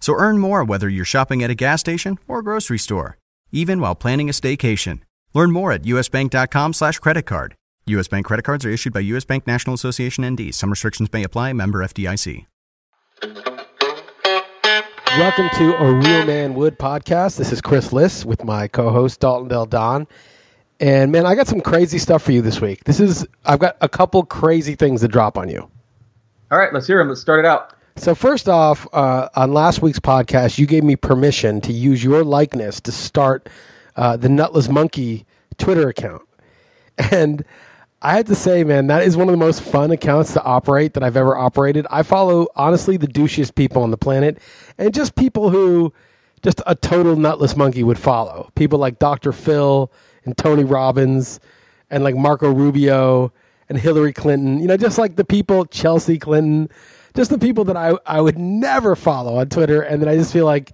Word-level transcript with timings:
So 0.00 0.14
earn 0.14 0.38
more 0.38 0.64
whether 0.64 0.88
you're 0.88 1.04
shopping 1.04 1.42
at 1.42 1.50
a 1.50 1.54
gas 1.54 1.80
station 1.80 2.18
or 2.26 2.40
a 2.40 2.42
grocery 2.42 2.78
store, 2.78 3.18
even 3.52 3.80
while 3.80 3.94
planning 3.94 4.28
a 4.28 4.32
staycation. 4.32 5.00
Learn 5.34 5.52
more 5.52 5.72
at 5.72 5.82
usbank.com 5.82 6.72
slash 6.72 6.98
credit 6.98 7.22
card. 7.26 7.54
U.S. 7.86 8.08
Bank 8.08 8.26
credit 8.26 8.42
cards 8.42 8.64
are 8.64 8.70
issued 8.70 8.92
by 8.92 9.00
U.S. 9.00 9.24
Bank 9.24 9.46
National 9.46 9.74
Association 9.74 10.28
ND. 10.28 10.54
Some 10.54 10.70
restrictions 10.70 11.12
may 11.12 11.22
apply. 11.22 11.52
Member 11.52 11.80
FDIC. 11.80 12.46
Welcome 15.18 15.48
to 15.56 15.76
a 15.76 15.92
Real 15.92 16.24
Man 16.24 16.54
Would 16.54 16.78
podcast. 16.78 17.36
This 17.36 17.52
is 17.52 17.60
Chris 17.60 17.92
Liss 17.92 18.24
with 18.24 18.44
my 18.44 18.68
co-host 18.68 19.20
Dalton 19.20 19.48
Del 19.48 19.66
Don. 19.66 20.06
And 20.78 21.10
man, 21.10 21.26
I 21.26 21.34
got 21.34 21.48
some 21.48 21.60
crazy 21.60 21.98
stuff 21.98 22.22
for 22.22 22.32
you 22.32 22.42
this 22.42 22.60
week. 22.60 22.84
This 22.84 23.00
is 23.00 23.26
I've 23.44 23.58
got 23.58 23.76
a 23.80 23.88
couple 23.88 24.24
crazy 24.24 24.76
things 24.76 25.00
to 25.00 25.08
drop 25.08 25.36
on 25.36 25.48
you. 25.48 25.68
All 26.50 26.58
right, 26.58 26.72
let's 26.72 26.86
hear 26.86 26.98
them. 26.98 27.08
Let's 27.08 27.20
start 27.20 27.40
it 27.40 27.44
out. 27.44 27.74
So 27.96 28.14
first 28.14 28.48
off, 28.48 28.86
uh, 28.92 29.28
on 29.34 29.52
last 29.52 29.82
week's 29.82 30.00
podcast, 30.00 30.58
you 30.58 30.66
gave 30.66 30.84
me 30.84 30.96
permission 30.96 31.60
to 31.62 31.72
use 31.72 32.02
your 32.02 32.24
likeness 32.24 32.80
to 32.82 32.92
start 32.92 33.48
uh, 33.96 34.16
the 34.16 34.28
Nutless 34.28 34.68
Monkey 34.68 35.26
Twitter 35.58 35.88
account, 35.88 36.22
and 37.10 37.44
I 38.02 38.12
had 38.12 38.26
to 38.28 38.34
say, 38.34 38.64
man, 38.64 38.86
that 38.86 39.02
is 39.02 39.16
one 39.16 39.28
of 39.28 39.32
the 39.32 39.38
most 39.38 39.60
fun 39.62 39.90
accounts 39.90 40.32
to 40.32 40.42
operate 40.42 40.94
that 40.94 41.02
I've 41.02 41.18
ever 41.18 41.36
operated. 41.36 41.86
I 41.90 42.02
follow 42.02 42.48
honestly 42.56 42.96
the 42.96 43.06
douchiest 43.06 43.54
people 43.54 43.82
on 43.82 43.90
the 43.90 43.98
planet, 43.98 44.38
and 44.78 44.94
just 44.94 45.14
people 45.16 45.50
who 45.50 45.92
just 46.42 46.62
a 46.66 46.74
total 46.74 47.16
nutless 47.16 47.54
monkey 47.56 47.82
would 47.82 47.98
follow. 47.98 48.50
People 48.54 48.78
like 48.78 48.98
Dr. 48.98 49.32
Phil 49.32 49.92
and 50.24 50.36
Tony 50.38 50.64
Robbins, 50.64 51.40
and 51.90 52.02
like 52.02 52.14
Marco 52.14 52.50
Rubio 52.50 53.32
and 53.68 53.78
Hillary 53.78 54.14
Clinton. 54.14 54.60
You 54.60 54.68
know, 54.68 54.78
just 54.78 54.96
like 54.96 55.16
the 55.16 55.24
people 55.24 55.66
Chelsea 55.66 56.18
Clinton 56.18 56.70
just 57.14 57.30
the 57.30 57.38
people 57.38 57.64
that 57.64 57.76
I, 57.76 57.94
I 58.06 58.20
would 58.20 58.38
never 58.38 58.96
follow 58.96 59.36
on 59.36 59.48
Twitter, 59.48 59.80
and 59.82 60.02
that 60.02 60.08
I 60.08 60.16
just 60.16 60.32
feel 60.32 60.44
like 60.44 60.72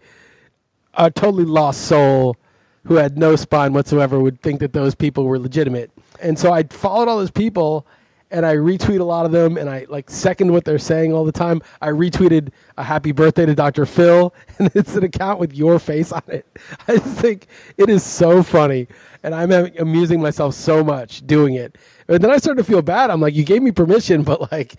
a 0.95 1.11
totally 1.11 1.45
lost 1.45 1.83
soul 1.83 2.37
who 2.85 2.95
had 2.95 3.19
no 3.19 3.37
spine 3.37 3.73
whatsoever 3.73 4.21
would 4.21 4.41
think 4.41 4.61
that 4.61 4.73
those 4.73 4.95
people 4.95 5.25
were 5.25 5.39
legitimate. 5.39 5.91
And 6.21 6.39
so 6.39 6.53
I 6.53 6.63
followed 6.63 7.09
all 7.09 7.19
those 7.19 7.31
people 7.31 7.87
and 8.31 8.45
I 8.45 8.57
retweet 8.57 9.01
a 9.01 9.05
lot 9.05 9.25
of 9.25 9.33
them 9.33 9.57
and 9.57 9.71
I 9.71 9.87
like 9.89 10.11
second 10.11 10.53
what 10.53 10.65
they're 10.65 10.79
saying 10.79 11.13
all 11.13 11.25
the 11.25 11.33
time. 11.33 11.63
I 11.81 11.89
retweeted 11.89 12.51
a 12.77 12.83
happy 12.83 13.13
birthday 13.13 13.47
to 13.47 13.55
Dr. 13.55 13.87
Phil 13.87 14.35
and 14.59 14.71
it's 14.75 14.97
an 14.97 15.05
account 15.05 15.39
with 15.39 15.55
your 15.55 15.79
face 15.79 16.13
on 16.13 16.23
it. 16.29 16.47
I 16.89 16.97
just 16.97 17.19
think 17.19 17.47
it 17.77 17.89
is 17.89 18.03
so 18.03 18.43
funny 18.43 18.89
and 19.23 19.35
I'm 19.35 19.51
amusing 19.79 20.21
myself 20.21 20.55
so 20.55 20.83
much 20.85 21.27
doing 21.27 21.55
it. 21.55 21.79
And 22.09 22.23
then 22.23 22.31
I 22.31 22.37
started 22.39 22.63
to 22.63 22.69
feel 22.69 22.83
bad. 22.83 23.11
I'm 23.11 23.21
like, 23.21 23.35
you 23.35 23.45
gave 23.45 23.63
me 23.63 23.73
permission, 23.73 24.23
but 24.25 24.53
like, 24.53 24.75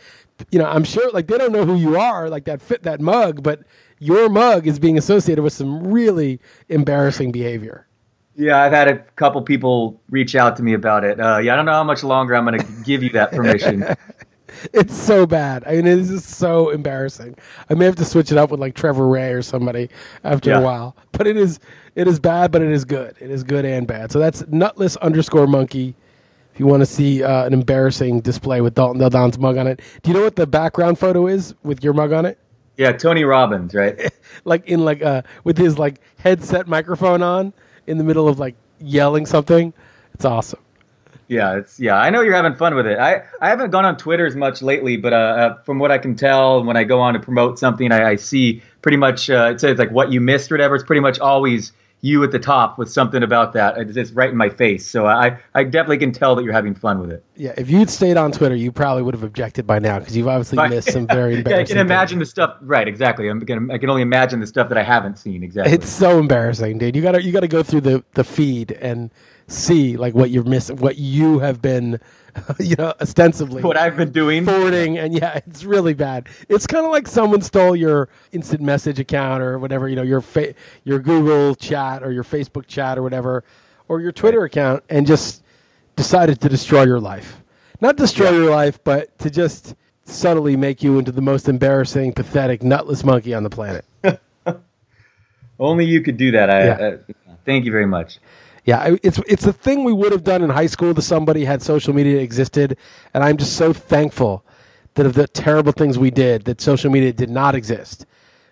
you 0.51 0.59
know, 0.59 0.65
I'm 0.65 0.83
sure 0.83 1.09
like 1.11 1.27
they 1.27 1.37
don't 1.37 1.51
know 1.51 1.65
who 1.65 1.75
you 1.75 1.97
are, 1.97 2.29
like 2.29 2.45
that 2.45 2.61
fit 2.61 2.83
that 2.83 3.01
mug, 3.01 3.43
but 3.43 3.61
your 3.99 4.29
mug 4.29 4.67
is 4.67 4.77
being 4.77 4.97
associated 4.97 5.41
with 5.41 5.53
some 5.53 5.87
really 5.87 6.39
embarrassing 6.69 7.31
behavior. 7.31 7.86
Yeah, 8.37 8.61
I've 8.61 8.71
had 8.71 8.87
a 8.87 8.99
couple 9.15 9.41
people 9.41 9.99
reach 10.11 10.35
out 10.35 10.55
to 10.57 10.63
me 10.63 10.73
about 10.73 11.03
it. 11.03 11.19
Uh, 11.19 11.39
yeah, 11.39 11.53
I 11.53 11.55
don't 11.55 11.65
know 11.65 11.71
how 11.71 11.83
much 11.83 12.03
longer 12.03 12.35
I'm 12.35 12.45
going 12.45 12.59
to 12.59 12.65
give 12.83 13.01
you 13.01 13.09
that 13.09 13.31
permission. 13.31 13.83
it's 14.73 14.95
so 14.95 15.25
bad. 15.25 15.63
I 15.65 15.77
mean, 15.77 15.87
it's 15.87 16.09
just 16.09 16.29
so 16.29 16.69
embarrassing. 16.69 17.35
I 17.67 17.73
may 17.73 17.85
have 17.85 17.95
to 17.95 18.05
switch 18.05 18.31
it 18.31 18.37
up 18.37 18.51
with 18.51 18.59
like 18.59 18.75
Trevor 18.75 19.07
Ray 19.07 19.31
or 19.33 19.41
somebody 19.41 19.89
after 20.23 20.51
yeah. 20.51 20.59
a 20.59 20.61
while. 20.61 20.95
But 21.13 21.25
it 21.25 21.35
is 21.35 21.59
it 21.95 22.07
is 22.07 22.19
bad, 22.19 22.51
but 22.51 22.61
it 22.61 22.71
is 22.71 22.85
good. 22.85 23.15
It 23.19 23.31
is 23.31 23.43
good 23.43 23.65
and 23.65 23.87
bad. 23.87 24.11
So 24.11 24.19
that's 24.19 24.45
nutless 24.47 24.97
underscore 24.97 25.47
monkey 25.47 25.95
if 26.53 26.59
you 26.59 26.67
want 26.67 26.81
to 26.81 26.85
see 26.85 27.23
uh, 27.23 27.45
an 27.45 27.53
embarrassing 27.53 28.21
display 28.21 28.61
with 28.61 28.75
Dalton 28.75 28.99
Del 28.99 29.09
Don's 29.09 29.39
mug 29.39 29.57
on 29.57 29.65
it. 29.65 29.81
Do 30.03 30.11
you 30.11 30.17
know 30.17 30.23
what 30.23 30.35
the 30.35 30.45
background 30.45 30.99
photo 30.99 31.25
is 31.25 31.55
with 31.63 31.83
your 31.83 31.93
mug 31.93 32.13
on 32.13 32.27
it? 32.27 32.37
Yeah, 32.77 32.91
Tony 32.91 33.23
Robbins, 33.23 33.73
right? 33.73 34.11
like 34.45 34.67
in 34.67 34.85
like 34.85 35.01
uh 35.01 35.23
with 35.43 35.57
his 35.57 35.79
like 35.79 35.99
headset 36.19 36.67
microphone 36.67 37.23
on 37.23 37.51
in 37.87 37.97
the 37.97 38.03
middle 38.03 38.27
of 38.27 38.37
like 38.39 38.55
yelling 38.79 39.25
something. 39.25 39.73
It's 40.13 40.25
awesome. 40.25 40.59
Yeah, 41.27 41.57
it's 41.57 41.79
yeah. 41.79 41.95
I 41.95 42.09
know 42.09 42.21
you're 42.21 42.35
having 42.35 42.55
fun 42.55 42.75
with 42.75 42.87
it. 42.87 42.97
I, 42.97 43.23
I 43.41 43.49
haven't 43.49 43.71
gone 43.71 43.83
on 43.83 43.97
Twitter 43.97 44.25
as 44.25 44.35
much 44.35 44.61
lately, 44.61 44.95
but 44.95 45.11
uh, 45.11 45.15
uh, 45.15 45.61
from 45.63 45.79
what 45.79 45.91
I 45.91 45.97
can 45.97 46.15
tell, 46.15 46.63
when 46.63 46.77
I 46.77 46.85
go 46.85 47.01
on 47.01 47.15
to 47.15 47.19
promote 47.19 47.59
something, 47.59 47.91
I, 47.91 48.11
I 48.11 48.15
see 48.15 48.61
pretty 48.81 48.97
much 48.97 49.29
uh, 49.29 49.51
it 49.51 49.59
says 49.59 49.77
like 49.77 49.91
what 49.91 50.11
you 50.11 50.21
missed 50.21 50.51
or 50.51 50.55
whatever. 50.55 50.75
It's 50.75 50.85
pretty 50.85 51.01
much 51.01 51.19
always 51.19 51.73
you 52.01 52.23
at 52.23 52.31
the 52.31 52.39
top 52.39 52.77
with 52.77 52.91
something 52.91 53.23
about 53.23 53.53
that. 53.53 53.77
It's 53.77 53.93
just 53.93 54.13
right 54.13 54.29
in 54.29 54.37
my 54.37 54.49
face. 54.49 54.87
So 54.89 55.07
I, 55.07 55.39
I 55.55 55.63
definitely 55.63 55.97
can 55.97 56.11
tell 56.11 56.35
that 56.35 56.43
you're 56.43 56.53
having 56.53 56.75
fun 56.75 56.99
with 56.99 57.11
it. 57.11 57.23
Yeah, 57.35 57.53
if 57.57 57.69
you'd 57.69 57.89
stayed 57.89 58.17
on 58.17 58.31
Twitter, 58.31 58.55
you 58.55 58.71
probably 58.71 59.01
would 59.03 59.15
have 59.15 59.23
objected 59.23 59.65
by 59.65 59.79
now 59.79 59.99
because 59.99 60.15
you've 60.15 60.27
obviously 60.27 60.67
missed 60.69 60.91
some 60.91 61.07
very 61.07 61.37
embarrassing. 61.37 61.75
yeah, 61.75 61.81
I 61.81 61.83
can 61.83 61.85
imagine 61.85 62.19
things. 62.19 62.29
the 62.29 62.31
stuff. 62.31 62.57
Right, 62.61 62.87
exactly. 62.87 63.27
I'm 63.29 63.39
gonna, 63.39 63.73
I 63.73 63.77
can 63.79 63.89
only 63.89 64.03
imagine 64.03 64.39
the 64.39 64.47
stuff 64.47 64.69
that 64.69 64.77
I 64.77 64.83
haven't 64.83 65.17
seen. 65.17 65.43
Exactly. 65.43 65.73
It's 65.73 65.89
so 65.89 66.19
embarrassing, 66.19 66.77
dude. 66.77 66.95
You 66.95 67.01
gotta 67.01 67.23
you 67.23 67.31
gotta 67.31 67.47
go 67.47 67.63
through 67.63 67.81
the 67.81 68.03
the 68.13 68.23
feed 68.23 68.73
and 68.73 69.11
see 69.47 69.97
like 69.97 70.13
what 70.13 70.29
you're 70.29 70.43
missing, 70.43 70.77
what 70.77 70.97
you 70.97 71.39
have 71.39 71.61
been 71.61 71.99
you 72.59 72.75
know, 72.75 72.93
ostensibly 73.01 73.61
what 73.61 73.77
I've 73.77 73.97
been 73.97 74.11
doing, 74.11 74.45
forwarding, 74.45 74.97
and 74.97 75.13
yeah, 75.13 75.39
it's 75.47 75.63
really 75.63 75.93
bad. 75.93 76.27
It's 76.49 76.67
kind 76.67 76.85
of 76.85 76.91
like 76.91 77.07
someone 77.07 77.41
stole 77.41 77.75
your 77.75 78.09
instant 78.31 78.61
message 78.61 78.99
account 78.99 79.43
or 79.43 79.59
whatever, 79.59 79.87
you 79.87 79.95
know, 79.95 80.03
your 80.03 80.21
fa- 80.21 80.53
your 80.83 80.99
Google 80.99 81.55
chat 81.55 82.03
or 82.03 82.11
your 82.11 82.23
Facebook 82.23 82.67
chat 82.67 82.97
or 82.97 83.03
whatever, 83.03 83.43
or 83.87 84.01
your 84.01 84.11
Twitter 84.11 84.43
account, 84.43 84.83
and 84.89 85.07
just 85.07 85.43
decided 85.95 86.39
to 86.41 86.49
destroy 86.49 86.83
your 86.83 86.99
life. 86.99 87.43
Not 87.81 87.95
destroy 87.97 88.31
yeah. 88.31 88.37
your 88.37 88.51
life, 88.51 88.83
but 88.83 89.17
to 89.19 89.29
just 89.29 89.75
subtly 90.03 90.55
make 90.55 90.81
you 90.81 90.97
into 90.99 91.11
the 91.11 91.21
most 91.21 91.49
embarrassing, 91.49 92.13
pathetic, 92.13 92.63
nutless 92.63 93.03
monkey 93.03 93.33
on 93.33 93.43
the 93.43 93.49
planet. 93.49 93.85
Only 95.59 95.85
you 95.85 96.01
could 96.01 96.17
do 96.17 96.31
that. 96.31 96.49
I, 96.49 96.65
yeah. 96.65 96.73
uh, 96.73 96.97
thank 97.45 97.65
you 97.65 97.71
very 97.71 97.85
much. 97.85 98.19
Yeah, 98.67 98.97
it's 99.01 99.17
it's 99.27 99.45
the 99.45 99.53
thing 99.53 99.85
we 99.85 99.93
would 99.93 100.11
have 100.11 100.25
done 100.25 100.43
in 100.43 100.49
high 100.49 100.65
school 100.65 100.93
to 100.93 101.01
somebody 101.01 101.45
had 101.45 101.61
social 101.61 101.93
media 101.93 102.19
existed, 102.19 102.77
and 103.13 103.23
I'm 103.23 103.37
just 103.37 103.55
so 103.55 103.71
thankful 103.71 104.43
that 104.95 105.05
of 105.05 105.13
the 105.13 105.25
terrible 105.25 105.71
things 105.71 105.97
we 105.97 106.11
did 106.11 106.43
that 106.43 106.59
social 106.59 106.91
media 106.91 107.13
did 107.13 107.29
not 107.29 107.55
exist 107.55 108.05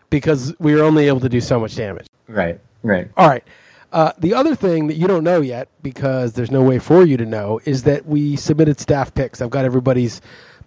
because 0.09 0.53
we 0.57 0.73
were 0.73 0.83
only 0.83 1.09
able 1.09 1.19
to 1.19 1.27
do 1.27 1.41
so 1.41 1.59
much 1.59 1.75
damage. 1.75 2.07
Right. 2.29 2.61
Right. 2.81 3.09
All 3.17 3.27
right. 3.27 3.43
Uh, 3.91 4.13
the 4.17 4.33
other 4.33 4.55
thing 4.55 4.87
that 4.87 4.95
you 4.95 5.05
don't 5.05 5.23
know 5.23 5.41
yet, 5.41 5.67
because 5.83 6.33
there's 6.33 6.51
no 6.51 6.63
way 6.63 6.79
for 6.79 7.05
you 7.05 7.17
to 7.17 7.25
know, 7.25 7.59
is 7.65 7.83
that 7.83 8.05
we 8.05 8.37
submitted 8.37 8.79
staff 8.79 9.13
picks. 9.13 9.41
I've 9.41 9.49
got 9.49 9.65
everybody's 9.65 10.21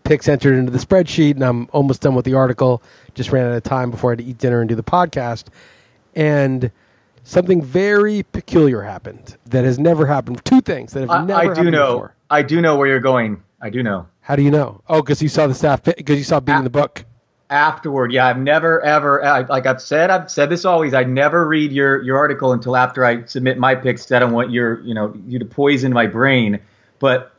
picks 0.05 0.29
entered 0.29 0.59
into 0.59 0.73
the 0.73 0.79
spreadsheet, 0.79 1.33
and 1.33 1.43
I'm 1.43 1.69
almost 1.73 2.03
done 2.03 2.15
with 2.15 2.27
the 2.27 2.35
article. 2.35 2.83
Just 3.15 3.33
ran 3.33 3.47
out 3.47 3.55
of 3.55 3.63
time 3.63 3.91
before 3.91 4.11
I 4.11 4.13
had 4.13 4.19
to 4.19 4.25
eat 4.25 4.37
dinner 4.37 4.61
and 4.61 4.69
do 4.69 4.75
the 4.75 4.83
podcast. 4.83 5.45
And 6.15 6.71
something 7.29 7.61
very 7.61 8.23
peculiar 8.23 8.83
happened 8.83 9.37
that 9.45 9.65
has 9.65 9.79
never 9.79 10.07
happened. 10.07 10.43
Two 10.45 10.61
things 10.61 10.95
that 10.95 11.01
have 11.01 11.11
I, 11.11 11.25
never 11.25 11.53
I 11.53 11.63
do 11.63 11.71
know. 11.71 11.93
Before. 11.95 12.15
I 12.31 12.43
do 12.43 12.61
know 12.61 12.77
where 12.77 12.89
you're 12.89 13.01
going. 13.01 13.43
I 13.61 13.71
do 13.71 13.83
know. 13.83 14.07
How 14.21 14.35
do 14.35 14.43
you 14.43 14.51
know? 14.51 14.83
Oh, 14.89 15.03
because 15.03 15.23
you 15.23 15.29
saw 15.29 15.47
the 15.47 15.55
staff. 15.55 15.83
Because 15.83 16.17
you 16.17 16.25
saw 16.25 16.41
being 16.41 16.59
in 16.59 16.65
the 16.65 16.71
book. 16.71 17.05
Afterward, 17.51 18.13
yeah, 18.13 18.27
I've 18.27 18.39
never 18.39 18.83
ever 18.83 19.25
I, 19.25 19.41
like 19.41 19.65
I've 19.65 19.81
said 19.81 20.11
I've 20.11 20.31
said 20.31 20.51
this 20.51 20.67
always. 20.67 20.93
I 20.93 21.05
never 21.05 21.49
read 21.49 21.73
your 21.73 22.03
your 22.03 22.19
article 22.19 22.53
until 22.53 22.77
after 22.77 23.07
I 23.07 23.25
submit 23.25 23.57
my 23.57 23.75
picks. 23.75 24.13
I 24.13 24.19
don't 24.19 24.33
want 24.33 24.51
your 24.51 24.81
you 24.81 24.93
know 24.93 25.15
you 25.27 25.39
to 25.39 25.47
poison 25.47 25.93
my 25.93 26.07
brain. 26.07 26.61
But 26.99 27.33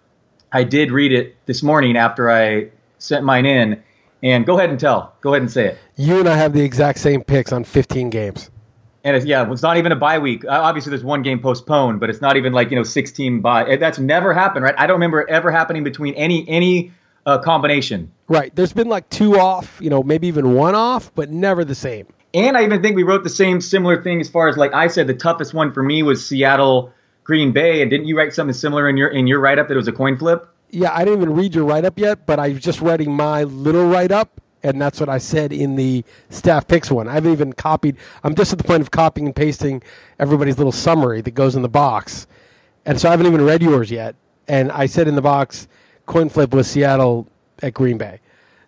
I 0.52 0.64
did 0.64 0.92
read 0.92 1.12
it 1.12 1.36
this 1.46 1.62
morning 1.62 1.96
after 1.96 2.32
I 2.32 2.70
sent 2.98 3.24
mine 3.24 3.46
in. 3.46 3.84
And 4.22 4.46
go 4.46 4.58
ahead 4.58 4.70
and 4.70 4.80
tell. 4.80 5.14
Go 5.22 5.34
ahead 5.34 5.44
and 5.44 5.52
say 5.52 5.68
it. 5.68 5.78
You 5.96 6.20
and 6.20 6.28
I 6.28 6.36
have 6.36 6.52
the 6.54 6.62
exact 6.62 7.00
same 7.00 7.24
picks 7.24 7.54
on 7.54 7.64
15 7.64 8.10
games 8.10 8.50
and 9.10 9.18
it's, 9.18 9.26
yeah, 9.26 9.52
it's 9.52 9.62
not 9.62 9.78
even 9.78 9.92
a 9.92 9.96
bye 9.96 10.20
week. 10.20 10.46
Obviously, 10.48 10.92
there's 10.92 11.04
one 11.04 11.22
game 11.24 11.40
postponed, 11.40 12.00
but 12.00 12.10
it's 12.10 12.22
not 12.22 12.38
even 12.38 12.54
like 12.54 12.70
you 12.70 12.76
know 12.76 12.84
16 12.84 13.42
bye. 13.42 13.76
That's 13.76 14.00
never 14.00 14.34
happened, 14.34 14.64
right? 14.64 14.76
I 14.78 14.88
don't 14.88 14.96
remember 14.96 15.22
it 15.22 15.30
ever 15.30 15.52
happening 15.52 15.84
between 15.84 16.14
any 16.14 16.48
any 16.48 16.92
uh, 17.26 17.40
combination. 17.40 18.12
Right. 18.28 18.56
There's 18.56 18.74
been 18.74 18.88
like 18.88 19.10
two 19.10 19.40
off, 19.40 19.80
you 19.82 19.90
know, 19.90 20.04
maybe 20.04 20.28
even 20.28 20.54
one 20.54 20.76
off, 20.76 21.14
but 21.16 21.30
never 21.30 21.66
the 21.66 21.76
same. 21.76 22.08
And 22.34 22.56
I 22.56 22.64
even 22.64 22.82
think 22.82 22.96
we 22.96 23.04
wrote 23.04 23.24
the 23.24 23.30
same 23.30 23.60
similar 23.60 24.02
thing 24.04 24.22
as 24.22 24.30
far 24.30 24.48
as 24.48 24.58
like 24.58 24.74
I 24.74 24.88
said, 24.88 25.08
the 25.08 25.16
toughest 25.16 25.54
one 25.54 25.74
for 25.74 25.82
me 25.82 26.04
was 26.04 26.26
Seattle 26.26 26.94
Green 27.24 27.52
Bay. 27.52 27.82
And 27.82 27.90
didn't 27.90 28.08
you 28.08 28.18
write 28.18 28.34
something 28.34 28.54
similar 28.54 28.88
in 28.88 28.98
your 28.98 29.10
in 29.10 29.28
your 29.28 29.40
write 29.40 29.60
up 29.60 29.68
that 29.68 29.74
it 29.74 29.78
was 29.78 29.88
a 29.88 29.92
coin 29.94 30.18
flip? 30.18 30.48
Yeah, 30.72 30.94
I 30.94 31.04
didn't 31.04 31.22
even 31.22 31.34
read 31.34 31.56
your 31.56 31.66
write 31.66 31.86
up 31.86 31.98
yet, 31.98 32.28
but 32.28 32.40
I 32.40 32.50
was 32.50 32.62
just 32.62 32.80
writing 32.80 33.12
my 33.12 33.44
little 33.44 33.90
write 33.90 34.12
up, 34.12 34.40
and 34.64 34.82
that's 34.82 35.00
what 35.00 35.10
I 35.10 35.18
said 35.18 35.52
in 35.52 35.76
the 35.76 36.04
staff 36.30 36.68
picks 36.68 36.92
one. 36.92 37.08
I 37.08 37.14
haven't 37.14 37.32
even 37.32 37.54
copied. 37.54 37.98
I'm 38.24 38.36
just 38.36 38.52
at 38.52 38.58
the 38.58 38.64
point 38.64 38.82
of 38.82 38.92
copying 38.92 39.28
and 39.28 39.36
pasting 39.36 39.82
everybody's 40.20 40.58
little 40.58 40.72
summary 40.72 41.22
that 41.22 41.32
goes 41.32 41.56
in 41.56 41.62
the 41.62 41.70
box, 41.70 42.28
and 42.86 43.00
so 43.00 43.08
I 43.10 43.12
haven't 43.12 43.28
even 43.28 43.42
read 43.44 43.62
yours 43.62 43.92
yet. 43.92 44.16
And 44.48 44.72
I 44.72 44.88
said 44.88 45.08
in 45.08 45.16
the 45.16 45.22
box, 45.22 45.68
coin 46.06 46.30
flip 46.30 46.54
was 46.54 46.68
Seattle 46.68 47.28
at 47.62 47.74
Green 47.74 47.98
Bay. 47.98 48.20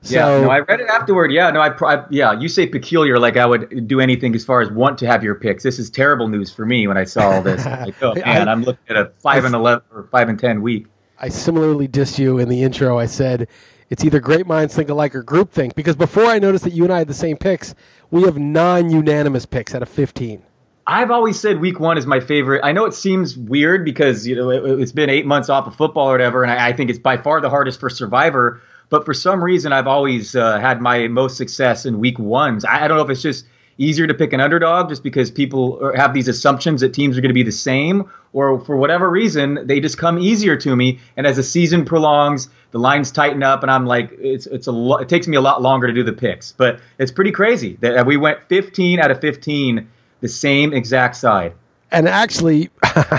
So, 0.04 0.16
yeah, 0.16 0.42
no, 0.42 0.50
I 0.50 0.60
read 0.60 0.80
it 0.80 0.88
afterward. 0.90 1.32
Yeah, 1.32 1.52
no, 1.52 1.60
I, 1.62 1.70
I, 1.86 2.04
yeah, 2.10 2.40
you 2.40 2.48
say 2.48 2.66
peculiar, 2.66 3.20
like 3.20 3.38
I 3.38 3.46
would 3.46 3.88
do 3.88 4.00
anything 4.00 4.34
as 4.34 4.44
far 4.44 4.62
as 4.62 4.72
want 4.72 4.98
to 5.00 5.08
have 5.08 5.24
your 5.24 5.36
picks. 5.36 5.62
This 5.62 5.78
is 5.78 5.92
terrible 5.92 6.28
news 6.28 6.52
for 6.52 6.66
me 6.66 6.88
when 6.88 6.98
I 6.98 7.04
saw 7.04 7.30
all 7.30 7.42
this. 7.44 7.64
like, 7.66 8.02
oh 8.02 8.16
man, 8.26 8.50
I, 8.50 8.52
am 8.52 8.64
looking 8.64 8.84
at 8.90 8.98
a 8.98 9.12
five 9.20 9.44
I, 9.44 9.48
and 9.48 9.56
eleven 9.56 9.84
or 9.94 10.08
five 10.12 10.28
and 10.28 10.40
ten 10.40 10.64
week. 10.64 10.88
I 11.20 11.30
similarly 11.30 11.88
dissed 11.88 12.18
you 12.18 12.40
in 12.40 12.50
the 12.50 12.64
intro. 12.64 12.98
I 12.98 13.06
said 13.06 13.48
it's 13.92 14.04
either 14.04 14.20
great 14.20 14.48
minds 14.48 14.76
think 14.76 14.90
alike 14.90 15.14
or 15.14 15.22
group 15.22 15.52
think 15.52 15.76
because 15.76 15.96
before 15.96 16.26
I 16.26 16.40
noticed 16.40 16.64
that 16.64 16.74
you 16.74 16.84
and 16.84 16.92
I 16.92 16.98
had 16.98 17.08
the 17.08 17.14
same 17.14 17.38
picks, 17.38 17.76
we 18.10 18.24
have 18.24 18.40
non-unanimous 18.40 19.46
picks 19.46 19.76
out 19.76 19.84
of 19.84 19.90
fifteen. 19.90 20.42
I've 20.88 21.12
always 21.12 21.40
said 21.40 21.60
week 21.60 21.80
one 21.80 22.00
is 22.00 22.08
my 22.08 22.20
favorite. 22.20 22.62
I 22.64 22.72
know 22.72 22.86
it 22.86 22.96
seems 22.96 23.38
weird 23.38 23.86
because 23.86 24.26
you 24.26 24.36
know 24.36 24.50
it, 24.50 24.80
has 24.80 24.92
been 24.92 25.12
eight 25.12 25.28
months 25.28 25.50
off 25.50 25.68
of 25.68 25.76
football 25.76 26.10
or 26.10 26.14
whatever, 26.14 26.42
and 26.42 26.52
I, 26.52 26.70
I 26.70 26.74
think 26.74 26.90
it's 26.90 26.98
by 26.98 27.18
far 27.18 27.40
the 27.40 27.52
hardest 27.52 27.80
for 27.80 27.92
Survivor 27.92 28.62
but 28.92 29.06
for 29.06 29.14
some 29.14 29.42
reason, 29.42 29.72
I've 29.72 29.88
always 29.88 30.36
uh, 30.36 30.60
had 30.60 30.82
my 30.82 31.08
most 31.08 31.38
success 31.38 31.86
in 31.86 32.00
week 32.00 32.20
ones. 32.20 32.66
I, 32.66 32.84
I, 32.84 32.88
don't 32.90 32.98
know 32.98 33.04
if 33.04 33.10
it's 33.10 33.22
just 33.22 33.46
easier 33.82 34.06
to 34.08 34.14
pick 34.14 34.32
an 34.34 34.40
underdog 34.40 34.90
just 34.90 35.04
because 35.04 35.32
people 35.32 35.92
have 35.96 36.14
these 36.14 36.28
assumptions 36.28 36.82
that 36.82 36.94
teams 36.94 37.18
are 37.18 37.22
going 37.22 37.30
to 37.30 37.34
be 37.34 37.44
the 37.44 37.52
same, 37.52 38.10
or 38.34 38.60
for 38.64 38.78
whatever 38.78 39.10
reason, 39.10 39.66
they 39.66 39.80
just 39.80 39.98
come 39.98 40.20
easier 40.20 40.56
to 40.56 40.76
me. 40.76 41.00
And 41.18 41.26
as 41.26 41.38
the 41.38 41.44
season 41.44 41.84
prolongs, 41.84 42.50
the 42.72 42.80
lines 42.80 43.12
tighten 43.12 43.44
up, 43.44 43.64
and 43.64 43.72
I'm 43.72 43.86
like, 43.86 44.12
it's 44.20 44.46
it's 44.46 44.68
a 44.68 44.72
lo- 44.72 44.98
it 44.98 45.10
takes 45.10 45.28
me 45.28 45.36
a 45.36 45.42
lot 45.42 45.62
longer 45.62 45.88
to 45.88 45.94
do 45.94 46.04
the 46.04 46.14
picks. 46.14 46.52
But 46.52 46.80
it's 47.00 47.12
pretty 47.12 47.32
crazy 47.32 47.78
that 47.82 48.06
we 48.06 48.18
went 48.18 48.40
15 48.48 49.00
out 49.00 49.12
of 49.12 49.20
15, 49.20 49.88
the 50.22 50.28
same 50.28 50.74
exact 50.74 51.16
side. 51.16 51.54
And 51.92 52.08
actually, 52.08 52.70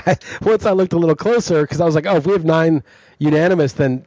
once 0.43 0.65
I 0.65 0.73
looked 0.73 0.93
a 0.93 0.99
little 0.99 1.17
closer, 1.17 1.62
because 1.62 1.81
I 1.81 1.85
was 1.85 1.94
like, 1.94 2.06
oh, 2.06 2.17
if 2.17 2.26
we 2.26 2.32
have 2.32 2.44
nine 2.44 2.82
unanimous, 3.19 3.73
then 3.73 4.06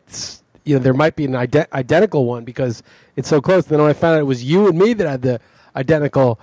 you 0.63 0.75
know 0.75 0.79
there 0.79 0.93
might 0.93 1.15
be 1.15 1.25
an 1.25 1.35
ide- 1.35 1.71
identical 1.73 2.25
one 2.25 2.45
because 2.45 2.81
it's 3.15 3.27
so 3.27 3.41
close. 3.41 3.65
And 3.65 3.73
then 3.73 3.81
when 3.81 3.89
I 3.89 3.93
found 3.93 4.15
out 4.15 4.21
it 4.21 4.23
was 4.23 4.43
you 4.43 4.67
and 4.67 4.79
me 4.79 4.93
that 4.93 5.07
had 5.07 5.21
the 5.21 5.39
identical, 5.75 6.39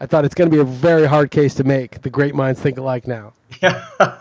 I 0.00 0.06
thought 0.06 0.24
it's 0.24 0.34
going 0.34 0.50
to 0.50 0.54
be 0.54 0.60
a 0.60 0.64
very 0.64 1.06
hard 1.06 1.30
case 1.30 1.54
to 1.56 1.64
make. 1.64 2.02
The 2.02 2.10
great 2.10 2.34
minds 2.34 2.60
think 2.60 2.78
alike 2.78 3.06
now. 3.06 3.34
Yeah. 3.62 3.86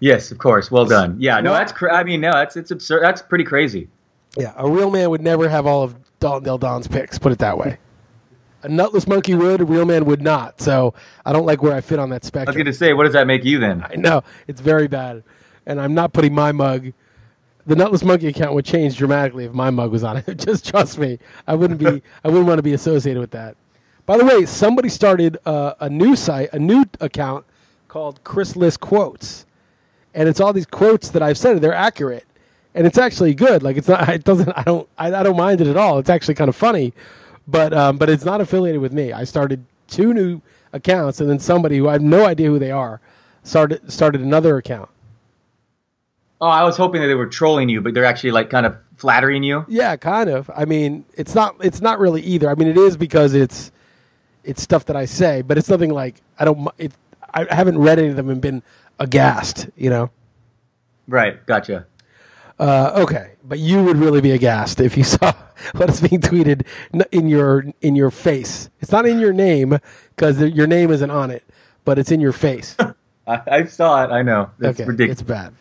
yes, 0.00 0.30
of 0.30 0.38
course. 0.38 0.70
Well 0.70 0.86
done. 0.86 1.16
Yeah. 1.18 1.40
No, 1.40 1.52
that's. 1.52 1.72
Cra- 1.72 1.94
I 1.94 2.04
mean, 2.04 2.20
no, 2.20 2.32
that's 2.32 2.56
it's 2.56 2.70
absurd. 2.70 3.02
That's 3.02 3.22
pretty 3.22 3.44
crazy. 3.44 3.88
Yeah, 4.36 4.52
a 4.56 4.68
real 4.68 4.90
man 4.90 5.10
would 5.10 5.22
never 5.22 5.48
have 5.48 5.66
all 5.66 5.82
of 5.82 5.96
Dalton 6.20 6.44
Del 6.44 6.58
Don's 6.58 6.86
picks. 6.86 7.18
Put 7.18 7.32
it 7.32 7.38
that 7.38 7.58
way. 7.58 7.78
A 8.62 8.68
nutless 8.68 9.06
monkey 9.06 9.36
would, 9.36 9.60
a 9.60 9.64
real 9.64 9.84
man 9.84 10.04
would 10.06 10.20
not. 10.20 10.60
So 10.60 10.92
I 11.24 11.32
don't 11.32 11.46
like 11.46 11.62
where 11.62 11.74
I 11.74 11.80
fit 11.80 12.00
on 12.00 12.10
that 12.10 12.24
spectrum. 12.24 12.48
I 12.48 12.50
was 12.50 12.56
going 12.56 12.66
to 12.66 12.72
say, 12.72 12.92
what 12.92 13.04
does 13.04 13.12
that 13.12 13.28
make 13.28 13.44
you 13.44 13.60
then? 13.60 13.86
I 13.88 13.94
know 13.94 14.24
it's 14.48 14.60
very 14.60 14.88
bad, 14.88 15.22
and 15.64 15.80
I'm 15.80 15.94
not 15.94 16.12
putting 16.12 16.34
my 16.34 16.50
mug 16.50 16.92
the 17.68 17.76
Nutless 17.76 18.02
Monkey 18.02 18.28
account 18.28 18.54
would 18.54 18.64
change 18.64 18.96
dramatically 18.96 19.44
if 19.44 19.52
my 19.52 19.68
mug 19.68 19.92
was 19.92 20.02
on 20.02 20.16
it. 20.16 20.38
Just 20.38 20.66
trust 20.66 20.98
me, 20.98 21.18
I 21.46 21.54
wouldn't 21.54 21.78
be. 21.78 21.86
I 22.24 22.28
wouldn't 22.28 22.46
want 22.46 22.58
to 22.58 22.62
be 22.62 22.72
associated 22.72 23.20
with 23.20 23.30
that. 23.32 23.56
By 24.06 24.16
the 24.16 24.24
way, 24.24 24.46
somebody 24.46 24.88
started 24.88 25.36
uh, 25.44 25.74
a 25.78 25.90
new 25.90 26.16
site, 26.16 26.50
a 26.54 26.58
new 26.58 26.86
account 26.98 27.44
called 27.86 28.24
Chris 28.24 28.56
Liss 28.56 28.78
Quotes, 28.78 29.44
and 30.14 30.30
it's 30.30 30.40
all 30.40 30.54
these 30.54 30.64
quotes 30.64 31.10
that 31.10 31.22
I've 31.22 31.36
said. 31.36 31.60
They're 31.60 31.74
accurate, 31.74 32.26
and 32.74 32.86
it's 32.86 32.96
actually 32.96 33.34
good. 33.34 33.62
Like 33.62 33.76
it's 33.76 33.88
not. 33.88 34.08
It 34.08 34.24
doesn't. 34.24 34.50
I 34.56 34.62
don't. 34.62 34.88
I, 34.96 35.14
I 35.14 35.22
don't 35.22 35.36
mind 35.36 35.60
it 35.60 35.66
at 35.66 35.76
all. 35.76 35.98
It's 35.98 36.10
actually 36.10 36.34
kind 36.34 36.48
of 36.48 36.56
funny, 36.56 36.94
but 37.46 37.74
um, 37.74 37.98
but 37.98 38.08
it's 38.08 38.24
not 38.24 38.40
affiliated 38.40 38.80
with 38.80 38.94
me. 38.94 39.12
I 39.12 39.24
started 39.24 39.66
two 39.88 40.14
new 40.14 40.40
accounts, 40.72 41.20
and 41.20 41.28
then 41.28 41.38
somebody 41.38 41.76
who 41.76 41.86
I 41.86 41.92
have 41.92 42.02
no 42.02 42.24
idea 42.24 42.48
who 42.48 42.58
they 42.58 42.70
are 42.70 43.02
started 43.42 43.92
started 43.92 44.22
another 44.22 44.56
account. 44.56 44.88
Oh, 46.40 46.46
I 46.46 46.62
was 46.62 46.76
hoping 46.76 47.00
that 47.00 47.08
they 47.08 47.14
were 47.14 47.26
trolling 47.26 47.68
you, 47.68 47.80
but 47.80 47.94
they're 47.94 48.04
actually 48.04 48.30
like 48.30 48.50
kind 48.50 48.64
of 48.64 48.76
flattering 48.96 49.42
you. 49.42 49.64
Yeah, 49.68 49.96
kind 49.96 50.30
of. 50.30 50.50
I 50.54 50.64
mean, 50.64 51.04
it's 51.14 51.34
not. 51.34 51.56
It's 51.60 51.80
not 51.80 51.98
really 51.98 52.22
either. 52.22 52.48
I 52.48 52.54
mean, 52.54 52.68
it 52.68 52.76
is 52.76 52.96
because 52.96 53.34
it's 53.34 53.72
it's 54.44 54.62
stuff 54.62 54.84
that 54.86 54.96
I 54.96 55.04
say, 55.04 55.42
but 55.42 55.58
it's 55.58 55.68
nothing 55.68 55.90
like 55.90 56.22
I 56.38 56.44
don't. 56.44 56.68
It, 56.78 56.92
I 57.34 57.52
haven't 57.52 57.78
read 57.78 57.98
any 57.98 58.08
of 58.08 58.16
them 58.16 58.30
and 58.30 58.40
been 58.40 58.62
aghast. 58.98 59.68
You 59.76 59.90
know. 59.90 60.10
Right. 61.08 61.44
Gotcha. 61.46 61.86
Uh, 62.58 62.92
okay, 62.96 63.34
but 63.44 63.58
you 63.58 63.84
would 63.84 63.96
really 63.96 64.20
be 64.20 64.32
aghast 64.32 64.80
if 64.80 64.96
you 64.96 65.04
saw 65.04 65.32
what 65.72 65.88
is 65.88 66.00
being 66.00 66.20
tweeted 66.20 66.66
in 67.12 67.28
your 67.28 67.64
in 67.80 67.94
your 67.94 68.10
face. 68.10 68.68
It's 68.80 68.92
not 68.92 69.06
in 69.06 69.18
your 69.18 69.32
name 69.32 69.78
because 70.14 70.40
your 70.40 70.66
name 70.66 70.90
isn't 70.90 71.10
on 71.10 71.30
it, 71.30 71.44
but 71.84 71.98
it's 71.98 72.10
in 72.10 72.20
your 72.20 72.32
face. 72.32 72.76
I, 73.26 73.42
I, 73.46 73.64
saw 73.66 74.04
it. 74.04 74.10
I 74.10 74.22
know. 74.22 74.50
It's 74.58 74.80
okay, 74.80 74.88
ridiculous. 74.88 75.20
It's 75.20 75.28
bad. 75.28 75.52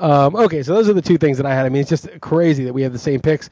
Um, 0.00 0.34
okay, 0.34 0.62
so 0.62 0.74
those 0.74 0.88
are 0.88 0.94
the 0.94 1.02
two 1.02 1.18
things 1.18 1.36
that 1.36 1.44
I 1.46 1.54
had. 1.54 1.66
I 1.66 1.68
mean, 1.68 1.82
it's 1.82 1.90
just 1.90 2.08
crazy 2.20 2.64
that 2.64 2.72
we 2.72 2.82
have 2.82 2.92
the 2.92 2.98
same 2.98 3.20
picks, 3.20 3.50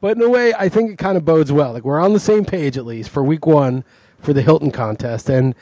but 0.00 0.16
in 0.16 0.22
a 0.22 0.28
way, 0.28 0.54
I 0.54 0.68
think 0.68 0.92
it 0.92 0.96
kind 0.98 1.16
of 1.16 1.24
bodes 1.24 1.50
well. 1.50 1.72
Like 1.72 1.84
we're 1.84 2.00
on 2.00 2.12
the 2.12 2.20
same 2.20 2.44
page 2.44 2.78
at 2.78 2.86
least 2.86 3.10
for 3.10 3.22
week 3.22 3.46
one 3.46 3.84
for 4.20 4.32
the 4.32 4.40
Hilton 4.40 4.70
contest, 4.70 5.28
and 5.28 5.56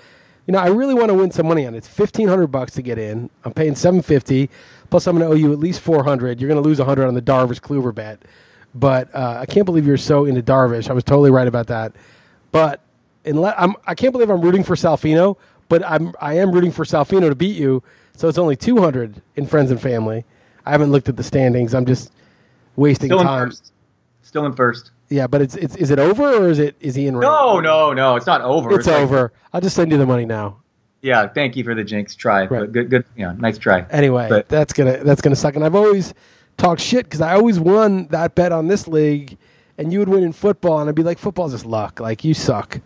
you 0.47 0.53
know, 0.53 0.59
I 0.59 0.69
really 0.69 0.95
want 0.95 1.09
to 1.09 1.15
win 1.15 1.31
some 1.31 1.49
money 1.49 1.67
on 1.67 1.75
it. 1.75 1.79
It's 1.79 1.89
fifteen 1.89 2.29
hundred 2.29 2.49
bucks 2.49 2.73
to 2.75 2.83
get 2.83 2.99
in. 2.99 3.31
I'm 3.45 3.55
paying 3.55 3.75
seven 3.75 4.03
fifty. 4.03 4.51
Plus, 4.91 5.07
I'm 5.09 5.19
going 5.19 5.29
to 5.29 5.35
owe 5.35 5.37
you 5.37 5.53
at 5.53 5.59
least 5.59 5.81
four 5.81 6.05
hundred. 6.05 6.39
You're 6.41 6.49
going 6.49 6.63
to 6.63 6.69
lose 6.69 6.79
hundred 6.79 7.09
on 7.09 7.15
the 7.15 7.23
Darvish 7.23 7.61
Kluber 7.61 7.95
bet, 7.95 8.23
but 8.75 9.13
uh, 9.15 9.39
I 9.41 9.47
can't 9.47 9.65
believe 9.65 9.87
you're 9.87 9.97
so 9.97 10.27
into 10.27 10.43
Darvish. 10.43 10.91
I 10.91 10.93
was 10.93 11.03
totally 11.03 11.31
right 11.31 11.49
about 11.49 11.69
that. 11.69 11.93
But 12.53 12.83
unless 13.25 13.55
I'm, 13.57 13.75
I 13.87 13.95
can't 13.95 14.13
believe 14.13 14.29
I'm 14.29 14.43
rooting 14.43 14.65
for 14.65 14.77
Salfino, 14.77 15.39
but 15.71 15.83
I'm 15.85 16.15
I 16.21 16.35
am 16.35 16.53
rooting 16.53 16.73
for 16.73 16.85
Salfino 16.85 17.31
to 17.31 17.35
beat 17.35 17.57
you 17.57 17.83
so 18.17 18.29
it's 18.29 18.39
only 18.39 18.57
200 18.57 19.21
in 19.37 19.47
friends 19.47 19.71
and 19.71 19.81
family. 19.81 20.25
I 20.67 20.73
haven't 20.73 20.91
looked 20.91 21.09
at 21.09 21.17
the 21.17 21.23
standings. 21.23 21.75
I'm 21.75 21.87
just 21.87 22.13
wasting 22.75 23.09
Still 23.09 23.23
time. 23.23 23.45
In 23.45 23.49
first. 23.49 23.73
Still 24.23 24.47
in 24.47 24.53
first. 24.55 24.91
Yeah, 25.09 25.29
but 25.29 25.41
it's 25.41 25.55
it's 25.55 25.77
is 25.77 25.91
it 25.91 25.99
over 25.99 26.25
or 26.25 26.49
is 26.49 26.59
it 26.59 26.75
is 26.81 26.97
he 26.97 27.07
in? 27.07 27.19
No, 27.19 27.61
no, 27.61 27.93
no. 27.93 28.17
It's 28.17 28.27
not 28.27 28.41
over. 28.41 28.71
It's, 28.71 28.89
it's 28.89 28.89
over. 28.89 29.23
Like, 29.23 29.31
I'll 29.53 29.61
just 29.61 29.77
send 29.77 29.93
you 29.93 29.99
the 29.99 30.07
money 30.07 30.27
now. 30.27 30.59
Yeah, 31.03 31.29
thank 31.29 31.55
you 31.55 31.63
for 31.63 31.75
the 31.75 31.85
jinx. 31.85 32.17
Try, 32.17 32.47
right. 32.47 32.71
good, 32.73 32.91
good. 32.91 33.05
Yeah, 33.17 33.33
nice 33.39 33.59
try. 33.59 33.87
Anyway, 33.91 34.29
but, 34.29 34.49
that's 34.49 34.73
gonna 34.73 35.05
that's 35.05 35.21
gonna 35.21 35.37
suck. 35.37 35.55
And 35.55 35.65
I've 35.65 35.77
always 35.77 36.13
talked 36.57 36.81
shit 36.81 37.05
because 37.05 37.21
I 37.21 37.35
always 37.35 37.61
won 37.61 38.09
that 38.09 38.35
bet 38.35 38.51
on 38.51 38.67
this 38.67 38.89
league, 38.89 39.39
and 39.79 39.93
you 39.93 40.01
would 40.01 40.09
win 40.09 40.25
in 40.25 40.33
football, 40.33 40.81
and 40.81 40.89
I'd 40.89 40.97
be 40.97 41.05
like, 41.05 41.19
football's 41.19 41.53
just 41.53 41.65
luck. 41.65 42.01
Like 42.01 42.25
you 42.25 42.35
suck. 42.35 42.81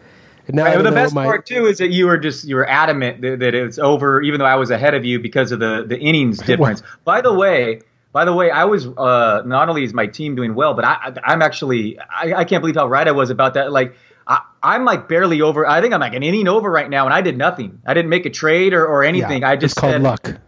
Now 0.52 0.64
right, 0.64 0.82
the 0.82 0.90
best 0.90 1.14
my... 1.14 1.24
part 1.24 1.46
too 1.46 1.66
is 1.66 1.78
that 1.78 1.90
you 1.90 2.06
were 2.06 2.18
just 2.18 2.44
you 2.44 2.56
were 2.56 2.68
adamant 2.68 3.20
that, 3.22 3.40
that, 3.40 3.54
it's 3.54 3.78
over, 3.78 4.22
even 4.22 4.38
though 4.38 4.46
I 4.46 4.56
was 4.56 4.70
ahead 4.70 4.94
of 4.94 5.04
you 5.04 5.18
because 5.18 5.52
of 5.52 5.60
the 5.60 5.84
the 5.86 5.98
innings 5.98 6.38
difference. 6.46 6.82
by 7.04 7.20
the 7.20 7.32
way, 7.32 7.80
by 8.12 8.24
the 8.24 8.32
way, 8.32 8.50
I 8.50 8.64
was 8.64 8.86
uh, 8.86 9.42
not 9.44 9.68
only 9.68 9.84
is 9.84 9.94
my 9.94 10.06
team 10.06 10.34
doing 10.34 10.54
well, 10.54 10.74
but 10.74 10.84
I, 10.84 11.14
am 11.24 11.42
actually 11.42 11.98
I, 11.98 12.34
I, 12.34 12.44
can't 12.44 12.60
believe 12.60 12.74
how 12.74 12.88
right 12.88 13.06
I 13.06 13.12
was 13.12 13.30
about 13.30 13.54
that. 13.54 13.70
Like 13.70 13.94
I, 14.26 14.76
am 14.76 14.84
like 14.84 15.08
barely 15.08 15.42
over. 15.42 15.66
I 15.66 15.80
think 15.80 15.94
I'm 15.94 16.00
like 16.00 16.14
an 16.14 16.22
inning 16.22 16.48
over 16.48 16.70
right 16.70 16.88
now, 16.88 17.04
and 17.04 17.14
I 17.14 17.20
did 17.20 17.36
nothing. 17.36 17.80
I 17.86 17.94
didn't 17.94 18.10
make 18.10 18.26
a 18.26 18.30
trade 18.30 18.74
or, 18.74 18.86
or 18.86 19.04
anything. 19.04 19.42
Yeah, 19.42 19.50
I 19.50 19.56
just 19.56 19.72
it's 19.72 19.80
called 19.80 19.92
said, 19.92 20.02
luck. 20.02 20.40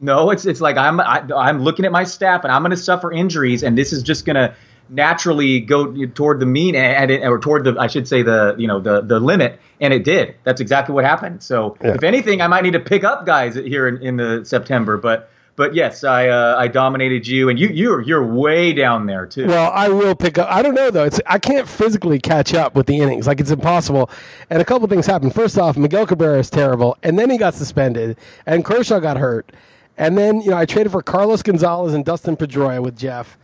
No, 0.00 0.30
it's 0.30 0.44
it's 0.44 0.60
like 0.60 0.76
I'm 0.76 1.00
I, 1.00 1.18
am 1.18 1.32
i 1.32 1.48
am 1.48 1.60
looking 1.60 1.84
at 1.84 1.92
my 1.92 2.04
staff, 2.04 2.44
and 2.44 2.52
I'm 2.52 2.62
going 2.62 2.70
to 2.70 2.76
suffer 2.76 3.12
injuries, 3.12 3.62
and 3.62 3.76
this 3.76 3.92
is 3.92 4.02
just 4.02 4.26
going 4.26 4.36
to 4.36 4.54
naturally 4.88 5.60
go 5.60 6.06
toward 6.06 6.40
the 6.40 6.46
mean 6.46 6.74
and 6.74 7.10
it, 7.10 7.24
or 7.24 7.38
toward 7.38 7.64
the 7.64 7.76
I 7.78 7.86
should 7.86 8.06
say 8.06 8.22
the 8.22 8.54
you 8.58 8.66
know 8.66 8.80
the 8.80 9.00
the 9.00 9.18
limit 9.20 9.60
and 9.80 9.92
it 9.92 10.04
did. 10.04 10.36
That's 10.44 10.60
exactly 10.60 10.94
what 10.94 11.04
happened. 11.04 11.42
So 11.42 11.76
yeah. 11.82 11.94
if 11.94 12.02
anything 12.02 12.40
I 12.40 12.46
might 12.46 12.62
need 12.62 12.72
to 12.72 12.80
pick 12.80 13.04
up 13.04 13.26
guys 13.26 13.54
here 13.54 13.88
in, 13.88 14.02
in 14.02 14.16
the 14.16 14.44
September 14.44 14.96
but 14.96 15.30
but 15.56 15.74
yes 15.74 16.04
I 16.04 16.28
uh, 16.28 16.56
I 16.56 16.68
dominated 16.68 17.26
you 17.26 17.48
and 17.48 17.58
you 17.58 17.68
you're 17.68 18.00
you're 18.00 18.24
way 18.24 18.72
down 18.72 19.06
there 19.06 19.26
too. 19.26 19.46
Well 19.46 19.72
I 19.72 19.88
will 19.88 20.14
pick 20.14 20.38
up 20.38 20.48
I 20.50 20.62
don't 20.62 20.74
know 20.74 20.90
though 20.90 21.04
it's 21.04 21.20
I 21.26 21.38
can't 21.38 21.68
physically 21.68 22.18
catch 22.18 22.54
up 22.54 22.74
with 22.74 22.86
the 22.86 22.98
innings 22.98 23.26
like 23.26 23.40
it's 23.40 23.50
impossible. 23.50 24.08
And 24.50 24.62
a 24.62 24.64
couple 24.64 24.86
things 24.88 25.06
happened. 25.06 25.34
First 25.34 25.58
off 25.58 25.76
Miguel 25.76 26.06
Cabrera 26.06 26.38
is 26.38 26.50
terrible 26.50 26.96
and 27.02 27.18
then 27.18 27.30
he 27.30 27.38
got 27.38 27.54
suspended 27.54 28.18
and 28.44 28.64
Kershaw 28.64 29.00
got 29.00 29.16
hurt. 29.16 29.52
And 29.98 30.16
then 30.16 30.42
you 30.42 30.50
know 30.50 30.58
I 30.58 30.66
traded 30.66 30.92
for 30.92 31.02
Carlos 31.02 31.42
Gonzalez 31.42 31.92
and 31.92 32.04
Dustin 32.04 32.36
Pedroia 32.36 32.82
with 32.82 32.96
Jeff 32.96 33.36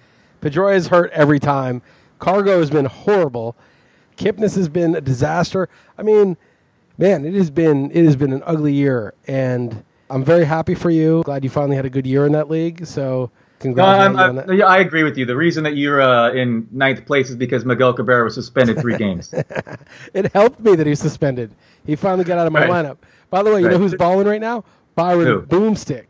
Pedroia 0.43 0.75
is 0.77 0.89
hurt 0.89 1.11
every 1.13 1.39
time. 1.41 1.81
Cargo 2.19 2.59
has 2.59 2.69
been 2.71 2.85
horrible. 2.87 3.57
Kipnis 4.17 4.57
has 4.57 4.69
been 4.69 4.95
a 4.95 5.01
disaster. 5.01 5.69
I 5.97 6.03
mean, 6.03 6.37
man, 6.99 7.25
it 7.25 7.35
has 7.35 7.51
been 7.51 7.91
it 7.93 8.05
has 8.05 8.17
been 8.17 8.33
an 8.33 8.43
ugly 8.45 8.75
year, 8.75 9.15
and 9.27 9.83
I'm 10.11 10.23
very 10.25 10.45
happy 10.45 10.75
for 10.75 10.91
you. 10.91 11.23
Glad 11.25 11.45
you 11.45 11.51
finally 11.51 11.77
had 11.77 11.87
a 11.87 11.91
good 11.91 12.07
year 12.07 12.27
in 12.27 12.33
that 12.33 12.51
league. 12.51 12.85
So 12.87 13.31
congratulations 13.61 14.19
on 14.19 14.37
that. 14.37 14.55
yeah, 14.55 14.67
I 14.67 14.79
agree 14.79 15.03
with 15.05 15.17
you. 15.17 15.25
The 15.25 15.37
reason 15.37 15.65
that 15.65 15.77
you're 15.77 16.03
uh, 16.03 16.33
in 16.33 16.69
ninth 16.73 17.07
place 17.07 17.31
is 17.31 17.37
because 17.37 17.65
Miguel 17.65 17.95
Cabrera 17.95 18.25
was 18.25 18.35
suspended 18.35 18.79
three 18.81 18.97
games. 18.99 19.33
It 20.15 20.33
helped 20.33 20.61
me 20.61 20.75
that 20.77 20.87
he 20.87 20.91
was 20.91 21.01
suspended. 21.01 21.55
He 21.87 21.97
finally 21.97 22.25
got 22.25 22.39
out 22.39 22.47
of 22.47 22.53
my 22.53 22.67
Right. 22.69 22.85
lineup. 22.85 22.99
By 23.31 23.43
the 23.43 23.53
way, 23.53 23.63
you 23.63 23.69
know 23.69 23.79
who's 23.79 23.95
balling 23.95 24.27
right 24.27 24.41
now? 24.41 24.65
Byron 24.95 25.27
Who? 25.27 25.43
Boomstick. 25.43 26.05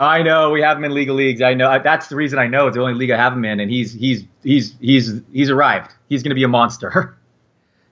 I 0.00 0.22
know 0.22 0.50
we 0.50 0.60
have 0.62 0.76
him 0.78 0.84
in 0.84 0.94
legal 0.94 1.16
leagues. 1.16 1.42
I 1.42 1.54
know 1.54 1.78
that's 1.82 2.06
the 2.08 2.14
reason 2.16 2.38
I 2.38 2.46
know 2.46 2.68
it's 2.68 2.76
the 2.76 2.82
only 2.82 2.94
league 2.94 3.10
I 3.10 3.16
have 3.16 3.32
him 3.32 3.44
in, 3.44 3.58
and 3.60 3.70
he's 3.70 3.92
he's 3.92 4.24
he's 4.44 4.74
he's 4.80 5.20
he's 5.32 5.50
arrived. 5.50 5.90
He's 6.08 6.22
going 6.22 6.30
to 6.30 6.34
be 6.36 6.44
a 6.44 6.48
monster. 6.48 7.16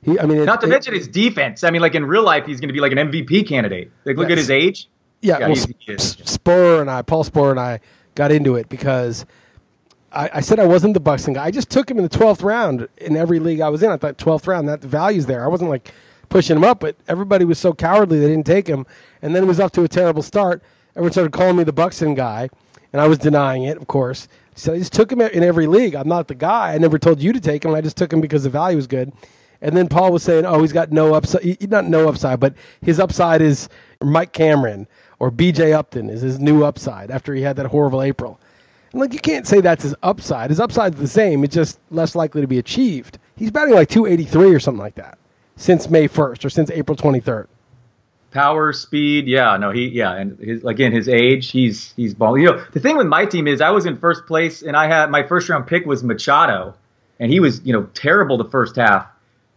He, 0.03 0.21
I 0.21 0.25
mean, 0.27 0.45
Not 0.45 0.61
to 0.61 0.69
it- 0.69 0.71
mention 0.71 0.95
his 0.95 1.09
defense. 1.09 1.65
I 1.65 1.71
mean, 1.71 1.81
like 1.83 1.97
in 1.97 2.05
real 2.05 2.23
life, 2.23 2.47
he's 2.47 2.61
going 2.61 2.69
to 2.69 2.73
be 2.75 2.79
like 2.79 2.93
an 2.93 2.99
MVP 2.99 3.49
candidate. 3.49 3.91
Like, 4.05 4.17
look 4.17 4.29
Yes. 4.29 4.33
at 4.37 4.39
his 4.39 4.51
age. 4.51 4.89
Yeah, 5.21 5.39
Yeah, 5.41 5.47
well, 5.47 5.57
he's- 5.57 5.67
he 5.81 5.93
is. 5.93 6.17
S- 6.21 6.39
Sporer 6.39 6.81
and 6.81 6.89
I, 6.89 7.03
Paul 7.03 7.25
Sporer 7.25 7.51
and 7.51 7.59
I, 7.59 7.81
got 8.15 8.31
into 8.31 8.55
it 8.55 8.69
because 8.69 9.27
I, 10.13 10.31
I 10.35 10.41
said 10.43 10.61
I 10.61 10.67
wasn't 10.67 10.95
the 10.95 11.01
Buxton 11.01 11.35
guy. 11.35 11.47
I 11.47 11.51
just 11.51 11.71
took 11.71 11.91
him 11.91 11.97
in 11.97 12.05
the 12.05 12.09
twelfth 12.11 12.43
round 12.43 12.87
in 12.99 13.17
every 13.17 13.41
league 13.41 13.61
I 13.61 13.69
was 13.69 13.83
in. 13.83 13.91
I 13.91 13.97
thought 13.97 14.17
twelfth 14.17 14.47
round 14.47 14.69
that 14.69 14.81
the 14.81 14.87
value's 14.87 15.27
there. 15.27 15.45
I 15.45 15.49
wasn't 15.49 15.71
like 15.71 15.93
pushing 16.29 16.57
him 16.57 16.63
up, 16.63 16.79
but 16.79 16.95
everybody 17.09 17.45
was 17.45 17.59
so 17.59 17.73
cowardly 17.73 18.21
they 18.21 18.29
didn't 18.29 18.47
take 18.47 18.69
him. 18.69 18.87
And 19.23 19.35
then 19.35 19.43
it 19.43 19.47
was 19.47 19.59
off 19.59 19.73
to 19.73 19.83
a 19.83 19.89
terrible 19.89 20.23
start. 20.23 20.63
Everyone 20.97 21.13
started 21.13 21.33
calling 21.33 21.57
me 21.57 21.65
the 21.65 21.75
Buxton 21.75 22.15
guy, 22.15 22.49
and 22.91 23.03
I 23.03 23.07
was 23.07 23.19
denying 23.19 23.65
it, 23.65 23.77
of 23.77 23.87
course. 23.87 24.29
So 24.55 24.73
I 24.73 24.79
just 24.79 24.95
took 24.95 25.13
him 25.13 25.21
in 25.21 25.43
every 25.43 25.67
league. 25.67 25.95
I'm 25.95 26.09
not 26.09 26.29
the 26.29 26.35
guy. 26.35 26.73
I 26.73 26.79
never 26.79 26.99
told 26.99 27.21
you 27.21 27.35
to 27.35 27.41
take 27.41 27.67
him. 27.67 27.75
I 27.75 27.83
just 27.83 27.99
took 27.99 28.11
him 28.11 28.23
because 28.23 28.45
the 28.45 28.51
value 28.51 28.77
was 28.77 28.87
good. 28.87 29.13
And 29.61 29.77
then 29.77 29.89
Paul 29.89 30.11
was 30.11 30.23
saying, 30.23 30.47
"Oh, 30.47 30.63
he's 30.63 30.73
got 30.73 30.91
no 30.93 31.13
upside. 31.13 31.71
Not 31.71 31.85
no 31.85 32.09
upside, 32.09 32.41
but 32.41 32.55
his 32.81 32.99
upside 32.99 33.43
is 33.43 33.69
Mike 34.03 34.33
Cameron 34.33 34.89
or 35.19 35.31
B.J. 35.31 35.75
Upton 35.75 36.09
is 36.09 36.23
his 36.23 36.39
new 36.39 36.65
upside 36.65 37.11
after 37.11 37.35
he 37.35 37.43
had 37.43 37.57
that 37.57 37.67
horrible 37.67 38.03
April." 38.03 38.41
I'm 38.95 39.01
like, 39.01 39.13
you 39.13 39.21
can't 39.21 39.47
say 39.47 39.61
that's 39.61 39.83
his 39.83 39.95
upside. 40.03 40.49
His 40.49 40.61
upside's 40.61 40.99
the 40.99 41.09
same. 41.09 41.45
It's 41.45 41.55
just 41.55 41.79
less 41.91 42.15
likely 42.15 42.41
to 42.41 42.47
be 42.47 42.59
achieved. 42.59 43.19
He's 43.35 43.51
batting 43.51 43.75
like 43.75 43.91
283 43.91 44.55
or 44.55 44.61
something 44.61 44.81
like 44.81 44.95
that 44.95 45.19
since 45.57 45.91
May 45.91 46.09
1st 46.09 46.45
or 46.47 46.49
since 46.49 46.71
April 46.71 46.97
23rd. 46.97 47.49
Power, 48.37 48.75
speed, 48.75 49.27
yeah, 49.27 49.57
no, 49.57 49.71
he, 49.71 49.87
yeah, 49.87 50.13
and 50.13 50.39
his, 50.39 50.63
again, 50.63 50.93
his 50.93 51.09
age, 51.09 51.51
he's 51.51 51.95
he's 51.97 52.13
balling. 52.13 52.43
You 52.43 52.53
know, 52.53 52.65
the 52.73 52.81
thing 52.81 52.99
with 52.99 53.07
my 53.07 53.25
team 53.25 53.49
is 53.49 53.63
I 53.63 53.71
was 53.71 53.87
in 53.87 53.97
first 53.97 54.27
place, 54.27 54.61
and 54.61 54.77
I 54.77 54.89
had 54.89 55.11
my 55.11 55.27
first 55.27 55.49
round 55.49 55.67
pick 55.67 55.87
was 55.87 56.05
Machado, 56.05 56.75
and 57.19 57.33
he 57.33 57.41
was 57.41 57.63
you 57.65 57.73
know 57.73 57.85
terrible 57.95 58.37
the 58.37 58.51
first 58.51 58.77
half. 58.77 59.07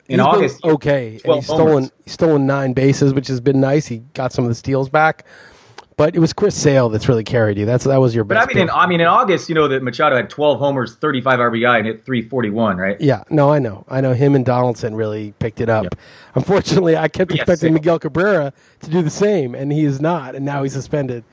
In 0.07 0.19
He's 0.19 0.25
August, 0.25 0.63
okay, 0.63 1.11
and 1.15 1.23
12 1.23 1.39
he's 1.39 1.45
stolen 1.45 1.91
he's 2.05 2.13
stolen 2.13 2.47
nine 2.47 2.71
bases, 2.71 3.13
which 3.13 3.27
has 3.27 3.41
been 3.41 3.59
nice. 3.59 3.87
He 3.87 3.97
got 4.13 4.31
some 4.31 4.45
of 4.45 4.49
the 4.49 4.55
steals 4.55 4.87
back, 4.87 5.25
but 5.99 6.15
it 6.15 6.19
was 6.19 6.31
Chris 6.31 6.55
Sale 6.55 6.87
that's 6.87 7.09
really 7.09 7.25
carried 7.25 7.57
you. 7.57 7.65
That's 7.65 7.83
that 7.83 7.97
was 7.97 8.15
your 8.15 8.23
But. 8.23 8.37
I 8.37 8.45
mean, 8.45 8.57
in. 8.57 8.69
I 8.69 8.87
mean, 8.87 9.01
in 9.01 9.07
August, 9.07 9.49
you 9.49 9.55
know 9.55 9.67
that 9.67 9.83
Machado 9.83 10.15
had 10.15 10.29
12 10.29 10.57
homers, 10.57 10.95
35 10.95 11.39
RBI, 11.39 11.77
and 11.77 11.85
hit 11.85 12.05
341, 12.05 12.77
right? 12.77 13.01
Yeah, 13.01 13.25
no, 13.29 13.51
I 13.51 13.59
know. 13.59 13.83
I 13.89 13.99
know 13.99 14.13
him 14.13 14.33
and 14.33 14.45
Donaldson 14.45 14.95
really 14.95 15.33
picked 15.39 15.59
it 15.59 15.67
up. 15.67 15.83
Yeah. 15.83 15.89
Unfortunately, 16.35 16.95
I 16.95 17.09
kept 17.09 17.31
Yeah, 17.31 17.41
expecting 17.41 17.67
same. 17.67 17.73
Miguel 17.73 17.99
Cabrera 17.99 18.53
to 18.79 18.89
do 18.89 19.01
the 19.01 19.09
same, 19.09 19.53
and 19.53 19.73
he 19.73 19.83
is 19.83 19.99
not, 19.99 20.35
and 20.35 20.45
now 20.45 20.63
he's 20.63 20.71
suspended. 20.71 21.25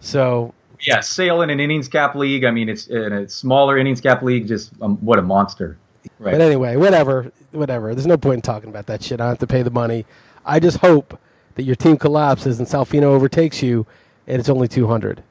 So, 0.00 0.52
Yeah, 0.82 1.00
Sale 1.00 1.40
in 1.40 1.48
an 1.48 1.58
innings 1.58 1.88
cap 1.88 2.14
league. 2.14 2.44
I 2.44 2.50
mean, 2.50 2.68
it's 2.68 2.88
in 2.88 3.14
a 3.14 3.26
smaller 3.30 3.78
innings 3.78 4.02
cap 4.02 4.20
league. 4.22 4.46
Just 4.46 4.72
um, 4.82 4.98
what 4.98 5.18
a 5.18 5.22
monster. 5.22 5.78
Right. 6.18 6.32
but 6.32 6.42
anyway, 6.42 6.76
whatever, 6.76 7.32
whatever. 7.52 7.94
There's 7.94 8.06
no 8.06 8.18
point 8.18 8.34
in 8.34 8.42
talking 8.42 8.68
about 8.68 8.84
that 8.88 9.02
shit. 9.02 9.22
I 9.22 9.24
don't 9.24 9.30
have 9.30 9.38
to 9.38 9.46
pay 9.46 9.62
the 9.62 9.70
money. 9.70 10.04
I 10.44 10.60
just 10.60 10.78
hope 10.78 11.18
that 11.54 11.62
your 11.62 11.76
team 11.76 11.96
collapses 11.96 12.58
and 12.58 12.68
Salfino 12.68 13.04
overtakes 13.04 13.62
you, 13.62 13.86
and 14.26 14.38
it's 14.40 14.48
only 14.48 14.68
200. 14.68 15.22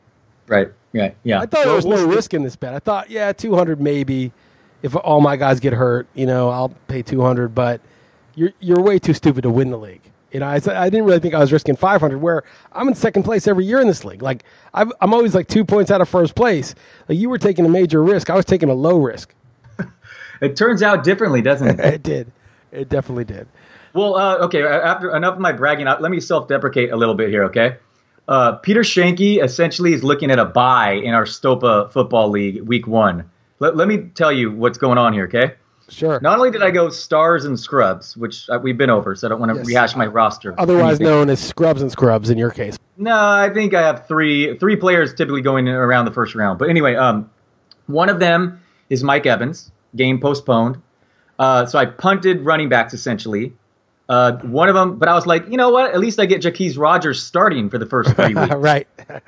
right. 0.48 0.70
Yeah. 0.94 1.12
Yeah. 1.24 1.38
I 1.40 1.46
thought 1.46 1.52
there 1.64 1.68
Well, 1.68 1.76
was 1.78 1.86
we'll 1.86 2.06
no 2.08 2.14
risk 2.14 2.34
in 2.34 2.44
this 2.44 2.58
bet. 2.58 2.74
I 2.74 2.80
thought, 2.80 3.10
yeah, 3.10 3.32
200 3.32 3.80
maybe. 3.80 4.34
If 4.84 4.94
all 4.96 5.22
my 5.22 5.38
guys 5.38 5.60
get 5.62 5.72
hurt, 5.74 6.06
you 6.16 6.26
know, 6.26 6.50
I'll 6.50 6.70
pay 6.90 7.02
200. 7.02 7.56
But 7.56 7.80
you're 8.36 8.52
you're 8.60 8.82
way 8.82 9.00
too 9.00 9.14
stupid 9.14 9.44
to 9.44 9.50
win 9.50 9.70
the 9.72 9.78
league. 9.78 10.02
You 10.34 10.42
know, 10.42 10.48
I, 10.48 10.58
s- 10.58 10.68
I 10.68 10.90
didn't 10.90 11.06
really 11.06 11.20
think 11.20 11.34
I 11.34 11.40
was 11.40 11.54
risking 11.54 11.76
500. 11.78 12.18
Where 12.20 12.44
I'm 12.74 12.88
in 12.90 12.96
second 12.96 13.24
place 13.24 13.48
every 13.48 13.64
year 13.66 13.80
in 13.80 13.88
this 13.88 14.04
league. 14.04 14.22
Like 14.22 14.44
I've, 14.74 14.92
I'm 15.00 15.14
always 15.14 15.34
like 15.34 15.48
two 15.48 15.64
points 15.64 15.92
out 15.92 16.02
of 16.02 16.10
first 16.10 16.36
place. 16.36 16.76
Like 17.08 17.18
you 17.18 17.30
were 17.30 17.38
taking 17.38 17.66
a 17.66 17.70
major 17.70 18.04
risk. 18.04 18.30
I 18.30 18.36
was 18.36 18.44
taking 18.46 18.70
a 18.70 18.74
low 18.74 18.98
risk. 19.00 19.34
It 20.42 20.56
turns 20.56 20.82
out 20.82 21.04
differently, 21.04 21.42
doesn't 21.42 21.68
it? 21.68 21.80
It 21.94 22.04
did. 22.04 22.32
It 22.72 22.90
definitely 22.90 23.26
did. 23.26 23.48
Well, 23.94 24.16
uh, 24.16 24.38
okay. 24.40 24.64
After 24.64 25.16
enough 25.16 25.36
of 25.36 25.40
my 25.40 25.52
bragging, 25.52 25.88
uh, 25.88 25.98
let 26.00 26.10
me 26.12 26.20
self-deprecate 26.20 26.92
a 26.92 26.96
little 26.96 27.14
bit 27.16 27.30
here, 27.30 27.44
okay? 27.46 27.78
Uh, 28.28 28.54
Peter 28.54 28.82
Schoenke 28.82 29.44
essentially 29.44 29.94
is 29.94 30.04
looking 30.04 30.32
at 30.32 30.40
a 30.40 30.46
buy 30.46 30.94
in 30.94 31.14
our 31.14 31.26
Stopa 31.26 31.92
Football 31.92 32.30
League 32.30 32.62
Week 32.62 32.88
One. 32.88 33.30
Let, 33.60 33.76
let 33.76 33.88
me 33.88 34.10
tell 34.16 34.32
you 34.32 34.52
what's 34.52 34.78
going 34.78 34.98
on 34.98 35.14
here, 35.14 35.26
okay? 35.26 35.56
Sure. 35.90 36.20
Not 36.22 36.38
only 36.38 36.52
did 36.52 36.64
I 36.64 36.72
go 36.72 36.90
stars 36.90 37.44
and 37.44 37.60
scrubs, 37.60 38.16
which 38.16 38.50
uh, 38.50 38.58
we've 38.62 38.78
been 38.78 38.90
over, 38.90 39.14
so 39.16 39.28
I 39.28 39.30
don't 39.30 39.40
want 39.40 39.52
to 39.52 39.58
Yes. 39.58 39.68
rehash 39.68 39.96
my 39.98 40.06
roster. 40.08 40.56
Otherwise 40.58 41.02
known 41.02 41.30
as 41.30 41.42
scrubs 41.46 41.82
and 41.82 41.92
scrubs 41.92 42.30
in 42.30 42.38
your 42.38 42.52
case. 42.52 42.78
No, 42.96 43.14
I 43.14 43.50
think 43.54 43.74
I 43.74 43.82
have 43.82 44.08
three 44.08 44.58
three 44.58 44.78
players 44.78 45.14
typically 45.14 45.42
going 45.42 45.68
in 45.68 45.74
around 45.74 46.06
the 46.06 46.12
first 46.12 46.34
round. 46.34 46.60
But 46.60 46.70
anyway, 46.70 46.96
um, 46.96 47.30
one 47.88 48.08
of 48.10 48.20
them 48.20 48.62
is 48.90 49.04
Mike 49.04 49.26
Evans. 49.26 49.72
Game 49.96 50.22
postponed. 50.22 50.82
Uh, 51.38 51.66
so 51.66 51.78
I 51.78 51.86
punted 51.88 52.46
running 52.46 52.70
backs 52.70 52.94
essentially. 52.94 53.54
Uh, 54.12 54.38
one 54.40 54.68
of 54.68 54.76
them, 54.76 54.98
but 55.00 55.08
I 55.08 55.14
was 55.14 55.26
like, 55.26 55.48
you 55.48 55.56
know 55.56 55.70
what? 55.70 55.94
At 55.94 56.00
least 56.02 56.20
I 56.20 56.26
get 56.26 56.42
Jacquizz 56.42 56.78
Rodgers 56.78 57.24
starting 57.24 57.70
for 57.70 57.78
the 57.78 57.86
first 57.86 58.10
three 58.18 58.34
weeks. 58.36 58.54
right. 58.56 58.86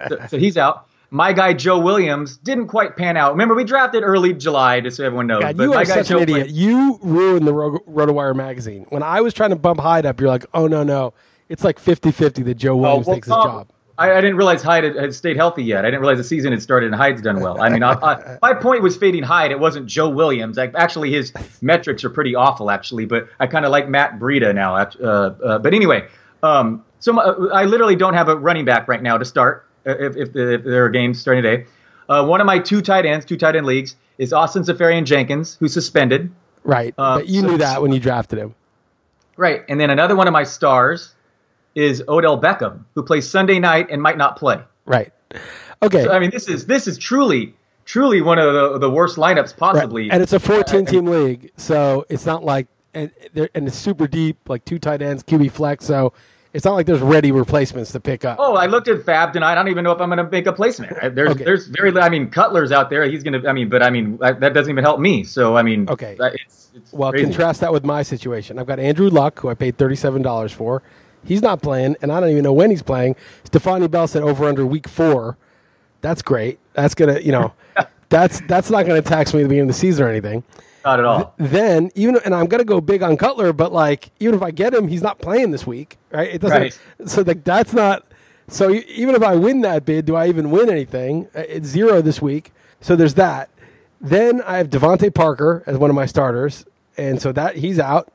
so, 0.09 0.17
so 0.29 0.37
he's 0.37 0.57
out. 0.57 0.87
My 1.09 1.31
guy 1.31 1.53
Joe 1.53 1.79
Williams 1.79 2.35
didn't 2.37 2.67
quite 2.67 2.97
pan 2.97 3.15
out. 3.15 3.31
Remember, 3.31 3.55
we 3.55 3.63
drafted 3.63 4.03
early 4.03 4.33
July, 4.33 4.81
just 4.81 4.97
so 4.97 5.05
everyone 5.05 5.27
knows. 5.27 5.41
God, 5.43 5.55
but 5.55 5.63
you 5.63 5.69
my 5.69 5.75
are 5.83 5.85
guy 5.85 5.95
such 5.95 6.07
Joe 6.09 6.17
an 6.17 6.23
idiot. 6.23 6.49
You 6.49 6.99
ruined 7.01 7.47
the 7.47 7.53
Ro- 7.53 7.79
RotoWire 7.87 8.35
magazine. 8.35 8.85
When 8.89 9.03
I 9.03 9.21
was 9.21 9.33
trying 9.33 9.51
to 9.51 9.55
bump 9.55 9.79
Hyde 9.79 10.05
up, 10.05 10.19
you're 10.19 10.29
like, 10.29 10.45
oh, 10.53 10.67
no, 10.67 10.83
no. 10.83 11.13
It's 11.49 11.63
like 11.63 11.79
50 11.79 12.11
50 12.11 12.43
that 12.43 12.55
Joe 12.55 12.73
Oh, 12.73 12.77
Williams 12.77 13.05
well, 13.07 13.15
takes 13.15 13.27
his 13.27 13.33
job. 13.35 13.69
I, 13.97 14.11
I 14.11 14.21
didn't 14.21 14.37
realize 14.37 14.63
Hyde 14.63 14.83
had, 14.83 14.95
had 14.95 15.13
stayed 15.13 15.37
healthy 15.37 15.63
yet. 15.63 15.85
I 15.85 15.89
didn't 15.89 16.01
realize 16.01 16.17
the 16.17 16.23
season 16.23 16.51
had 16.51 16.61
started 16.61 16.87
and 16.87 16.95
Hyde's 16.95 17.21
done 17.21 17.39
well. 17.39 17.61
I 17.61 17.69
mean, 17.69 17.83
I, 17.83 17.91
I, 17.91 18.37
my 18.41 18.53
point 18.53 18.81
was 18.81 18.97
fading 18.97 19.23
Hyde. 19.23 19.51
It 19.51 19.59
wasn't 19.59 19.85
Joe 19.85 20.09
Williams. 20.09 20.57
Like, 20.57 20.73
actually, 20.75 21.11
his 21.11 21.31
metrics 21.61 22.03
are 22.03 22.09
pretty 22.09 22.33
awful, 22.33 22.71
actually. 22.71 23.05
But 23.05 23.29
I 23.39 23.47
kind 23.47 23.65
of 23.65 23.71
like 23.71 23.87
Matt 23.87 24.19
Breida 24.19 24.53
now. 24.55 24.75
Uh, 24.75 25.05
uh, 25.43 25.59
but 25.59 25.73
anyway, 25.73 26.07
um, 26.41 26.83
so 26.99 27.13
my, 27.13 27.23
I 27.23 27.65
literally 27.65 27.95
don't 27.95 28.15
have 28.15 28.29
a 28.29 28.35
running 28.35 28.65
back 28.65 28.87
right 28.87 29.01
now 29.01 29.17
to 29.17 29.25
start 29.25 29.67
uh, 29.85 29.91
if, 29.91 30.15
if, 30.15 30.35
if 30.35 30.63
there 30.63 30.85
are 30.85 30.89
games 30.89 31.21
starting 31.21 31.43
today. 31.43 31.65
Uh, 32.09 32.25
one 32.25 32.41
of 32.41 32.47
my 32.47 32.59
two 32.59 32.81
tight 32.81 33.05
ends, 33.05 33.25
two 33.25 33.37
tight 33.37 33.55
end 33.55 33.65
leagues, 33.65 33.95
is 34.17 34.33
Austin 34.33 34.63
Seferian-Jenkins, 34.63 35.55
who's 35.59 35.73
suspended. 35.73 36.31
Right. 36.63 36.93
uh, 36.97 37.19
but 37.19 37.27
you 37.27 37.41
so- 37.41 37.47
knew 37.47 37.57
that 37.59 37.81
when 37.81 37.91
you 37.91 37.99
drafted 37.99 38.39
him. 38.39 38.55
Right. 39.35 39.63
And 39.67 39.79
then 39.79 39.89
another 39.89 40.15
one 40.15 40.27
of 40.27 40.31
my 40.33 40.43
stars 40.43 41.15
is 41.75 42.03
Odell 42.07 42.39
Beckham, 42.39 42.83
who 42.95 43.03
plays 43.03 43.29
Sunday 43.29 43.59
night 43.59 43.87
and 43.89 44.01
might 44.01 44.17
not 44.17 44.37
play. 44.37 44.61
Right. 44.85 45.11
Okay. 45.81 46.03
So, 46.03 46.11
I 46.11 46.19
mean, 46.19 46.29
this 46.31 46.47
is 46.47 46.65
this 46.65 46.87
is 46.87 46.97
truly 46.97 47.53
truly 47.85 48.21
one 48.21 48.39
of 48.39 48.53
the, 48.53 48.77
the 48.79 48.89
worst 48.89 49.17
lineups 49.17 49.57
possibly. 49.57 50.03
Right. 50.03 50.13
And 50.13 50.23
it's 50.23 50.31
a 50.33 50.39
14 50.39 50.85
team 50.85 51.05
league. 51.05 51.51
So 51.57 52.05
it's 52.07 52.25
not 52.25 52.43
like, 52.43 52.67
and, 52.93 53.11
and 53.53 53.67
it's 53.67 53.75
super 53.75 54.07
deep, 54.07 54.47
like 54.47 54.63
two 54.63 54.79
tight 54.79 55.01
ends, 55.01 55.21
QB 55.23 55.51
flex. 55.51 55.83
So 55.85 56.13
it's 56.53 56.63
not 56.63 56.75
like 56.75 56.85
there's 56.85 57.01
ready 57.01 57.31
replacements 57.33 57.91
to 57.91 57.99
pick 57.99 58.23
up. 58.23 58.37
oh, 58.39 58.53
I 58.55 58.67
looked 58.67 58.87
at 58.87 58.99
FAAB 58.99 59.33
tonight. 59.33 59.51
I 59.53 59.55
don't 59.55 59.67
even 59.69 59.83
know 59.83 59.91
if 59.91 59.99
I'm 59.99 60.07
going 60.09 60.23
to 60.23 60.29
make 60.31 60.45
a 60.47 60.53
placement. 60.53 60.93
Uh, 60.97 61.09
There's 61.09 61.31
Okay. 61.31 61.43
there's 61.43 61.67
very 61.67 61.91
I 61.99 62.07
mean 62.09 62.29
Cutler's 62.29 62.71
out 62.71 62.89
there. 62.89 63.03
He's 63.05 63.23
going 63.23 63.41
to 63.41 63.49
I 63.49 63.53
mean, 63.53 63.67
but 63.67 63.81
I 63.83 63.89
mean 63.89 64.15
that 64.17 64.39
that 64.39 64.53
doesn't 64.53 64.71
even 64.71 64.83
help 64.83 64.99
me. 65.01 65.23
So 65.25 65.57
I 65.57 65.63
mean, 65.63 65.89
Okay. 65.89 66.15
It's, 66.19 66.69
it's 66.75 66.93
Well, 66.93 67.11
crazy. 67.11 67.25
contrast 67.25 67.59
that 67.61 67.73
with 67.73 67.83
my 67.83 68.03
situation. 68.03 68.59
I've 68.59 68.67
got 68.67 68.79
Andrew 68.79 69.09
Luck, 69.09 69.39
who 69.39 69.49
I 69.49 69.55
paid 69.55 69.77
thirty-seven 69.77 70.21
dollars 70.21 70.51
for. 70.53 70.83
He's 71.25 71.41
not 71.41 71.61
playing, 71.61 71.95
and 72.01 72.11
I 72.11 72.19
don't 72.19 72.29
even 72.29 72.43
know 72.43 72.53
when 72.53 72.69
he's 72.69 72.83
playing. 72.83 73.15
Stephania 73.43 73.89
Bell 73.89 74.07
said 74.07 74.23
over 74.23 74.45
under 74.45 74.65
week 74.65 74.87
four. 74.87 75.37
That's 76.01 76.21
great. 76.21 76.59
That's 76.73 76.95
gonna, 76.95 77.19
you 77.19 77.31
know, 77.31 77.53
that's 78.09 78.41
that's 78.41 78.69
not 78.69 78.85
gonna 78.85 79.01
tax 79.01 79.33
me 79.33 79.39
at 79.39 79.43
the 79.43 79.49
beginning 79.49 79.69
of 79.69 79.75
the 79.75 79.79
season 79.79 80.05
or 80.05 80.09
anything. 80.09 80.43
Not 80.85 80.99
at 80.99 81.05
all. 81.05 81.33
Then 81.37 81.91
even 81.95 82.17
and 82.25 82.35
I'm 82.35 82.47
gonna 82.47 82.65
go 82.65 82.81
big 82.81 83.01
on 83.01 83.15
Cutler, 83.17 83.53
but 83.53 83.71
like 83.71 84.11
even 84.19 84.35
if 84.35 84.41
I 84.41 84.51
get 84.51 84.73
him, 84.73 84.87
he's 84.89 85.01
not 85.01 85.19
playing 85.19 85.51
this 85.51 85.65
week, 85.65 85.97
right? 86.11 86.33
It 86.33 86.41
doesn't. 86.41 86.61
Right. 86.61 86.79
So 87.05 87.21
like 87.21 87.43
that's 87.43 87.73
not. 87.73 88.05
So 88.49 88.69
even 88.71 89.15
if 89.15 89.23
I 89.23 89.35
win 89.35 89.61
that 89.61 89.85
bid, 89.85 90.05
do 90.05 90.15
I 90.15 90.27
even 90.27 90.51
win 90.51 90.69
anything? 90.69 91.29
It's 91.33 91.67
zero 91.67 92.01
this 92.01 92.21
week. 92.21 92.51
So 92.81 92.95
there's 92.97 93.13
that. 93.13 93.49
Then 94.01 94.41
I 94.41 94.57
have 94.57 94.69
DeVante 94.69 95.13
Parker 95.13 95.63
as 95.65 95.77
one 95.77 95.89
of 95.89 95.95
my 95.95 96.05
starters, 96.05 96.65
and 96.97 97.21
so 97.21 97.31
that 97.31 97.57
he's 97.57 97.79
out. 97.79 98.11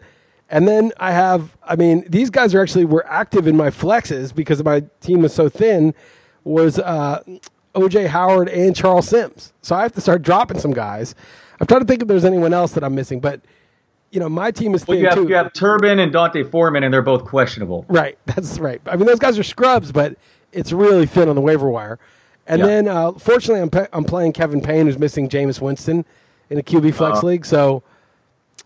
And 0.50 0.66
then 0.66 0.92
I 0.98 1.12
have, 1.12 1.56
I 1.62 1.76
mean, 1.76 2.04
these 2.08 2.30
guys 2.30 2.54
are 2.54 2.62
actually 2.62 2.86
were 2.86 3.06
active 3.06 3.46
in 3.46 3.56
my 3.56 3.68
flexes 3.70 4.34
because 4.34 4.62
my 4.64 4.84
team 5.00 5.20
was 5.22 5.34
so 5.34 5.48
thin. 5.48 5.94
Was 6.44 6.78
uh, 6.78 7.22
OJ 7.74 8.06
Howard 8.06 8.48
and 8.48 8.74
Charles 8.74 9.08
Sims, 9.08 9.52
so 9.60 9.76
I 9.76 9.82
have 9.82 9.92
to 9.92 10.00
start 10.00 10.22
dropping 10.22 10.58
some 10.58 10.72
guys. 10.72 11.14
I'm 11.60 11.66
trying 11.66 11.80
to 11.82 11.86
think 11.86 12.00
if 12.00 12.08
there's 12.08 12.24
anyone 12.24 12.54
else 12.54 12.72
that 12.72 12.82
I'm 12.82 12.94
missing, 12.94 13.20
but 13.20 13.42
you 14.10 14.18
know, 14.20 14.30
my 14.30 14.50
team 14.50 14.74
is 14.74 14.86
Well, 14.86 14.94
thin 14.94 15.02
you 15.02 15.08
have 15.10 15.18
too. 15.18 15.28
you 15.28 15.34
have 15.34 15.52
Turbin 15.52 15.98
and 16.02 16.10
D'Onta 16.10 16.50
Foreman, 16.50 16.82
and 16.84 16.94
they're 16.94 17.02
both 17.02 17.24
questionable. 17.26 17.84
Right, 17.88 18.16
that's 18.26 18.58
right. 18.58 18.80
I 18.86 18.96
mean, 18.96 19.04
those 19.04 19.18
guys 19.18 19.38
are 19.38 19.42
scrubs, 19.42 19.92
but 19.92 20.16
it's 20.52 20.72
really 20.72 21.04
thin 21.04 21.28
on 21.28 21.34
the 21.34 21.42
waiver 21.42 21.68
wire. 21.68 21.98
And 22.46 22.60
Yeah. 22.60 22.66
then, 22.66 22.88
uh, 22.88 23.12
fortunately, 23.12 23.60
I'm, 23.60 23.68
pa- 23.70 23.88
I'm 23.92 24.04
playing 24.04 24.32
Kevin 24.32 24.62
Payne, 24.62 24.86
who's 24.86 24.98
missing 24.98 25.28
Jameis 25.28 25.60
Winston 25.60 26.06
in 26.48 26.56
a 26.58 26.62
QB 26.62 26.94
flex 26.94 27.18
Uh-huh. 27.18 27.26
league. 27.26 27.44
So, 27.44 27.82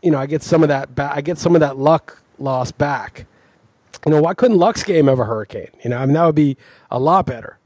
you 0.03 0.11
know, 0.11 0.19
I 0.19 0.27
get 0.27 0.43
some 0.43 0.63
of 0.63 0.69
that. 0.69 0.95
Ba- 0.95 1.13
I 1.15 1.21
get 1.21 1.39
some 1.39 1.55
of 1.55 1.61
that 1.61 1.79
luck 1.79 2.21
loss 2.39 2.73
back. 2.73 3.27
You 4.05 4.13
know, 4.13 4.21
why 4.21 4.35
couldn't 4.35 4.59
Luck's 4.59 4.83
game 4.83 5.07
have 5.07 5.21
a 5.21 5.25
hurricane? 5.25 5.69
You 5.85 5.91
know, 5.91 5.99
I 5.99 6.07
mean, 6.07 6.15
that 6.15 6.25
would 6.25 6.35
be 6.35 6.57
a 6.91 6.99
lot 6.99 7.25
better. 7.27 7.59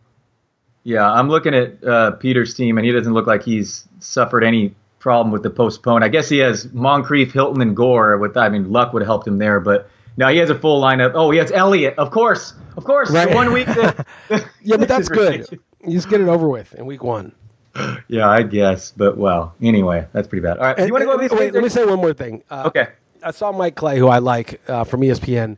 Yeah, 0.84 1.10
I'm 1.10 1.28
looking 1.28 1.54
at 1.54 1.82
uh, 1.82 2.12
Peter's 2.12 2.54
team, 2.54 2.78
and 2.78 2.86
he 2.86 2.92
doesn't 2.92 3.12
look 3.12 3.26
like 3.26 3.42
he's 3.42 3.88
suffered 4.00 4.44
any 4.44 4.74
problem 4.98 5.32
with 5.32 5.42
the 5.42 5.50
postpone. 5.50 6.02
I 6.02 6.08
guess 6.08 6.28
he 6.28 6.38
has 6.38 6.72
Moncrief, 6.72 7.32
Hilton, 7.32 7.62
and 7.62 7.74
Gore. 7.74 8.18
With 8.18 8.36
I 8.36 8.48
mean, 8.50 8.70
luck 8.70 8.92
would 8.92 9.02
have 9.02 9.06
helped 9.06 9.26
him 9.26 9.38
there, 9.38 9.60
but 9.60 9.88
no, 10.16 10.28
he 10.28 10.38
has 10.38 10.50
a 10.50 10.58
full 10.58 10.80
lineup. 10.80 11.12
Oh, 11.14 11.30
he 11.30 11.38
has 11.38 11.50
Elliott, 11.52 11.98
of 11.98 12.10
course, 12.10 12.54
of 12.76 12.84
course. 12.84 13.10
Right. 13.10 13.34
One 13.34 13.52
week. 13.52 13.66
That, 13.66 14.06
Yeah, 14.62 14.76
but 14.76 14.88
that's 14.88 15.08
good. 15.08 15.46
You 15.84 15.92
just 15.92 16.08
get 16.08 16.20
it 16.20 16.28
over 16.28 16.48
with 16.48 16.74
in 16.74 16.86
week 16.86 17.02
one. 17.02 17.32
Yeah, 18.08 18.28
I 18.28 18.42
guess, 18.42 18.92
but 18.96 19.16
well, 19.16 19.54
anyway, 19.60 20.06
that's 20.12 20.28
pretty 20.28 20.42
bad. 20.42 20.58
All 20.58 20.64
right, 20.64 20.78
And- 20.78 20.86
you 20.86 20.92
want 20.92 21.02
to 21.02 21.06
go 21.06 21.12
over 21.12 21.34
wait, 21.36 21.52
let 21.52 21.62
me 21.62 21.68
say 21.68 21.84
one 21.84 21.98
more 21.98 22.12
thing. 22.12 22.42
Uh, 22.50 22.64
Okay. 22.66 22.88
I 23.22 23.32
saw 23.32 23.50
Mike 23.50 23.74
Clay, 23.74 23.98
who 23.98 24.06
I 24.06 24.18
like 24.18 24.60
uh, 24.68 24.84
from 24.84 25.00
ESPN, 25.00 25.56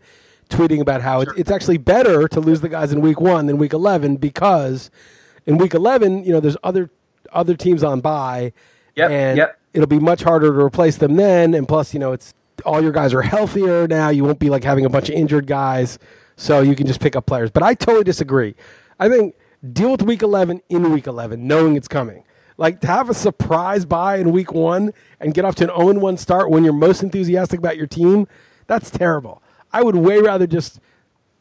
tweeting 0.49 0.81
about 0.81 1.03
how 1.03 1.21
it's, 1.21 1.33
it's 1.37 1.51
actually 1.51 1.77
better 1.77 2.27
to 2.29 2.41
lose 2.41 2.63
the 2.63 2.69
guys 2.69 2.93
in 2.93 3.01
week 3.03 3.21
one 3.21 3.47
than 3.47 3.59
week 3.59 3.75
11 3.75 4.17
because 4.17 4.91
in 5.45 5.59
week 5.59 5.75
11, 5.75 6.25
you 6.25 6.33
know, 6.33 6.41
there's 6.41 6.57
other 6.63 6.91
other 7.33 7.55
teams 7.55 7.83
on 7.85 8.01
bye. 8.01 8.53
Yep, 8.95 9.11
and 9.11 9.37
yep. 9.37 9.59
it'll 9.75 9.87
be 9.87 9.99
much 9.99 10.23
harder 10.23 10.53
to 10.53 10.59
replace 10.59 10.97
them 10.97 11.17
then. 11.17 11.53
And 11.53 11.69
plus, 11.69 11.93
you 11.93 12.01
know, 12.01 12.13
it's 12.13 12.33
all 12.65 12.83
your 12.83 12.93
guys 12.93 13.13
are 13.13 13.23
healthier 13.23 13.87
now. 13.87 14.09
You 14.09 14.25
won't 14.25 14.39
be 14.39 14.49
like 14.51 14.65
having 14.65 14.85
a 14.85 14.91
bunch 14.91 15.09
of 15.09 15.15
injured 15.15 15.47
guys. 15.47 15.99
So 16.37 16.61
you 16.63 16.75
can 16.77 16.87
just 16.87 17.01
pick 17.01 17.17
up 17.17 17.27
players. 17.27 17.51
But 17.51 17.65
I 17.65 17.75
totally 17.75 18.05
disagree. 18.05 18.55
I 18.99 19.09
think 19.09 19.35
deal 19.73 19.93
with 19.93 20.03
week 20.03 20.23
11 20.23 20.63
in 20.69 20.93
week 20.93 21.07
11, 21.07 21.47
knowing 21.47 21.77
it's 21.77 21.89
coming. 21.89 22.25
Like 22.57 22.81
to 22.81 22.87
have 22.89 23.09
a 23.09 23.15
surprise 23.15 23.85
buy 23.85 24.17
in 24.17 24.33
week 24.33 24.53
one 24.53 24.93
and 25.21 25.33
get 25.33 25.45
off 25.45 25.55
to 25.57 25.65
an 25.65 25.77
0 25.77 26.01
1 26.01 26.17
start 26.17 26.51
when 26.51 26.65
you're 26.65 26.73
most 26.73 27.03
enthusiastic 27.03 27.59
about 27.59 27.77
your 27.77 27.87
team, 27.87 28.27
that's 28.67 28.91
terrible. 28.91 29.43
I 29.73 29.83
would 29.83 29.97
way 29.97 30.21
rather 30.21 30.47
just 30.47 30.81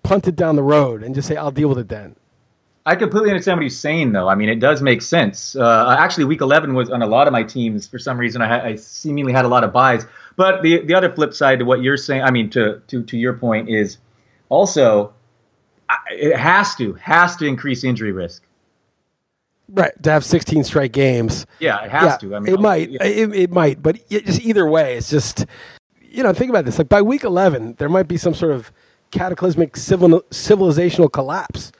punt 0.04 0.28
it 0.28 0.36
down 0.36 0.56
the 0.56 0.64
road 0.64 1.04
and 1.04 1.16
just 1.16 1.28
say, 1.28 1.36
I'll 1.36 1.52
deal 1.52 1.70
with 1.70 1.80
it 1.80 1.90
then. 1.90 2.16
I 2.86 2.96
completely 2.96 3.32
understand 3.32 3.58
what 3.58 3.64
he's 3.64 3.78
saying, 3.78 4.14
though. 4.14 4.30
I 4.30 4.36
mean, 4.36 4.48
it 4.48 4.62
does 4.62 4.82
make 4.82 5.02
sense. 5.02 5.58
Uh, 5.58 5.94
actually, 6.00 6.24
week 6.24 6.40
11 6.40 6.74
was 6.74 6.90
on 6.90 7.02
a 7.02 7.06
lot 7.06 7.28
of 7.28 7.34
my 7.34 7.44
teams. 7.44 7.86
For 7.86 8.00
some 8.00 8.18
reason, 8.18 8.42
I, 8.42 8.48
ha- 8.48 8.66
I 8.66 8.76
seemingly 8.76 9.34
had 9.34 9.44
a 9.44 9.50
lot 9.50 9.66
of 9.66 9.74
buys. 9.74 10.06
But 10.38 10.62
the 10.62 10.86
the 10.86 10.94
other 10.94 11.12
flip 11.12 11.34
side 11.34 11.60
to 11.60 11.66
what 11.66 11.82
you're 11.82 11.98
saying, 11.98 12.22
I 12.22 12.32
mean, 12.32 12.50
to 12.52 12.82
to 12.88 13.04
to 13.04 13.18
your 13.18 13.34
point 13.34 13.68
is 13.68 13.98
also 14.48 15.14
it 16.12 16.36
has 16.36 16.76
to 16.76 16.94
has 16.94 17.36
to 17.38 17.46
increase 17.46 17.84
injury 17.84 18.12
risk. 18.12 18.44
Right. 19.70 19.92
To 20.04 20.12
have 20.12 20.24
16 20.24 20.64
straight 20.64 20.94
games. 20.94 21.46
Yeah, 21.60 21.84
it 21.84 21.92
has 21.92 22.18
to. 22.20 22.36
I 22.36 22.40
mean, 22.40 22.54
it 22.54 22.60
might. 22.60 22.90
yeah. 22.90 23.04
It, 23.04 23.36
it 23.36 23.52
might. 23.52 23.84
But 23.84 24.00
it, 24.10 24.26
just 24.26 24.42
either 24.42 24.66
way, 24.66 24.96
it's 24.96 25.10
just, 25.10 25.46
you 26.02 26.24
know, 26.24 26.32
think 26.34 26.50
about 26.50 26.64
this. 26.64 26.78
Like 26.78 26.88
by 26.88 27.02
week 27.02 27.26
11, 27.26 27.76
there 27.78 27.90
might 27.90 28.08
be 28.08 28.16
some 28.16 28.34
sort 28.34 28.54
of 28.54 28.72
cataclysmic 29.12 29.76
civil, 29.76 30.22
civilizational 30.32 31.12
collapse. 31.12 31.74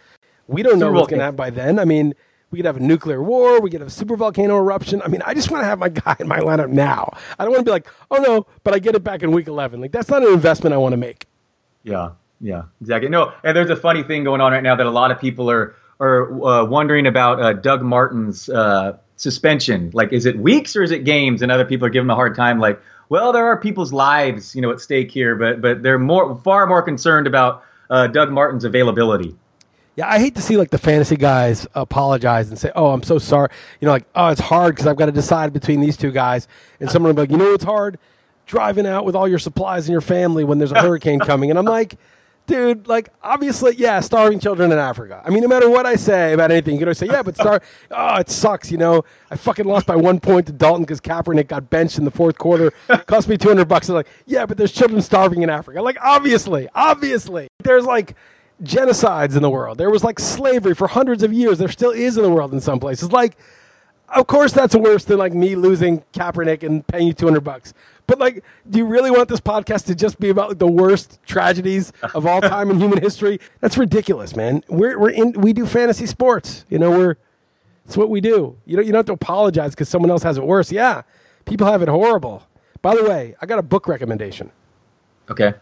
We 0.48 0.64
don't 0.64 0.80
know 0.80 0.88
Super 0.88 0.96
what's 0.96 1.08
going 1.10 1.20
to 1.20 1.26
happen 1.26 1.38
by 1.38 1.50
then. 1.50 1.80
I 1.80 1.86
mean, 1.86 2.14
we 2.52 2.58
could 2.58 2.66
have 2.66 2.78
a 2.78 2.82
nuclear 2.82 3.22
war. 3.22 3.60
We 3.62 3.70
could 3.70 3.82
have 3.82 3.90
a 3.90 3.92
super 3.92 4.16
volcano 4.16 4.58
eruption. 4.58 5.02
I 5.02 5.08
mean, 5.08 5.22
I 5.26 5.34
just 5.34 5.52
want 5.52 5.62
to 5.62 5.66
have 5.66 5.80
my 5.80 5.90
guy 5.90 6.16
in 6.20 6.28
my 6.28 6.40
lineup 6.40 6.70
now. 6.70 7.12
I 7.40 7.44
don't 7.44 7.54
want 7.54 7.62
to 7.62 7.66
be 7.66 7.72
like, 7.72 7.88
oh 8.12 8.18
no, 8.18 8.48
but 8.64 8.74
I 8.74 8.80
get 8.80 8.96
it 8.96 9.04
back 9.04 9.24
in 9.24 9.32
week 9.32 9.48
11. 9.48 9.80
Like 9.82 9.92
that's 9.92 10.10
not 10.10 10.26
an 10.26 10.34
investment 10.34 10.74
I 10.74 10.78
want 10.78 10.94
to 10.94 10.98
make. 10.98 11.26
Yeah, 11.84 12.12
yeah, 12.40 12.64
exactly. 12.82 13.10
No, 13.10 13.34
and 13.44 13.56
there's 13.56 13.70
a 13.70 13.76
funny 13.76 14.04
thing 14.04 14.24
going 14.24 14.42
on 14.42 14.52
right 14.52 14.64
now 14.64 14.76
that 14.76 14.86
a 14.86 14.92
lot 14.92 15.12
of 15.12 15.20
people 15.20 15.50
are 15.50 15.76
are 16.00 16.46
uh, 16.46 16.66
wondering 16.66 17.08
about 17.08 17.42
uh, 17.42 17.54
Doug 17.54 17.82
Martin's 17.82 18.50
uh, 18.50 18.98
suspension. 19.16 19.90
Like, 19.94 20.14
is 20.14 20.26
it 20.26 20.38
weeks 20.38 20.76
or 20.76 20.84
is 20.84 20.92
it 20.92 21.04
games? 21.04 21.42
And 21.42 21.52
other 21.52 21.66
people 21.66 21.88
are 21.88 21.90
giving 21.90 22.06
him 22.06 22.12
a 22.12 22.16
hard 22.16 22.36
time. 22.36 22.60
Like, 22.60 22.80
well, 23.10 23.32
there 23.32 23.46
are 23.46 23.58
people's 23.58 23.92
lives, 23.92 24.56
you 24.56 24.62
know, 24.62 24.72
at 24.72 24.80
stake 24.80 25.12
here, 25.12 25.36
but 25.36 25.62
but 25.62 25.84
they're 25.84 26.00
more 26.00 26.40
far 26.44 26.68
more 26.68 26.82
concerned 26.82 27.28
about 27.28 27.64
uh, 27.90 28.08
Doug 28.08 28.32
Martin's 28.32 28.64
availability. 28.64 29.36
Yeah, 29.96 30.08
I 30.08 30.20
hate 30.20 30.36
to 30.36 30.44
see 30.44 30.58
like 30.58 30.70
the 30.70 30.78
fantasy 30.78 31.16
guys 31.16 31.66
apologize 31.74 32.50
and 32.50 32.60
say, 32.60 32.72
"Oh, 32.76 32.92
I'm 32.92 33.02
so 33.02 33.18
sorry." 33.18 33.50
You 33.80 33.88
know, 33.88 33.94
like, 33.94 34.06
"Oh, 34.14 34.28
it's 34.28 34.42
hard 34.42 34.76
because 34.76 34.86
I've 34.86 34.98
got 34.98 35.08
to 35.08 35.12
decide 35.12 35.54
between 35.54 35.82
these 35.82 35.98
two 35.98 36.12
guys." 36.12 36.48
And 36.80 36.92
someone 36.92 37.10
will 37.10 37.16
be 37.16 37.22
like, 37.22 37.32
"You 37.32 37.38
know, 37.38 37.54
it's 37.54 37.64
hard 37.64 37.98
driving 38.46 38.86
out 38.86 39.06
with 39.06 39.16
all 39.16 39.28
your 39.28 39.40
supplies 39.40 39.88
and 39.88 39.92
your 39.92 40.02
family 40.02 40.44
when 40.44 40.60
there's 40.60 40.72
a 40.72 40.80
hurricane 40.80 41.20
coming." 41.20 41.50
And 41.50 41.58
I'm 41.58 41.66
like, 41.66 41.98
"Dude, 42.48 42.88
like, 42.88 43.10
obviously, 43.22 43.76
yeah, 43.76 44.00
starving 44.00 44.40
children 44.40 44.72
in 44.72 44.80
Africa. 44.80 45.22
I 45.24 45.30
mean, 45.30 45.42
no 45.42 45.48
matter 45.48 45.70
what 45.70 45.86
I 45.86 45.96
say 45.96 46.34
about 46.34 46.50
anything, 46.50 46.74
you 46.74 46.80
can 46.80 46.88
always 46.88 46.98
say, 46.98 47.08
"Yeah, 47.08 47.22
but 47.22 47.36
star, 47.42 47.62
oh, 47.92 48.16
it 48.16 48.30
sucks." 48.30 48.72
You 48.72 48.78
know, 48.78 49.04
I 49.30 49.36
fucking 49.36 49.66
lost 49.66 49.86
by 49.86 49.96
one 49.96 50.20
point 50.20 50.48
to 50.48 50.54
Dalton 50.54 50.84
because 50.84 51.00
Kaepernick 51.00 51.48
got 51.48 51.70
benched 51.70 51.98
in 51.98 52.06
the 52.06 52.12
fourth 52.12 52.38
quarter, 52.38 52.72
cost 53.06 53.28
me 53.28 53.38
200 53.38 53.66
bucks. 53.66 53.90
I'm 53.90 53.96
like, 53.96 54.08
"Yeah, 54.26 54.46
but 54.46 54.58
there's 54.58 54.72
children 54.72 55.02
starving 55.02 55.44
in 55.44 55.50
Africa." 55.50 55.82
Like, 55.82 55.98
obviously, 56.02 56.68
obviously, 56.74 57.48
there's 57.64 57.86
like 57.86 58.16
genocides 58.64 59.36
in 59.36 59.42
the 59.42 59.50
world. 59.50 59.78
There 59.78 59.90
was 59.90 60.04
like 60.04 60.20
slavery 60.20 60.74
for 60.74 60.88
hundreds 60.88 61.24
of 61.24 61.34
years. 61.34 61.58
There 61.60 61.70
still 61.70 61.92
is 61.92 62.18
in 62.18 62.24
the 62.24 62.32
world 62.32 62.54
in 62.54 62.62
some 62.62 62.80
places. 62.80 63.12
Like, 63.12 63.38
of 64.10 64.28
course, 64.28 64.54
that's 64.54 64.76
worse 64.76 65.04
than 65.04 65.18
like 65.18 65.34
me 65.34 65.56
losing 65.56 66.02
Kaepernick 66.14 66.64
and 66.64 66.86
paying 66.88 67.08
you 67.08 67.14
200 67.14 67.42
bucks. 67.42 67.74
But 68.08 68.20
like, 68.20 68.44
do 68.70 68.80
you 68.80 68.86
really 68.86 69.12
want 69.12 69.28
this 69.28 69.42
podcast 69.42 69.86
to 69.86 69.96
just 69.96 70.20
be 70.20 70.30
about 70.30 70.50
like, 70.50 70.60
the 70.60 70.68
worst 70.68 71.20
tragedies 71.26 71.92
of 72.16 72.26
all 72.26 72.42
time 72.56 72.72
in 72.72 72.80
human 72.80 73.02
history? 73.02 73.40
That's 73.60 73.78
ridiculous, 73.78 74.36
man. 74.36 74.64
We're, 74.70 74.98
we're 74.98 75.12
in, 75.12 75.34
we 75.34 75.52
do 75.54 75.66
fantasy 75.66 76.06
sports. 76.06 76.66
You 76.70 76.80
know, 76.80 76.90
we're, 76.92 77.16
it's 77.86 77.98
what 77.98 78.10
we 78.10 78.22
do. 78.22 78.58
You 78.66 78.78
don't, 78.78 78.86
you 78.86 78.94
don't 78.94 79.00
have 79.00 79.06
to 79.08 79.14
apologize 79.14 79.72
because 79.72 79.90
someone 79.90 80.10
else 80.10 80.24
has 80.24 80.38
it 80.38 80.44
worse. 80.44 80.72
Yeah. 80.72 81.04
People 81.46 81.68
have 81.68 81.82
it 81.82 81.90
horrible. 81.90 82.48
By 82.82 82.96
the 82.96 83.04
way, 83.04 83.36
I 83.42 83.46
got 83.46 83.60
a 83.60 83.64
book 83.64 83.88
recommendation. 83.88 84.52
Okay. 85.30 85.54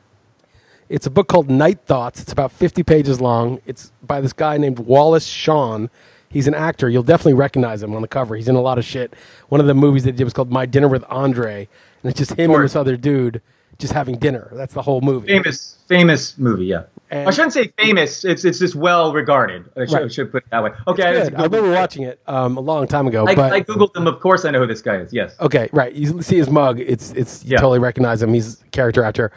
It's 0.87 1.07
a 1.07 1.09
book 1.09 1.27
called 1.27 1.49
Night 1.49 1.79
Thoughts. 1.85 2.21
It's 2.21 2.31
about 2.31 2.51
50 2.51 2.83
pages 2.83 3.19
long. 3.19 3.59
It's 3.65 3.91
by 4.03 4.21
this 4.21 4.33
guy 4.33 4.57
named 4.57 4.79
Wallace 4.79 5.25
Shawn. 5.25 5.89
He's 6.35 6.47
an 6.47 6.53
actor. 6.53 6.89
You'll 6.89 7.01
definitely 7.01 7.35
recognize 7.35 7.81
him 7.81 7.95
on 7.95 8.01
the 8.01 8.09
cover. 8.09 8.35
He's 8.35 8.49
in 8.49 8.55
a 8.55 8.61
lot 8.61 8.77
of 8.77 8.83
shit. 8.83 9.13
One 9.47 9.61
of 9.61 9.67
the 9.67 9.73
movies 9.73 10.03
they 10.03 10.11
did 10.11 10.25
was 10.25 10.33
called 10.33 10.51
My 10.51 10.65
Dinner 10.65 10.89
with 10.89 11.05
Andre, 11.07 11.69
and 12.03 12.09
it's 12.09 12.17
just 12.17 12.31
him 12.37 12.51
and 12.51 12.61
this 12.61 12.75
other 12.75 12.97
dude 12.97 13.41
just 13.79 13.93
having 13.93 14.17
dinner. 14.17 14.49
That's 14.51 14.73
the 14.73 14.81
whole 14.81 14.99
movie. 14.99 15.29
Famous, 15.29 15.77
famous 15.87 16.37
movie. 16.37 16.65
Yeah. 16.65 16.83
And- 17.09 17.25
I 17.29 17.31
shouldn't 17.31 17.53
say 17.53 17.71
famous. 17.79 18.25
It's 18.25 18.43
it's 18.43 18.59
just 18.59 18.75
well 18.75 19.13
regarded. 19.13 19.63
I 19.77 19.85
should, 19.85 19.93
Right. 19.93 20.11
Should 20.11 20.31
put 20.33 20.43
it 20.43 20.49
that 20.51 20.61
way. 20.61 20.71
Okay. 20.87 21.03
good. 21.13 21.35
I 21.35 21.43
remember 21.43 21.71
watching 21.71 22.03
it 22.03 22.19
um, 22.27 22.57
a 22.57 22.61
long 22.61 22.85
time 22.85 23.07
ago. 23.07 23.25
I, 23.25 23.33
but 23.33 23.53
I 23.53 23.61
googled 23.61 23.95
him. 23.95 24.05
Of 24.05 24.19
course, 24.19 24.43
I 24.43 24.51
know 24.51 24.59
who 24.59 24.67
this 24.67 24.81
guy 24.81 24.97
is. 24.97 25.13
Yes. 25.13 25.35
Okay, 25.39 25.69
right. 25.71 25.93
You 25.93 26.21
see 26.21 26.35
his 26.35 26.49
mug. 26.49 26.81
It's 26.81 27.11
it's 27.13 27.45
you 27.45 27.51
Yeah. 27.51 27.59
totally 27.59 27.79
recognize 27.79 28.21
him. 28.21 28.33
He's 28.33 28.59
a 28.61 28.65
character 28.71 29.03
actor. 29.05 29.31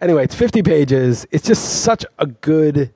Anyway, 0.00 0.22
it's 0.22 0.36
50 0.36 0.62
pages. 0.62 1.26
It's 1.32 1.44
just 1.46 1.82
such 1.82 2.06
a 2.20 2.26
good. 2.26 2.92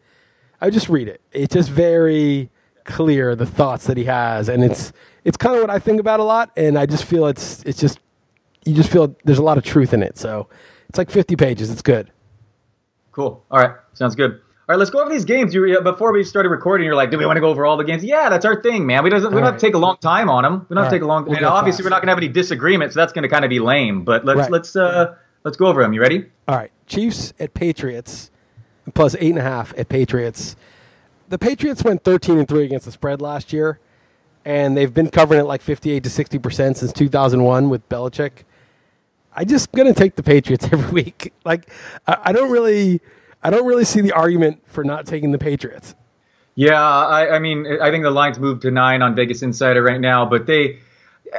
I 0.61 0.71
just 0.71 0.89
read 0.89 1.09
it. 1.09 1.21
It's 1.33 1.55
just 1.55 1.71
very 1.71 2.51
clear 2.89 3.37
the 3.37 3.47
thoughts 3.47 3.87
that 3.87 3.97
he 3.97 4.05
has, 4.05 4.49
and 4.49 4.65
it's 4.65 4.93
it's 5.25 5.37
kind 5.37 5.55
of 5.55 5.61
what 5.61 5.71
I 5.71 5.79
think 5.79 6.01
about 6.01 6.19
a 6.19 6.25
lot. 6.25 6.51
And 6.57 6.77
I 6.77 6.87
just 6.87 7.05
feel 7.05 7.27
it's 7.27 7.63
it's 7.63 7.79
just 7.79 8.01
you 8.65 8.75
just 8.75 8.91
feel 8.91 9.15
there's 9.25 9.39
a 9.39 9.43
lot 9.43 9.59
of 9.59 9.65
truth 9.65 9.93
in 9.93 10.03
it. 10.03 10.19
So 10.19 10.49
it's 10.89 10.99
like 10.99 11.11
50 11.11 11.37
pages. 11.37 11.71
It's 11.71 11.83
good. 11.83 12.11
Cool. 13.13 13.45
All 13.51 13.61
right. 13.61 13.73
Sounds 13.93 14.15
good. 14.17 14.33
All 14.33 14.75
right, 14.75 14.79
let's 14.79 14.91
go 14.91 15.01
over 15.01 15.09
these 15.09 15.25
games. 15.25 15.55
You 15.55 15.81
before 15.81 16.13
we 16.13 16.23
started 16.23 16.51
recording, 16.51 16.85
you're 16.85 16.95
like, 16.95 17.11
"Do 17.11 17.17
we 17.17 17.25
want 17.25 17.39
to 17.39 17.41
go 17.41 17.49
over 17.49 17.65
all 17.65 17.79
the 17.79 17.85
games?" 17.85 18.05
Yeah, 18.05 18.29
that's 18.29 18.45
our 18.45 18.61
thing, 18.61 18.85
man. 18.85 19.03
We 19.03 19.09
doesn't. 19.09 19.31
We 19.31 19.37
don't 19.37 19.47
have 19.47 19.55
to 19.59 19.67
take 19.67 19.75
a 19.75 19.79
long 19.79 19.97
time 20.03 20.29
on 20.29 20.43
them. 20.43 20.67
We 20.69 20.75
don't 20.75 20.85
have 20.85 20.93
to 20.93 20.97
take 20.97 21.03
a 21.03 21.07
long. 21.07 21.25
we'll 21.25 21.37
and 21.39 21.47
obviously, 21.47 21.79
fast. 21.79 21.87
we're 21.87 21.91
not 21.91 22.03
going 22.03 22.09
to 22.09 22.13
have 22.13 22.19
any 22.19 22.29
disagreements. 22.29 22.95
So 22.95 23.01
that's 23.01 23.15
going 23.15 23.23
to 23.23 23.31
kind 23.31 23.47
of 23.47 23.49
be 23.49 23.61
lame. 23.61 24.05
But 24.05 24.27
let's 24.27 24.41
Right. 24.41 24.51
let's 24.51 24.77
uh 24.77 25.15
let's 25.45 25.57
go 25.57 25.69
over 25.69 25.83
them. 25.83 25.95
You 25.95 26.03
ready? 26.03 26.27
All 26.47 26.55
right, 26.57 26.71
Chiefs 26.87 27.33
at 27.41 27.55
Patriots, 27.55 28.31
plus 28.93 29.17
eight 29.19 29.31
and 29.31 29.39
a 29.39 29.43
half 29.43 29.73
at 29.79 29.89
Patriots. 29.89 30.55
The 31.29 31.39
Patriots 31.39 31.85
went 31.85 32.05
thirteen 32.05 32.39
and 32.39 32.49
three 32.49 32.65
against 32.65 32.87
the 32.87 32.93
spread 32.93 33.21
last 33.21 33.53
year, 33.53 33.79
and 34.45 34.77
they've 34.77 34.93
been 34.93 35.11
covering 35.11 35.41
it 35.41 35.45
like 35.45 35.61
fifty-eight 35.61 36.03
to 36.05 36.11
sixty 36.11 36.39
percent 36.39 36.77
since 36.79 36.93
two 36.93 37.09
thousand 37.09 37.43
one 37.45 37.69
with 37.69 37.87
Belichick. 37.89 38.45
I 39.35 39.45
just 39.45 39.71
gonna 39.73 39.95
take 39.95 40.17
the 40.17 40.23
Patriots 40.23 40.67
every 40.73 40.91
week. 40.91 41.33
Like, 41.45 41.71
I, 42.07 42.17
I 42.25 42.33
don't 42.33 42.51
really, 42.51 43.01
I 43.43 43.51
don't 43.51 43.67
really 43.67 43.85
see 43.85 44.01
the 44.01 44.13
argument 44.13 44.63
for 44.67 44.85
not 44.85 45.07
taking 45.07 45.33
the 45.33 45.39
Patriots. 45.39 45.95
Yeah, 46.55 46.83
I, 46.83 47.37
I 47.37 47.39
mean, 47.39 47.67
I 47.81 47.91
think 47.91 48.03
the 48.03 48.11
line's 48.11 48.39
moved 48.41 48.63
to 48.63 48.71
nine 48.71 49.01
on 49.03 49.15
Vegas 49.15 49.43
Insider 49.43 49.83
right 49.83 50.01
now, 50.01 50.25
but 50.25 50.47
they. 50.47 50.79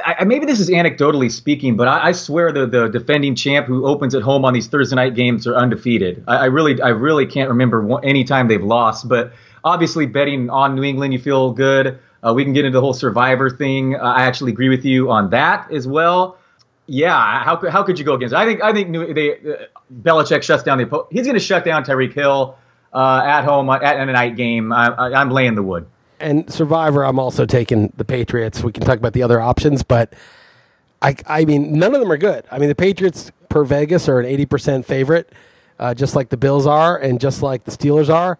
I- 0.06 0.22
maybe 0.24 0.46
this 0.46 0.60
is 0.60 0.70
anecdotally 0.70 1.28
speaking, 1.32 1.76
but 1.76 1.88
I, 1.88 2.10
I 2.10 2.12
swear 2.12 2.52
the, 2.52 2.64
the 2.64 2.86
defending 2.88 3.34
champ 3.34 3.66
who 3.66 3.84
opens 3.86 4.14
at 4.14 4.22
home 4.22 4.44
on 4.44 4.52
these 4.54 4.68
Thursday 4.68 4.94
night 4.94 5.16
games 5.16 5.48
are 5.48 5.56
undefeated. 5.56 6.22
I, 6.28 6.36
I 6.36 6.44
really, 6.44 6.80
I 6.80 6.90
really 6.90 7.26
can't 7.26 7.48
remember 7.50 7.98
any 8.04 8.22
time 8.22 8.46
they've 8.46 8.62
lost. 8.62 9.08
But 9.08 9.32
obviously, 9.64 10.06
betting 10.06 10.50
on 10.50 10.74
New 10.74 10.82
England, 10.84 11.12
you 11.12 11.18
feel 11.18 11.52
good. 11.52 11.98
Uh, 12.22 12.34
we 12.34 12.44
can 12.44 12.52
get 12.52 12.64
into 12.64 12.76
the 12.76 12.80
whole 12.80 12.92
survivor 12.92 13.48
thing. 13.50 13.96
Uh, 13.96 14.00
I 14.00 14.24
actually 14.24 14.52
agree 14.52 14.68
with 14.68 14.84
you 14.84 15.10
on 15.10 15.30
that 15.30 15.70
as 15.72 15.86
well. 15.86 16.36
yeah, 16.86 17.42
how 17.44 17.56
could 17.56 17.70
how 17.70 17.82
could 17.82 17.98
you 17.98 18.04
go 18.04 18.14
against? 18.14 18.34
It? 18.34 18.38
I 18.38 18.44
think 18.44 18.62
I 18.62 18.72
think 18.72 18.90
New, 18.90 19.14
they 19.14 19.32
uh, 19.32 19.56
Belichick 20.02 20.42
shuts 20.42 20.62
down 20.62 20.78
the. 20.78 21.06
He's 21.10 21.24
going 21.24 21.34
to 21.34 21.40
shut 21.40 21.64
down 21.64 21.84
Tyreek 21.84 22.12
Hill 22.12 22.56
uh, 22.92 23.22
at 23.24 23.44
home 23.44 23.70
at, 23.70 23.82
at 23.82 24.08
a 24.08 24.12
night 24.12 24.36
game. 24.36 24.72
I, 24.72 24.88
I'm 24.96 25.30
laying 25.30 25.54
the 25.54 25.62
wood. 25.62 25.86
And 26.18 26.52
Survivor, 26.52 27.04
I'm 27.04 27.18
also 27.18 27.46
taking 27.46 27.92
the 27.96 28.04
Patriots. 28.04 28.62
We 28.62 28.72
can 28.72 28.84
talk 28.84 28.98
about 28.98 29.14
the 29.14 29.22
other 29.22 29.40
options, 29.40 29.82
but 29.82 30.12
I 31.00 31.16
I 31.26 31.44
mean 31.44 31.78
none 31.78 31.94
of 31.94 32.00
them 32.00 32.12
are 32.12 32.18
good. 32.18 32.44
I 32.50 32.58
mean 32.58 32.68
the 32.68 32.74
Patriots 32.74 33.32
per 33.48 33.64
Vegas 33.64 34.08
are 34.08 34.20
an 34.20 34.26
80% 34.26 34.84
favorite, 34.84 35.32
uh, 35.78 35.94
just 35.94 36.14
like 36.14 36.28
the 36.28 36.36
Bills 36.36 36.66
are, 36.66 36.96
and 36.96 37.20
just 37.20 37.42
like 37.42 37.64
the 37.64 37.70
Steelers 37.70 38.12
are. 38.12 38.38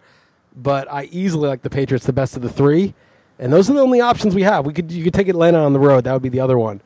But 0.55 0.91
I 0.91 1.05
easily 1.05 1.47
like 1.47 1.61
the 1.61 1.69
Patriots 1.69 2.05
the 2.05 2.13
best 2.13 2.35
of 2.35 2.41
the 2.41 2.49
three, 2.49 2.93
and 3.39 3.53
those 3.53 3.69
are 3.69 3.73
the 3.73 3.79
only 3.79 4.01
options 4.01 4.35
we 4.35 4.43
have. 4.43 4.65
We 4.65 4.73
could 4.73 4.91
you 4.91 5.03
could 5.03 5.13
take 5.13 5.27
Atlanta 5.27 5.59
on 5.59 5.73
the 5.73 5.79
road. 5.79 6.03
That 6.03 6.13
would 6.13 6.21
be 6.21 6.29
the 6.29 6.41
other 6.41 6.57
one 6.57 6.81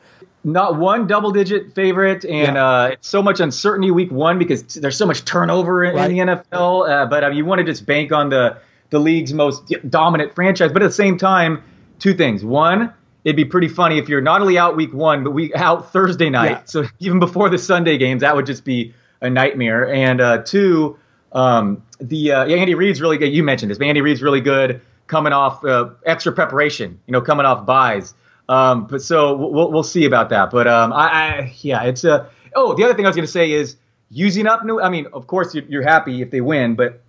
not 0.46 0.76
one 0.78 1.08
double 1.08 1.32
digit 1.32 1.74
favorite, 1.74 2.24
and 2.24 2.54
yeah. 2.54 2.66
uh, 2.66 2.86
it's 2.92 3.08
so 3.08 3.20
much 3.20 3.40
uncertainty 3.40 3.90
week 3.90 4.12
one 4.12 4.38
because 4.38 4.62
there's 4.62 4.96
so 4.96 5.04
much 5.04 5.24
turnover 5.24 5.84
in, 5.84 5.96
right. 5.96 6.08
in 6.08 6.16
the 6.16 6.34
NFL. 6.34 6.88
Uh, 6.88 7.06
but 7.06 7.24
mean, 7.24 7.36
you 7.36 7.44
want 7.44 7.58
to 7.58 7.64
just 7.64 7.84
bank 7.84 8.12
on 8.12 8.30
the 8.30 8.58
the 8.90 9.00
league's 9.00 9.32
most 9.32 9.74
dominant 9.90 10.36
franchise. 10.36 10.70
But 10.72 10.82
at 10.82 10.86
the 10.86 10.94
same 10.94 11.18
time, 11.18 11.64
two 11.98 12.14
things: 12.14 12.44
one, 12.44 12.94
it'd 13.24 13.34
be 13.34 13.44
pretty 13.44 13.66
funny 13.66 13.98
if 13.98 14.08
you're 14.08 14.20
not 14.20 14.40
only 14.40 14.56
out 14.56 14.76
week 14.76 14.94
one, 14.94 15.24
but 15.24 15.32
we 15.32 15.52
out 15.52 15.92
Thursday 15.92 16.30
night. 16.30 16.50
Yeah. 16.50 16.62
So 16.66 16.84
even 17.00 17.18
before 17.18 17.50
the 17.50 17.58
Sunday 17.58 17.98
games, 17.98 18.20
that 18.20 18.36
would 18.36 18.46
just 18.46 18.64
be 18.64 18.94
a 19.20 19.28
nightmare. 19.28 19.92
And 19.92 20.20
uh, 20.20 20.42
two, 20.44 20.96
um, 21.36 21.82
the 22.00 22.32
uh, 22.32 22.46
Andy 22.46 22.74
Reid's 22.74 23.00
really 23.00 23.18
good. 23.18 23.32
You 23.32 23.42
mentioned 23.42 23.70
this, 23.70 23.78
but 23.78 23.86
Andy 23.86 24.00
Reid's 24.00 24.22
really 24.22 24.40
good 24.40 24.80
coming 25.06 25.32
off 25.32 25.62
uh, 25.64 25.90
extra 26.06 26.32
preparation. 26.32 26.98
You 27.06 27.12
know, 27.12 27.20
coming 27.20 27.44
off 27.44 27.66
buys. 27.66 28.14
Um, 28.48 28.86
but 28.86 29.02
so 29.02 29.36
we'll 29.36 29.70
we'll 29.70 29.82
see 29.82 30.06
about 30.06 30.30
that. 30.30 30.50
But 30.50 30.66
um, 30.66 30.92
I, 30.92 31.06
I 31.06 31.54
yeah, 31.60 31.82
it's 31.84 32.04
a. 32.04 32.28
Oh, 32.54 32.74
the 32.74 32.84
other 32.84 32.94
thing 32.94 33.04
I 33.04 33.08
was 33.08 33.16
going 33.16 33.26
to 33.26 33.32
say 33.32 33.52
is 33.52 33.76
using 34.10 34.46
up 34.46 34.64
New. 34.64 34.80
I 34.80 34.88
mean, 34.88 35.06
of 35.12 35.26
course 35.26 35.54
you're, 35.54 35.64
you're 35.64 35.82
happy 35.82 36.22
if 36.22 36.30
they 36.30 36.40
win, 36.40 36.74
but 36.74 37.02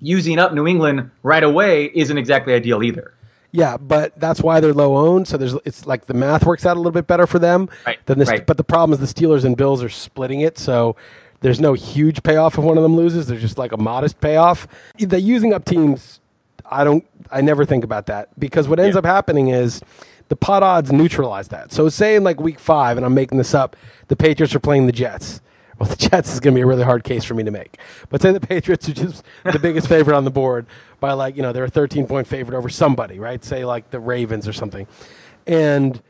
using 0.00 0.38
up 0.38 0.54
New 0.54 0.66
England 0.66 1.10
right 1.22 1.42
away 1.42 1.90
isn't 1.94 2.16
exactly 2.16 2.54
ideal 2.54 2.82
either. 2.82 3.12
Yeah, 3.52 3.76
but 3.76 4.18
that's 4.18 4.40
why 4.40 4.60
they're 4.60 4.72
low 4.72 4.96
owned. 4.96 5.28
So 5.28 5.36
there's 5.36 5.54
it's 5.64 5.86
like 5.86 6.06
the 6.06 6.14
math 6.14 6.46
works 6.46 6.64
out 6.64 6.76
a 6.76 6.80
little 6.80 6.90
bit 6.90 7.06
better 7.06 7.26
for 7.26 7.38
them 7.38 7.68
right, 7.86 8.04
than 8.06 8.18
this. 8.18 8.28
Right. 8.28 8.46
But 8.46 8.56
the 8.56 8.64
problem 8.64 8.98
is 8.98 9.14
the 9.14 9.22
Steelers 9.22 9.44
and 9.44 9.56
Bills 9.56 9.82
are 9.82 9.90
splitting 9.90 10.40
it, 10.40 10.58
so 10.58 10.96
there's 11.44 11.60
no 11.60 11.74
huge 11.74 12.22
payoff 12.22 12.56
if 12.56 12.64
one 12.64 12.78
of 12.78 12.82
them 12.82 12.96
loses. 12.96 13.26
There's 13.26 13.42
just 13.42 13.58
like 13.58 13.72
a 13.72 13.76
modest 13.76 14.18
payoff. 14.18 14.66
The 14.98 15.20
using 15.20 15.52
up 15.52 15.66
teams, 15.66 16.18
I 16.64 16.84
don't. 16.84 17.04
I 17.30 17.42
never 17.42 17.66
think 17.66 17.84
about 17.84 18.06
that 18.06 18.30
because 18.40 18.66
what 18.66 18.80
ends 18.80 18.94
yeah. 18.94 19.00
up 19.00 19.04
happening 19.04 19.48
is 19.48 19.82
the 20.30 20.36
pot 20.36 20.62
odds 20.62 20.90
neutralize 20.90 21.48
that. 21.48 21.70
So 21.70 21.90
say 21.90 22.16
in 22.16 22.24
like 22.24 22.40
week 22.40 22.58
five, 22.58 22.96
and 22.96 23.04
I'm 23.04 23.12
making 23.12 23.36
this 23.36 23.52
up, 23.52 23.76
the 24.08 24.16
Patriots 24.16 24.54
are 24.54 24.58
playing 24.58 24.86
the 24.86 24.92
Jets. 24.92 25.42
Well, 25.78 25.86
the 25.90 25.96
Jets 25.96 26.32
is 26.32 26.40
going 26.40 26.54
to 26.54 26.58
be 26.58 26.62
a 26.62 26.66
really 26.66 26.82
hard 26.82 27.04
case 27.04 27.24
for 27.24 27.34
me 27.34 27.42
to 27.42 27.50
make. 27.50 27.76
But 28.08 28.22
say 28.22 28.32
the 28.32 28.40
Patriots 28.40 28.88
are 28.88 28.94
just 28.94 29.22
the 29.44 29.58
biggest 29.58 29.86
favorite 29.86 30.16
on 30.16 30.24
the 30.24 30.30
board 30.30 30.64
by 30.98 31.12
like, 31.12 31.36
you 31.36 31.42
know, 31.42 31.52
they're 31.52 31.64
a 31.64 31.70
13 31.70 32.06
point 32.06 32.26
favorite 32.26 32.56
over 32.56 32.70
somebody, 32.70 33.18
right? 33.18 33.44
Say 33.44 33.66
like 33.66 33.90
the 33.90 34.00
Ravens 34.00 34.48
or 34.48 34.54
something. 34.54 34.86
And 35.46 36.00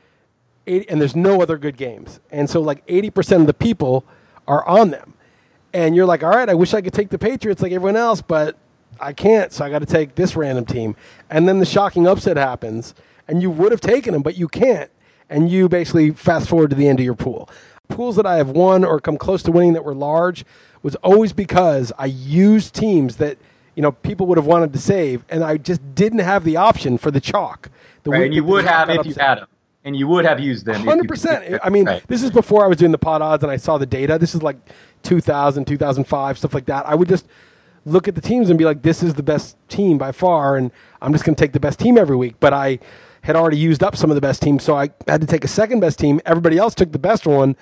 and 0.64 1.00
there's 1.00 1.16
no 1.16 1.42
other 1.42 1.58
good 1.58 1.76
games. 1.76 2.20
And 2.30 2.48
so 2.48 2.60
like 2.60 2.86
80% 2.86 3.40
of 3.40 3.46
the 3.48 3.52
people 3.52 4.04
are 4.46 4.64
on 4.68 4.90
them. 4.90 5.14
And 5.74 5.94
you're 5.94 6.06
like, 6.06 6.22
"All 6.22 6.30
right, 6.30 6.48
I 6.48 6.54
wish 6.54 6.72
I 6.72 6.80
could 6.80 6.94
take 6.94 7.10
the 7.10 7.18
Patriots 7.18 7.60
like 7.60 7.72
everyone 7.72 7.96
else, 7.96 8.22
but 8.22 8.56
I 8.98 9.12
can't, 9.12 9.52
so 9.52 9.64
I 9.64 9.70
got 9.70 9.80
to 9.80 9.86
take 9.86 10.14
this 10.14 10.34
random 10.34 10.64
team." 10.64 10.96
And 11.28 11.46
then 11.46 11.58
the 11.58 11.66
shocking 11.66 12.06
upset 12.06 12.38
happens 12.38 12.94
and 13.28 13.42
you 13.42 13.50
would 13.50 13.72
have 13.72 13.80
taken 13.80 14.12
them, 14.12 14.22
but 14.22 14.36
you 14.36 14.48
can't. 14.48 14.90
And 15.28 15.50
you 15.50 15.68
basically 15.68 16.10
fast 16.10 16.48
forward 16.48 16.70
to 16.70 16.76
the 16.76 16.88
end 16.88 17.00
of 17.00 17.04
your 17.04 17.14
pool. 17.14 17.48
Pools 17.88 18.16
that 18.16 18.26
I 18.26 18.36
have 18.36 18.50
won 18.50 18.84
or 18.84 19.00
come 19.00 19.16
close 19.16 19.42
to 19.44 19.52
winning 19.52 19.72
that 19.74 19.84
were 19.84 19.94
large 19.94 20.44
was 20.82 20.94
always 20.96 21.32
because 21.32 21.92
I 21.98 22.06
used 22.06 22.74
teams 22.74 23.16
that 23.16 23.38
you 23.74 23.82
know 23.82 23.92
people 23.92 24.26
would 24.26 24.38
have 24.38 24.46
wanted 24.46 24.72
to 24.72 24.78
save, 24.78 25.24
and 25.28 25.42
I 25.42 25.56
just 25.56 25.94
didn't 25.94 26.20
have 26.20 26.44
the 26.44 26.56
option 26.56 26.98
for 26.98 27.10
the 27.10 27.20
chalk. 27.20 27.70
The 28.04 28.10
right, 28.10 28.24
and 28.24 28.34
you 28.34 28.44
would 28.44 28.64
have 28.64 28.90
if 28.90 29.06
you 29.06 29.14
had 29.14 29.38
them. 29.38 29.48
And 29.84 29.94
you 29.94 30.08
would 30.08 30.24
have 30.24 30.40
used 30.40 30.64
them. 30.64 30.86
Hundred 30.86 31.08
percent. 31.08 31.60
I 31.62 31.68
mean, 31.68 31.84
right. 31.84 32.02
this 32.08 32.22
is 32.22 32.30
before 32.30 32.64
I 32.64 32.68
was 32.68 32.78
doing 32.78 32.92
the 32.92 32.98
pot 32.98 33.20
odds 33.20 33.42
and 33.42 33.52
I 33.52 33.56
saw 33.56 33.76
the 33.76 33.86
data. 33.86 34.18
This 34.18 34.34
is 34.34 34.42
like 34.42 34.56
2000, 35.02 35.66
2005, 35.66 36.38
stuff 36.38 36.54
like 36.54 36.66
that. 36.66 36.86
I 36.86 36.94
would 36.94 37.08
just 37.08 37.28
look 37.84 38.08
at 38.08 38.14
the 38.14 38.20
teams 38.20 38.48
and 38.48 38.58
be 38.58 38.64
like, 38.64 38.82
"This 38.82 39.02
is 39.02 39.14
the 39.14 39.22
best 39.22 39.56
team 39.68 39.98
by 39.98 40.12
far," 40.12 40.56
and 40.56 40.70
I'm 41.02 41.12
just 41.12 41.24
going 41.24 41.36
to 41.36 41.40
take 41.40 41.52
the 41.52 41.60
best 41.60 41.78
team 41.78 41.98
every 41.98 42.16
week. 42.16 42.36
But 42.40 42.54
I 42.54 42.78
had 43.22 43.36
already 43.36 43.58
used 43.58 43.82
up 43.82 43.96
some 43.96 44.10
of 44.10 44.14
the 44.14 44.20
best 44.20 44.42
teams, 44.42 44.62
so 44.62 44.76
I 44.76 44.90
had 45.06 45.20
to 45.20 45.26
take 45.26 45.44
a 45.44 45.48
second 45.48 45.80
best 45.80 45.98
team. 45.98 46.20
Everybody 46.26 46.58
else 46.58 46.74
took 46.74 46.92
the 46.92 46.98
best 46.98 47.26
one, 47.26 47.56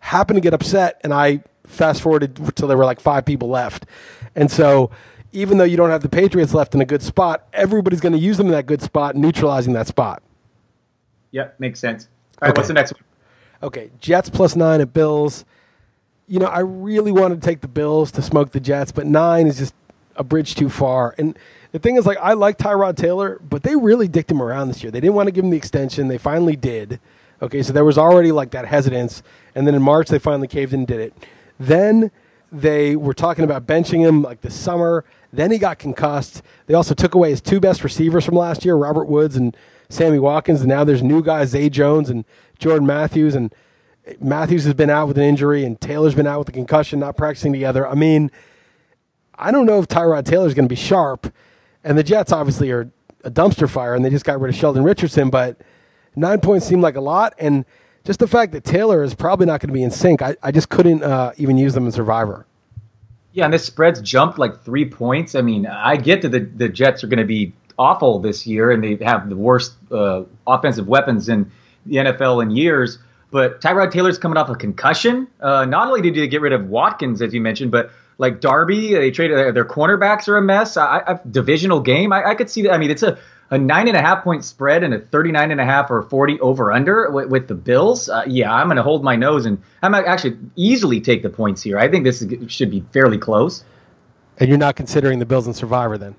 happened 0.00 0.36
to 0.36 0.40
get 0.40 0.54
upset, 0.54 1.00
and 1.02 1.14
I 1.14 1.42
fast 1.64 2.02
forwarded 2.02 2.38
until 2.38 2.68
there 2.68 2.76
were 2.76 2.84
like 2.84 3.00
five 3.00 3.24
people 3.24 3.48
left. 3.48 3.86
And 4.34 4.50
so, 4.50 4.90
even 5.32 5.58
though 5.58 5.64
you 5.64 5.76
don't 5.76 5.90
have 5.90 6.02
the 6.02 6.08
Patriots 6.08 6.54
left 6.54 6.74
in 6.74 6.80
a 6.80 6.84
good 6.84 7.02
spot, 7.02 7.46
everybody's 7.52 8.00
going 8.00 8.12
to 8.12 8.18
use 8.18 8.36
them 8.36 8.46
in 8.46 8.52
that 8.52 8.66
good 8.66 8.82
spot, 8.82 9.16
neutralizing 9.16 9.74
that 9.74 9.86
spot. 9.86 10.22
Yep, 11.32 11.60
makes 11.60 11.80
sense. 11.80 12.08
All 12.40 12.46
right, 12.46 12.50
okay. 12.50 12.58
what's 12.58 12.68
the 12.68 12.74
next 12.74 12.92
one? 12.94 13.02
Okay, 13.62 13.90
Jets 14.00 14.30
plus 14.30 14.56
nine 14.56 14.80
at 14.80 14.92
Bills. 14.92 15.44
You 16.26 16.38
know, 16.38 16.46
I 16.46 16.60
really 16.60 17.10
wanted 17.10 17.40
to 17.40 17.46
take 17.46 17.60
the 17.60 17.68
Bills 17.68 18.12
to 18.12 18.22
smoke 18.22 18.52
the 18.52 18.60
Jets, 18.60 18.92
but 18.92 19.06
nine 19.06 19.46
is 19.46 19.58
just 19.58 19.74
a 20.16 20.24
bridge 20.24 20.54
too 20.54 20.68
far. 20.68 21.14
And 21.18 21.38
the 21.72 21.78
thing 21.78 21.96
is, 21.96 22.06
like, 22.06 22.18
I 22.20 22.34
like 22.34 22.58
Tyrod 22.58 22.96
Taylor, 22.96 23.40
but 23.48 23.62
they 23.62 23.76
really 23.76 24.08
dicked 24.08 24.30
him 24.30 24.42
around 24.42 24.68
this 24.68 24.82
year. 24.82 24.90
They 24.90 25.00
didn't 25.00 25.14
want 25.14 25.26
to 25.26 25.32
give 25.32 25.44
him 25.44 25.50
the 25.50 25.56
extension. 25.56 26.08
They 26.08 26.18
finally 26.18 26.56
did. 26.56 27.00
Okay, 27.40 27.62
so 27.62 27.72
there 27.72 27.84
was 27.84 27.98
already 27.98 28.32
like 28.32 28.50
that 28.50 28.66
hesitance, 28.66 29.22
and 29.54 29.66
then 29.66 29.74
in 29.74 29.82
March 29.82 30.08
they 30.08 30.18
finally 30.18 30.48
caved 30.48 30.72
in 30.72 30.80
and 30.80 30.86
did 30.86 31.00
it. 31.00 31.14
Then 31.58 32.10
they 32.50 32.96
were 32.96 33.14
talking 33.14 33.44
about 33.44 33.66
benching 33.66 34.00
him 34.00 34.22
like 34.22 34.40
this 34.40 34.54
summer. 34.54 35.04
Then 35.32 35.50
he 35.50 35.58
got 35.58 35.78
concussed. 35.78 36.42
They 36.66 36.74
also 36.74 36.94
took 36.94 37.14
away 37.14 37.30
his 37.30 37.40
two 37.40 37.60
best 37.60 37.84
receivers 37.84 38.24
from 38.24 38.34
last 38.34 38.64
year, 38.64 38.76
Robert 38.76 39.04
Woods 39.04 39.36
and 39.36 39.56
Sammy 39.88 40.18
Watkins, 40.18 40.60
and 40.60 40.68
now 40.68 40.84
there's 40.84 41.02
new 41.02 41.22
guys, 41.22 41.50
Zay 41.50 41.68
Jones 41.68 42.10
and 42.10 42.24
Jordan 42.58 42.86
Matthews, 42.86 43.34
and 43.34 43.54
Matthews 44.20 44.64
has 44.64 44.74
been 44.74 44.90
out 44.90 45.08
with 45.08 45.18
an 45.18 45.24
injury, 45.24 45.64
and 45.64 45.80
Taylor's 45.80 46.14
been 46.14 46.26
out 46.26 46.38
with 46.40 46.48
a 46.48 46.52
concussion, 46.52 46.98
not 47.00 47.16
practicing 47.16 47.52
together. 47.52 47.86
I 47.86 47.94
mean, 47.94 48.30
I 49.34 49.50
don't 49.50 49.66
know 49.66 49.78
if 49.78 49.88
Tyrod 49.88 50.24
Taylor's 50.24 50.54
going 50.54 50.66
to 50.66 50.72
be 50.72 50.76
sharp 50.76 51.32
and 51.84 51.96
the 51.96 52.02
Jets 52.02 52.32
obviously 52.32 52.70
are 52.70 52.90
a 53.24 53.30
dumpster 53.30 53.68
fire, 53.68 53.94
and 53.94 54.04
they 54.04 54.10
just 54.10 54.24
got 54.24 54.40
rid 54.40 54.50
of 54.50 54.56
Sheldon 54.56 54.84
Richardson. 54.84 55.30
But 55.30 55.60
nine 56.14 56.40
points 56.40 56.66
seemed 56.66 56.82
like 56.82 56.96
a 56.96 57.00
lot, 57.00 57.34
and 57.38 57.64
just 58.08 58.20
the 58.20 58.26
fact 58.26 58.52
that 58.52 58.64
Taylor 58.64 59.02
is 59.02 59.14
probably 59.14 59.44
not 59.44 59.60
going 59.60 59.68
to 59.68 59.74
be 59.74 59.82
in 59.82 59.90
sync, 59.90 60.22
I, 60.22 60.34
I 60.42 60.50
just 60.50 60.70
couldn't 60.70 61.02
uh, 61.02 61.32
even 61.36 61.58
use 61.58 61.74
them 61.74 61.84
in 61.84 61.92
Survivor. 61.92 62.46
Yeah, 63.34 63.44
and 63.44 63.52
this 63.52 63.66
spread's 63.66 64.00
jumped 64.00 64.38
like 64.38 64.62
three 64.62 64.88
points. 64.88 65.34
I 65.34 65.42
mean, 65.42 65.66
I 65.66 65.96
get 65.96 66.22
that 66.22 66.30
the, 66.30 66.40
the 66.40 66.70
Jets 66.70 67.04
are 67.04 67.06
going 67.06 67.18
to 67.18 67.26
be 67.26 67.52
awful 67.78 68.18
this 68.18 68.46
year, 68.46 68.70
and 68.70 68.82
they 68.82 68.96
have 69.04 69.28
the 69.28 69.36
worst 69.36 69.74
uh, 69.92 70.22
offensive 70.46 70.88
weapons 70.88 71.28
in 71.28 71.52
the 71.84 71.96
NFL 71.96 72.42
in 72.42 72.50
years. 72.50 72.98
But 73.30 73.60
Tyrod 73.60 73.92
Taylor's 73.92 74.16
coming 74.16 74.38
off 74.38 74.48
a 74.48 74.54
concussion. 74.54 75.28
Uh, 75.38 75.66
not 75.66 75.88
only 75.88 76.00
did 76.00 76.16
he 76.16 76.26
get 76.28 76.40
rid 76.40 76.54
of 76.54 76.66
Watkins, 76.66 77.20
as 77.20 77.34
you 77.34 77.42
mentioned, 77.42 77.72
but 77.72 77.90
like 78.16 78.40
Darby, 78.40 78.94
they 78.94 79.10
traded 79.10 79.54
their 79.54 79.66
cornerbacks 79.66 80.28
are 80.28 80.38
a 80.38 80.42
mess. 80.42 80.78
I, 80.78 81.02
I 81.06 81.20
divisional 81.30 81.80
game. 81.80 82.14
I, 82.14 82.30
I, 82.30 82.34
could 82.34 82.48
see 82.48 82.62
that. 82.62 82.72
I 82.72 82.78
mean, 82.78 82.90
it's 82.90 83.02
a, 83.02 83.18
a 83.50 83.58
nine 83.58 83.88
and 83.88 83.96
a 83.96 84.00
half 84.00 84.22
point 84.22 84.44
spread 84.44 84.82
and 84.82 84.92
a 84.92 84.98
39 84.98 85.50
and 85.50 85.60
a 85.60 85.64
half 85.64 85.90
or 85.90 86.02
40 86.02 86.40
over 86.40 86.72
under 86.72 87.10
with, 87.10 87.28
with 87.28 87.48
the 87.48 87.54
Bills. 87.54 88.08
Uh, 88.08 88.24
yeah, 88.26 88.52
I'm 88.52 88.66
going 88.66 88.76
to 88.76 88.82
hold 88.82 89.02
my 89.02 89.16
nose 89.16 89.46
and 89.46 89.62
I'm 89.82 89.94
actually 89.94 90.36
easily 90.56 91.00
take 91.00 91.22
the 91.22 91.30
points 91.30 91.62
here. 91.62 91.78
I 91.78 91.88
think 91.88 92.04
this 92.04 92.22
is, 92.22 92.52
should 92.52 92.70
be 92.70 92.84
fairly 92.92 93.18
close. 93.18 93.64
And 94.38 94.48
you're 94.48 94.58
not 94.58 94.76
considering 94.76 95.18
the 95.18 95.26
Bills 95.26 95.46
and 95.46 95.56
Survivor 95.56 95.98
then? 95.98 96.14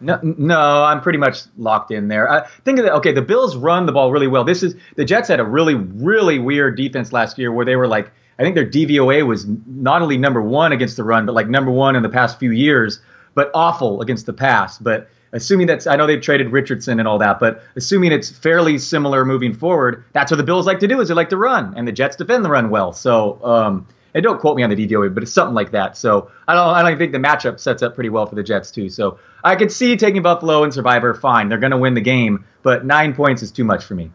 No, 0.00 0.18
no, 0.22 0.84
I'm 0.84 1.00
pretty 1.00 1.18
much 1.18 1.42
locked 1.56 1.90
in 1.90 2.08
there. 2.08 2.30
I 2.30 2.46
think 2.64 2.78
of 2.78 2.84
the, 2.84 2.92
okay, 2.94 3.12
the 3.12 3.22
Bills 3.22 3.56
run 3.56 3.86
the 3.86 3.92
ball 3.92 4.12
really 4.12 4.26
well. 4.26 4.44
This 4.44 4.62
is 4.62 4.74
the 4.96 5.04
Jets 5.04 5.28
had 5.28 5.40
a 5.40 5.44
really, 5.44 5.74
really 5.74 6.38
weird 6.38 6.76
defense 6.76 7.12
last 7.12 7.38
year 7.38 7.50
where 7.50 7.64
they 7.64 7.76
were 7.76 7.88
like 7.88 8.10
I 8.38 8.42
think 8.42 8.54
their 8.54 8.66
DVOA 8.66 9.26
was 9.26 9.46
not 9.66 10.02
only 10.02 10.18
number 10.18 10.42
one 10.42 10.72
against 10.72 10.96
the 10.96 11.04
run, 11.04 11.26
but 11.26 11.34
like 11.34 11.48
number 11.48 11.70
one 11.70 11.96
in 11.96 12.02
the 12.02 12.08
past 12.08 12.38
few 12.38 12.50
years, 12.50 13.00
but 13.34 13.50
awful 13.54 14.02
against 14.02 14.26
the 14.26 14.32
pass. 14.32 14.78
But 14.78 15.08
assuming 15.32 15.66
that's, 15.66 15.86
I 15.86 15.96
know 15.96 16.06
they've 16.06 16.20
traded 16.20 16.52
Richardson 16.52 16.98
and 16.98 17.08
all 17.08 17.18
that, 17.18 17.38
but 17.38 17.62
assuming 17.76 18.12
it's 18.12 18.30
fairly 18.30 18.78
similar 18.78 19.24
moving 19.24 19.52
forward, 19.52 20.04
that's 20.12 20.30
what 20.30 20.36
the 20.36 20.44
Bills 20.44 20.66
like 20.66 20.80
to 20.80 20.88
do 20.88 21.00
is 21.00 21.08
they 21.08 21.14
like 21.14 21.30
to 21.30 21.36
run, 21.36 21.74
and 21.76 21.86
the 21.86 21.92
Jets 21.92 22.16
defend 22.16 22.44
the 22.44 22.50
run 22.50 22.70
well. 22.70 22.92
So, 22.92 23.44
um, 23.44 23.86
and 24.14 24.22
don't 24.22 24.40
quote 24.40 24.56
me 24.56 24.62
on 24.62 24.70
the 24.70 24.76
DVOA, 24.76 25.12
but 25.12 25.22
it's 25.22 25.32
something 25.32 25.54
like 25.54 25.72
that. 25.72 25.96
So 25.96 26.30
I 26.48 26.54
don't, 26.54 26.68
I 26.68 26.82
don't 26.82 26.96
think 26.96 27.12
the 27.12 27.18
matchup 27.18 27.60
sets 27.60 27.82
up 27.82 27.94
pretty 27.94 28.08
well 28.08 28.26
for 28.26 28.34
the 28.34 28.42
Jets 28.42 28.70
too. 28.70 28.88
So 28.88 29.18
I 29.44 29.56
could 29.56 29.70
see 29.70 29.96
taking 29.96 30.22
Buffalo 30.22 30.64
and 30.64 30.72
Survivor. 30.72 31.12
Fine, 31.12 31.50
they're 31.50 31.58
going 31.58 31.72
to 31.72 31.76
win 31.76 31.94
the 31.94 32.00
game, 32.00 32.44
but 32.62 32.86
nine 32.86 33.14
points 33.14 33.42
is 33.42 33.52
too 33.52 33.64
much 33.64 33.84
for 33.84 33.94
me. 33.94 34.10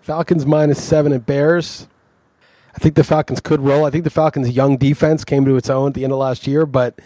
Falcons 0.00 0.46
minus 0.46 0.82
seven 0.82 1.12
at 1.12 1.26
Bears. 1.26 1.86
I 2.74 2.78
think 2.78 2.94
the 2.94 3.04
Falcons 3.04 3.40
could 3.40 3.60
roll. 3.60 3.84
I 3.86 3.90
think 3.90 4.04
the 4.04 4.10
Falcons' 4.10 4.50
young 4.50 4.76
defense 4.76 5.24
came 5.24 5.44
to 5.46 5.56
its 5.56 5.70
own 5.70 5.88
at 5.88 5.94
the 5.94 6.04
end 6.04 6.12
of 6.12 6.18
last 6.18 6.46
year, 6.46 6.66
but 6.66 7.00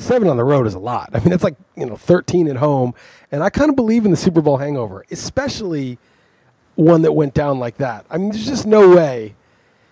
seven 0.00 0.28
on 0.28 0.36
the 0.36 0.44
road 0.44 0.66
is 0.66 0.74
a 0.74 0.78
lot. 0.78 1.10
I 1.14 1.20
mean, 1.20 1.32
it's 1.32 1.44
like 1.44 1.56
you 1.76 1.86
know 1.86 1.96
thirteen 1.96 2.48
at 2.48 2.56
home, 2.56 2.94
and 3.30 3.42
I 3.42 3.50
kind 3.50 3.70
of 3.70 3.76
believe 3.76 4.04
in 4.04 4.10
the 4.10 4.16
Super 4.16 4.40
Bowl 4.40 4.56
hangover, 4.58 5.04
especially 5.10 5.98
one 6.74 7.02
that 7.02 7.12
went 7.12 7.34
down 7.34 7.58
like 7.58 7.76
that. 7.76 8.06
I 8.10 8.18
mean, 8.18 8.30
there's 8.30 8.46
just 8.46 8.66
no 8.66 8.94
way 8.94 9.34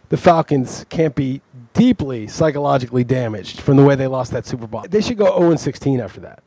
the 0.09 0.17
Falcons 0.17 0.87
can't 0.89 1.15
be 1.15 1.43
deeply 1.75 2.27
psychologically 2.27 3.05
damaged 3.05 3.61
from 3.61 3.77
the 3.77 3.85
way 3.85 3.95
they 3.95 4.07
lost 4.07 4.33
that 4.33 4.47
Super 4.47 4.67
Bowl. 4.67 4.85
They 4.89 5.01
should 5.01 5.19
go 5.19 5.39
0 5.39 5.57
16 5.57 6.01
after 6.01 6.21
that. 6.21 6.43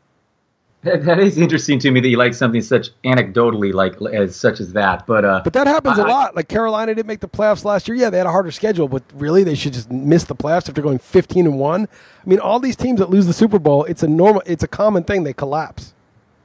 That, 0.83 1.05
that 1.05 1.19
is 1.19 1.37
interesting 1.37 1.77
to 1.79 1.91
me 1.91 1.99
that 1.99 2.07
you 2.09 2.17
like 2.17 2.33
something 2.33 2.61
such 2.61 2.89
anecdotally 3.03 3.71
like 3.71 4.01
as 4.13 4.35
such 4.35 4.59
as 4.59 4.73
that. 4.73 5.05
But 5.05 5.23
uh, 5.25 5.41
But 5.43 5.53
that 5.53 5.67
happens 5.67 5.99
a 5.99 6.03
I- 6.03 6.07
lot. 6.09 6.35
Like 6.35 6.47
Carolina 6.47 6.95
didn't 6.95 7.07
make 7.07 7.19
the 7.19 7.29
playoffs 7.29 7.63
last 7.63 7.87
year. 7.87 7.95
Yeah, 7.95 8.09
they 8.09 8.17
had 8.17 8.25
a 8.25 8.31
harder 8.31 8.49
schedule, 8.51 8.87
but 8.87 9.03
really 9.13 9.43
they 9.43 9.53
should 9.55 9.73
just 9.73 9.91
miss 9.91 10.23
the 10.23 10.35
playoffs 10.35 10.67
after 10.69 10.81
going 10.81 10.97
15 10.97 11.45
and 11.45 11.59
1. 11.59 11.83
I 11.83 12.29
mean, 12.29 12.39
all 12.39 12.59
these 12.59 12.75
teams 12.75 12.99
that 12.99 13.09
lose 13.11 13.27
the 13.27 13.33
Super 13.33 13.59
Bowl, 13.59 13.83
it's 13.85 14.01
a 14.01 14.07
normal 14.07 14.41
it's 14.47 14.63
a 14.63 14.67
common 14.67 15.03
thing 15.03 15.23
they 15.23 15.33
collapse. 15.33 15.93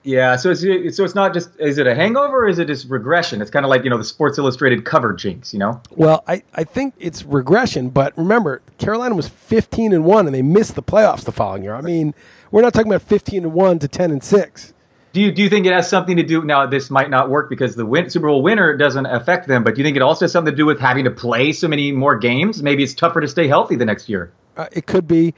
Yeah, 0.06 0.36
so 0.36 0.52
it's 0.52 0.96
so 0.96 1.04
it's 1.04 1.16
not 1.16 1.34
just 1.34 1.50
is 1.58 1.78
it 1.78 1.86
a 1.88 1.94
hangover 1.94 2.44
or 2.44 2.48
is 2.48 2.60
it 2.60 2.66
just 2.66 2.88
regression? 2.88 3.42
It's 3.42 3.50
kind 3.50 3.66
of 3.66 3.70
like 3.70 3.82
you 3.82 3.90
know 3.90 3.98
the 3.98 4.04
Sports 4.04 4.38
Illustrated 4.38 4.84
cover 4.84 5.12
jinx, 5.12 5.52
you 5.52 5.58
know. 5.58 5.82
Well, 5.90 6.22
I, 6.28 6.44
I 6.54 6.62
think 6.62 6.94
it's 6.98 7.24
regression, 7.24 7.90
but 7.90 8.16
remember, 8.16 8.62
Carolina 8.78 9.16
was 9.16 9.28
15 9.28 9.92
and 9.92 10.04
1 10.04 10.26
and 10.26 10.34
they 10.34 10.42
missed 10.42 10.76
the 10.76 10.82
playoffs 10.82 11.24
the 11.24 11.32
following 11.32 11.64
year. 11.64 11.74
I 11.74 11.80
mean, 11.80 12.14
we're 12.52 12.62
not 12.62 12.72
talking 12.72 12.90
about 12.90 13.02
15 13.02 13.44
and 13.44 13.52
1 13.52 13.78
to 13.80 13.88
10 13.88 14.12
and 14.12 14.22
6. 14.22 14.74
Do 15.12 15.20
you 15.20 15.32
do 15.32 15.42
you 15.42 15.48
think 15.48 15.66
it 15.66 15.72
has 15.72 15.88
something 15.88 16.16
to 16.18 16.22
do? 16.22 16.44
Now 16.44 16.66
this 16.66 16.88
might 16.88 17.10
not 17.10 17.28
work 17.28 17.50
because 17.50 17.74
the 17.74 17.84
win, 17.84 18.08
Super 18.08 18.28
Bowl 18.28 18.42
winner 18.42 18.76
doesn't 18.76 19.06
affect 19.06 19.48
them, 19.48 19.64
but 19.64 19.74
do 19.74 19.80
you 19.80 19.84
think 19.84 19.96
it 19.96 20.02
also 20.02 20.26
has 20.26 20.32
something 20.32 20.52
to 20.52 20.56
do 20.56 20.66
with 20.66 20.78
having 20.78 21.04
to 21.04 21.10
play 21.10 21.50
so 21.50 21.66
many 21.66 21.90
more 21.90 22.16
games? 22.16 22.62
Maybe 22.62 22.84
it's 22.84 22.94
tougher 22.94 23.20
to 23.20 23.28
stay 23.28 23.48
healthy 23.48 23.74
the 23.74 23.86
next 23.86 24.08
year. 24.08 24.30
Uh, 24.56 24.68
it 24.70 24.86
could 24.86 25.08
be. 25.08 25.34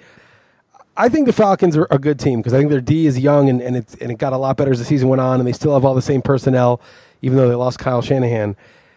I 0.99 1.09
think 1.09 1.27
the 1.27 1.33
Falcons 1.33 1.77
are 1.77 1.87
a 1.93 1.99
good 1.99 2.19
team 2.19 2.41
because 2.41 2.53
I 2.53 2.59
think 2.59 2.71
their 2.71 2.81
D 2.81 3.07
is 3.07 3.21
young 3.21 3.49
and, 3.49 3.63
and, 3.63 3.77
it's, 3.77 3.95
and 3.95 4.11
it 4.11 4.19
got 4.19 4.33
a 4.33 4.37
lot 4.37 4.57
better 4.57 4.73
as 4.73 4.81
the 4.81 4.85
season 4.85 5.09
went 5.09 5.21
on, 5.21 5.39
and 5.39 5.47
they 5.47 5.53
still 5.53 5.73
have 5.75 5.85
all 5.85 5.95
the 5.95 6.03
same 6.03 6.21
personnel, 6.21 6.81
even 7.23 7.39
though 7.39 7.49
they 7.49 7.55
lost 7.55 7.79
Kyle 7.79 8.03
Shanahan. 8.03 8.57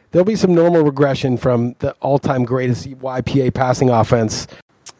There'll 0.10 0.26
be 0.26 0.36
some 0.36 0.56
normal 0.56 0.82
regression 0.82 1.38
from 1.38 1.76
the 1.80 1.92
all 2.02 2.18
time 2.18 2.44
greatest 2.44 2.90
YPA 2.90 3.54
passing 3.54 3.90
offense. 3.92 4.48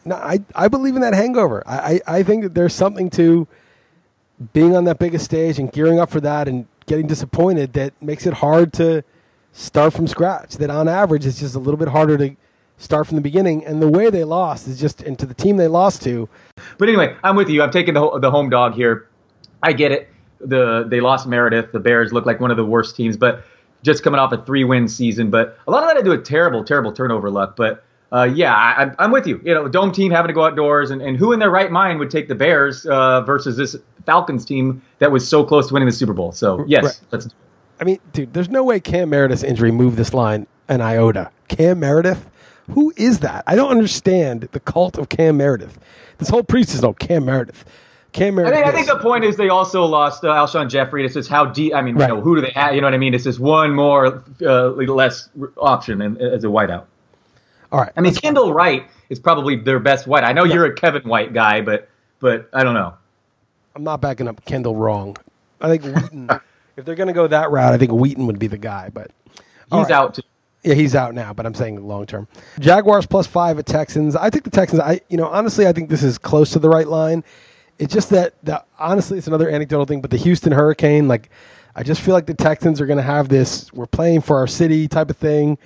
No, 0.04 0.14
I, 0.14 0.40
I 0.54 0.68
believe 0.68 0.94
in 0.94 1.02
that 1.02 1.12
hangover. 1.12 1.62
I, 1.66 2.00
I, 2.06 2.18
I 2.18 2.22
think 2.22 2.44
that 2.44 2.54
there's 2.54 2.74
something 2.74 3.10
to 3.10 3.48
being 4.52 4.76
on 4.76 4.84
that 4.84 5.00
biggest 5.00 5.24
stage 5.24 5.58
and 5.58 5.70
gearing 5.72 5.98
up 5.98 6.08
for 6.08 6.20
that 6.20 6.46
and 6.46 6.66
getting 6.86 7.08
disappointed 7.08 7.72
that 7.72 8.00
makes 8.00 8.26
it 8.26 8.34
hard 8.34 8.72
to 8.74 9.02
start 9.52 9.92
from 9.92 10.06
scratch. 10.06 10.56
That 10.56 10.70
on 10.70 10.88
average, 10.88 11.26
it's 11.26 11.40
just 11.40 11.56
a 11.56 11.58
little 11.58 11.78
bit 11.78 11.88
harder 11.88 12.16
to 12.16 12.36
start 12.78 13.06
from 13.06 13.16
the 13.16 13.22
beginning. 13.22 13.64
And 13.64 13.80
the 13.80 13.88
way 13.88 14.10
they 14.10 14.24
lost 14.24 14.66
is 14.68 14.80
just, 14.80 15.02
into 15.02 15.26
the 15.26 15.34
team 15.34 15.56
they 15.56 15.68
lost 15.68 16.02
to, 16.02 16.28
But 16.78 16.88
anyway, 16.88 17.16
I'm 17.22 17.36
with 17.36 17.48
you. 17.48 17.62
I'm 17.62 17.70
taking 17.70 17.94
the 17.94 18.18
the 18.18 18.30
home 18.30 18.50
dog 18.50 18.74
here. 18.74 19.08
I 19.62 19.72
get 19.72 19.92
it. 19.92 20.08
The 20.40 20.84
they 20.88 21.00
lost 21.00 21.26
Meredith. 21.26 21.72
The 21.72 21.78
Bears 21.80 22.12
look 22.12 22.26
like 22.26 22.40
one 22.40 22.50
of 22.50 22.56
the 22.56 22.64
worst 22.64 22.96
teams, 22.96 23.16
but 23.16 23.44
just 23.82 24.02
coming 24.02 24.18
off 24.20 24.32
a 24.32 24.44
three 24.44 24.64
win 24.64 24.88
season. 24.88 25.30
But 25.30 25.56
a 25.66 25.70
lot 25.70 25.82
of 25.82 25.88
that 25.88 25.96
had 25.96 26.04
to 26.04 26.04
do 26.04 26.10
with 26.16 26.24
terrible, 26.24 26.64
terrible 26.64 26.92
turnover 26.92 27.30
luck. 27.30 27.54
But 27.56 27.84
uh, 28.12 28.24
yeah, 28.24 28.52
I, 28.54 28.72
I'm- 28.72 28.96
I'm 28.98 29.10
with 29.12 29.26
you. 29.26 29.40
You 29.44 29.54
know, 29.54 29.68
dome 29.68 29.92
team 29.92 30.10
having 30.12 30.28
to 30.28 30.34
go 30.34 30.44
outdoors, 30.44 30.90
and, 30.90 31.00
and 31.00 31.16
who 31.16 31.32
in 31.32 31.38
their 31.38 31.50
right 31.50 31.70
mind 31.70 31.98
would 32.00 32.10
take 32.10 32.28
the 32.28 32.34
Bears 32.34 32.84
uh, 32.86 33.20
versus 33.22 33.56
this 33.56 33.76
Falcons 34.04 34.44
team 34.44 34.82
that 34.98 35.10
was 35.12 35.26
so 35.28 35.44
close 35.44 35.68
to 35.68 35.74
winning 35.74 35.88
the 35.88 35.94
Super 35.94 36.12
Bowl? 36.12 36.32
So 36.32 36.64
yes, 36.66 36.84
Right. 36.84 37.00
let's. 37.12 37.28
I 37.80 37.84
mean, 37.84 37.98
dude, 38.12 38.32
there's 38.34 38.48
no 38.50 38.62
way 38.64 38.80
Cam 38.80 39.10
Meredith's 39.10 39.42
injury 39.42 39.70
moved 39.72 39.96
this 39.96 40.12
line 40.12 40.46
an 40.68 40.80
iota. 40.80 41.30
Cam 41.48 41.80
Meredith? 41.80 42.28
Who 42.70 42.92
is 42.96 43.18
that? 43.20 43.44
I 43.46 43.56
don't 43.56 43.70
understand 43.70 44.42
the 44.52 44.60
cult 44.60 44.96
of 44.98 45.08
Cam 45.08 45.36
Meredith. 45.36 45.78
This 46.18 46.28
whole 46.28 46.42
preseason, 46.42 46.84
oh, 46.84 46.92
Cam 46.94 47.24
Meredith. 47.24 47.64
Cam 48.12 48.34
I 48.38 48.42
Meredith. 48.42 48.54
think, 48.54 48.66
I 48.66 48.72
think 48.72 48.86
the 48.88 48.98
point 48.98 49.24
is 49.24 49.36
they 49.36 49.48
also 49.48 49.84
lost 49.84 50.24
uh, 50.24 50.28
Alshon 50.28 50.68
Jeffery. 50.68 51.02
This 51.02 51.16
is 51.16 51.26
how 51.28 51.46
deep. 51.46 51.74
I 51.74 51.82
mean, 51.82 51.96
Right. 51.96 52.08
you 52.08 52.14
know, 52.14 52.20
who 52.20 52.34
do 52.36 52.42
they 52.42 52.50
have? 52.50 52.74
You 52.74 52.80
know 52.80 52.86
what 52.86 52.94
I 52.94 52.98
mean? 52.98 53.14
It's 53.14 53.24
just 53.24 53.40
one 53.40 53.74
more 53.74 54.22
uh, 54.44 54.68
less 54.70 55.28
option 55.56 56.00
in, 56.02 56.16
as 56.18 56.44
a 56.44 56.48
wideout. 56.48 56.84
All 57.72 57.80
right. 57.80 57.90
I 57.96 58.00
mean, 58.02 58.14
Kendall 58.14 58.52
Wright 58.52 58.86
is 59.08 59.18
probably 59.18 59.56
their 59.56 59.78
best 59.80 60.06
white. 60.06 60.24
I 60.24 60.32
know 60.32 60.44
you're 60.44 60.66
a 60.66 60.74
Kevin 60.74 61.02
White 61.08 61.32
guy, 61.32 61.62
but 61.62 61.88
but 62.20 62.48
I 62.52 62.62
don't 62.64 62.74
know. 62.74 62.94
I'm 63.74 63.82
not 63.82 64.02
backing 64.02 64.28
up 64.28 64.44
Kendall 64.44 64.76
wrong. 64.76 65.16
I 65.60 65.68
think 65.76 65.82
Wheaton, 65.84 66.28
if 66.76 66.84
they're 66.84 66.94
going 66.94 67.06
to 67.08 67.14
go 67.14 67.26
that 67.26 67.50
route, 67.50 67.72
I 67.72 67.78
think 67.78 67.92
Wheaton 67.92 68.26
would 68.26 68.38
be 68.38 68.46
the 68.46 68.58
guy. 68.58 68.90
But 68.92 69.10
He's 69.70 69.84
right. 69.84 69.90
out. 69.90 70.14
Too. 70.16 70.22
Yeah, 70.62 70.74
he's 70.74 70.94
out 70.94 71.14
now, 71.14 71.32
but 71.32 71.44
I'm 71.44 71.54
saying 71.54 71.84
long 71.86 72.06
term. 72.06 72.28
Jaguars 72.60 73.06
plus 73.06 73.26
five 73.26 73.58
at 73.58 73.66
Texans. 73.66 74.14
I 74.14 74.30
think 74.30 74.44
the 74.44 74.50
Texans. 74.50 74.80
I 74.80 75.00
you 75.08 75.16
know 75.16 75.26
honestly, 75.26 75.66
I 75.66 75.72
think 75.72 75.90
this 75.90 76.02
is 76.02 76.18
close 76.18 76.50
to 76.52 76.58
the 76.58 76.68
right 76.68 76.86
line. 76.86 77.24
It's 77.78 77.92
just 77.92 78.10
that 78.10 78.34
the, 78.44 78.62
honestly, 78.78 79.18
it's 79.18 79.26
another 79.26 79.48
anecdotal 79.48 79.86
thing. 79.86 80.00
But 80.00 80.12
the 80.12 80.18
Houston 80.18 80.52
Hurricane, 80.52 81.08
like, 81.08 81.30
I 81.74 81.82
just 81.82 82.00
feel 82.00 82.14
like 82.14 82.26
the 82.26 82.34
Texans 82.34 82.80
are 82.80 82.86
going 82.86 82.98
to 82.98 83.02
have 83.02 83.28
this 83.28 83.72
"we're 83.72 83.86
playing 83.86 84.20
for 84.20 84.36
our 84.36 84.46
city" 84.46 84.86
type 84.86 85.10
of 85.10 85.16
thing, 85.16 85.58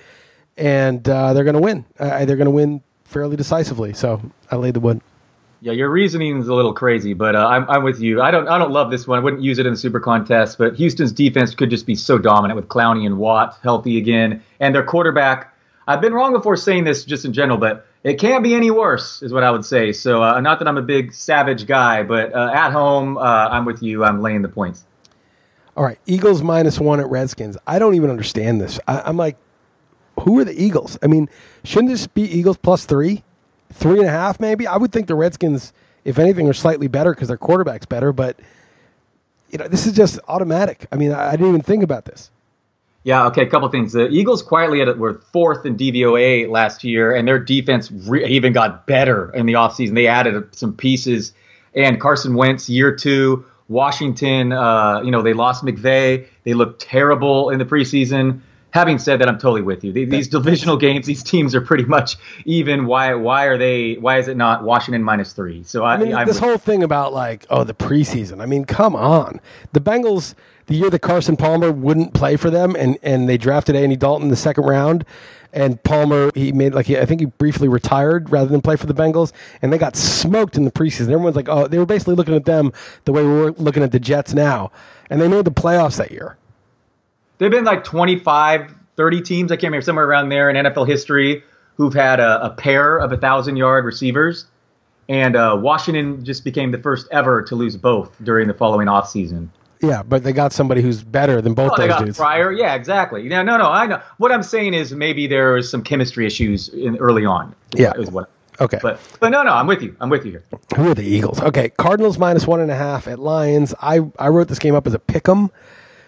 and 0.57 1.07
uh, 1.07 1.33
they're 1.33 1.43
going 1.43 1.55
to 1.55 1.61
win. 1.61 1.85
Uh, 1.99 2.25
they're 2.25 2.37
going 2.37 2.45
to 2.45 2.51
win 2.51 2.81
fairly 3.03 3.35
decisively. 3.35 3.93
So 3.93 4.31
I 4.49 4.55
laid 4.55 4.73
the 4.73 4.79
wood. 4.79 5.01
Yeah, 5.59 5.73
your 5.73 5.89
reasoning 5.89 6.39
is 6.39 6.47
a 6.47 6.53
little 6.53 6.73
crazy, 6.73 7.13
but 7.13 7.35
uh, 7.35 7.47
I'm 7.47 7.67
I'm 7.69 7.83
with 7.83 7.99
you. 7.99 8.21
I 8.21 8.29
don't 8.29 8.47
I 8.47 8.59
don't 8.59 8.71
love 8.71 8.91
this 8.91 9.07
one. 9.07 9.17
I 9.17 9.21
wouldn't 9.23 9.41
use 9.41 9.57
it 9.57 9.65
in 9.65 9.73
the 9.73 9.79
Super 9.79 9.99
Contest, 9.99 10.57
but 10.57 10.75
Houston's 10.75 11.11
defense 11.11 11.55
could 11.55 11.69
just 11.69 11.85
be 11.85 11.95
so 11.95 12.17
dominant 12.17 12.55
with 12.55 12.67
Clowney 12.67 13.05
and 13.05 13.17
Watt 13.17 13.57
healthy 13.63 13.97
again, 13.97 14.43
and 14.59 14.75
their 14.75 14.83
quarterback. 14.83 15.53
I've 15.87 16.01
been 16.01 16.13
wrong 16.13 16.33
before 16.33 16.57
saying 16.57 16.83
this 16.83 17.05
just 17.05 17.23
in 17.23 17.31
general, 17.31 17.57
but 17.57 17.87
it 18.03 18.19
can't 18.19 18.43
be 18.43 18.53
any 18.53 18.71
worse, 18.71 19.21
is 19.21 19.31
what 19.31 19.43
I 19.43 19.51
would 19.51 19.65
say. 19.65 19.93
So, 19.93 20.21
uh, 20.21 20.39
not 20.41 20.59
that 20.59 20.67
I'm 20.67 20.77
a 20.77 20.81
big 20.81 21.13
savage 21.13 21.65
guy, 21.65 22.03
but 22.03 22.33
uh, 22.35 22.51
at 22.53 22.71
home, 22.71 23.17
uh, 23.17 23.21
I'm 23.21 23.63
with 23.63 23.81
you. 23.81 24.03
I'm 24.03 24.21
laying 24.21 24.41
the 24.41 24.49
points. 24.49 24.83
All 25.77 25.83
right, 25.83 25.99
Eagles 26.05 26.43
minus 26.43 26.79
one 26.79 26.99
at 26.99 27.07
Redskins. 27.07 27.57
I 27.65 27.79
don't 27.79 27.95
even 27.95 28.09
understand 28.09 28.59
this. 28.59 28.79
I, 28.87 29.01
I'm 29.05 29.15
like, 29.15 29.37
who 30.21 30.39
are 30.39 30.43
the 30.43 30.61
Eagles? 30.61 30.97
I 31.01 31.07
mean, 31.07 31.29
shouldn't 31.63 31.89
this 31.89 32.05
be 32.07 32.23
Eagles 32.23 32.57
plus 32.57 32.85
three, 32.85 33.23
three 33.71 33.99
and 33.99 34.07
a 34.07 34.11
half 34.11 34.39
maybe? 34.39 34.67
I 34.67 34.77
would 34.77 34.91
think 34.91 35.07
the 35.07 35.15
Redskins, 35.15 35.73
if 36.03 36.19
anything, 36.19 36.47
are 36.49 36.53
slightly 36.53 36.87
better 36.87 37.13
because 37.13 37.27
their 37.27 37.37
quarterback's 37.37 37.85
better. 37.85 38.11
But 38.11 38.39
you 39.49 39.57
know, 39.57 39.67
this 39.67 39.85
is 39.85 39.93
just 39.93 40.19
automatic. 40.27 40.87
I 40.91 40.95
mean, 40.97 41.11
I, 41.11 41.29
I 41.29 41.31
didn't 41.31 41.49
even 41.49 41.61
think 41.61 41.83
about 41.83 42.05
this. 42.05 42.31
Yeah, 43.03 43.25
okay, 43.27 43.43
a 43.43 43.49
couple 43.49 43.69
things. 43.69 43.93
The 43.93 44.09
Eagles 44.09 44.43
quietly 44.43 44.79
had, 44.79 44.99
were 44.99 45.21
fourth 45.31 45.65
in 45.65 45.77
DVOA 45.77 46.49
last 46.49 46.83
year, 46.83 47.15
and 47.15 47.25
their 47.25 47.39
defense 47.39 47.89
re- 47.89 48.25
even 48.25 48.51
got 48.51 48.85
better 48.85 49.31
in 49.33 49.45
the 49.45 49.53
offseason. 49.53 49.95
They 49.95 50.07
added 50.07 50.53
some 50.53 50.73
pieces. 50.73 51.31
And 51.73 52.01
Carson 52.01 52.35
Wentz, 52.35 52.69
year 52.69 52.93
two, 52.93 53.45
Washington, 53.69 54.51
uh, 54.51 55.01
you 55.03 55.11
know, 55.11 55.21
they 55.21 55.31
lost 55.31 55.63
McVay. 55.63 56.27
They 56.43 56.53
looked 56.53 56.81
terrible 56.81 57.49
in 57.49 57.59
the 57.59 57.65
preseason. 57.65 58.41
Having 58.71 58.99
said 58.99 59.21
that, 59.21 59.29
I'm 59.29 59.39
totally 59.39 59.61
with 59.61 59.83
you. 59.83 59.91
These, 59.93 60.27
divisional 60.27 60.77
games, 60.77 61.05
these 61.05 61.23
teams 61.23 61.55
are 61.55 61.61
pretty 61.61 61.85
much 61.85 62.17
even. 62.45 62.85
Why? 62.85 63.13
Why 63.15 63.45
are 63.45 63.57
they? 63.57 63.93
Why 63.93 64.19
is 64.19 64.27
it 64.27 64.37
not 64.37 64.63
Washington 64.63 65.03
minus 65.03 65.33
three? 65.33 65.63
So 65.63 65.83
I, 65.83 65.93
I 65.93 65.97
mean, 65.97 66.13
I'm 66.13 66.27
this 66.27 66.39
whole 66.39 66.57
thing 66.57 66.83
about 66.83 67.13
like, 67.13 67.45
oh, 67.49 67.63
the 67.63 67.73
preseason. 67.73 68.41
I 68.41 68.45
mean, 68.45 68.65
come 68.65 68.95
on. 68.95 69.39
The 69.71 69.79
Bengals, 69.79 70.35
the 70.67 70.75
year 70.75 70.89
that 70.89 70.99
Carson 70.99 71.37
Palmer 71.37 71.71
wouldn't 71.71 72.13
play 72.13 72.35
for 72.35 72.49
them, 72.49 72.75
and 72.75 72.97
and 73.01 73.27
they 73.27 73.37
drafted 73.37 73.75
Andy 73.75 73.95
Dalton 73.95 74.23
in 74.23 74.29
the 74.29 74.35
second 74.35 74.65
round, 74.65 75.05
and 75.53 75.81
Palmer 75.83 76.29
he 76.35 76.51
made 76.51 76.73
like 76.75 76.87
he, 76.87 76.99
I 76.99 77.05
think 77.05 77.21
he 77.21 77.25
briefly 77.25 77.69
retired 77.69 78.29
rather 78.29 78.49
than 78.49 78.61
play 78.61 78.75
for 78.75 78.85
the 78.85 78.93
Bengals, 78.93 79.31
and 79.61 79.71
they 79.71 79.77
got 79.77 79.95
smoked 79.95 80.57
in 80.57 80.65
the 80.65 80.71
preseason. 80.71 81.09
Everyone's 81.09 81.37
like, 81.37 81.49
oh, 81.49 81.67
they 81.67 81.79
were 81.79 81.85
basically 81.85 82.15
looking 82.15 82.35
at 82.35 82.45
them 82.45 82.73
the 83.05 83.13
way 83.13 83.23
we're 83.23 83.51
looking 83.51 83.81
at 83.81 83.91
the 83.93 83.99
Jets 83.99 84.33
now, 84.33 84.71
and 85.09 85.21
they 85.21 85.27
made 85.29 85.45
the 85.45 85.51
playoffs 85.51 85.97
that 85.97 86.11
year. 86.11 86.37
There've 87.37 87.51
been 87.51 87.65
like 87.65 87.83
25, 87.83 88.73
30 88.95 89.21
teams, 89.21 89.51
I 89.51 89.55
can't 89.55 89.65
remember, 89.65 89.83
somewhere 89.83 90.05
around 90.05 90.29
there 90.29 90.49
in 90.49 90.55
NFL 90.55 90.87
history 90.87 91.43
who've 91.75 91.93
had 91.93 92.19
a, 92.19 92.45
a 92.45 92.49
pair 92.49 92.97
of 92.97 93.11
1,000 93.11 93.55
yard 93.57 93.85
receivers. 93.85 94.45
And 95.09 95.35
uh, 95.35 95.57
Washington 95.59 96.25
just 96.25 96.43
became 96.43 96.71
the 96.71 96.79
first 96.79 97.07
ever 97.11 97.41
to 97.43 97.55
lose 97.55 97.77
both 97.77 98.11
during 98.23 98.47
the 98.47 98.53
following 98.53 98.87
offseason. 98.87 99.49
Yeah, 99.81 100.01
but 100.03 100.23
they 100.23 100.33
got 100.33 100.51
somebody 100.53 100.81
who's 100.81 101.03
better 101.03 101.39
than 101.39 101.53
both 101.53 101.73
Oh, 101.73 101.75
they 101.77 101.83
those 101.87 101.97
got 101.97 102.05
dudes. 102.05 102.17
Pryor. 102.17 102.51
Yeah, 102.51 102.73
exactly. 102.73 103.23
No, 103.29 103.43
no, 103.43 103.57
no. 103.57 103.69
I 103.69 103.85
know. 103.85 104.01
What 104.17 104.31
I'm 104.31 104.41
saying 104.43 104.73
is 104.73 104.91
maybe 104.91 105.27
there 105.27 105.53
was 105.53 105.69
some 105.69 105.83
chemistry 105.83 106.25
issues 106.25 106.69
in 106.69 106.97
early 106.97 107.25
on. 107.25 107.55
Yeah. 107.75 107.93
Is 107.95 108.09
what. 108.09 108.29
Okay. 108.59 108.79
But 108.81 108.99
but 109.19 109.29
no, 109.29 109.43
no. 109.43 109.51
I'm 109.51 109.67
with 109.67 109.83
you. 109.83 109.95
I'm 110.01 110.09
with 110.09 110.25
you 110.25 110.31
here. 110.31 110.43
Who 110.75 110.89
are 110.89 110.95
the 110.95 111.03
Eagles? 111.05 111.39
Okay, 111.39 111.69
Cardinals 111.69 112.17
minus 112.17 112.47
one 112.47 112.59
and 112.59 112.71
a 112.71 112.75
half 112.75 113.07
at 113.07 113.19
Lions. 113.19 113.75
I, 113.79 114.01
I 114.17 114.29
wrote 114.29 114.47
this 114.47 114.57
game 114.57 114.73
up 114.73 114.87
as 114.87 114.95
a 114.95 114.99
pick 114.99 115.29
'em, 115.29 115.51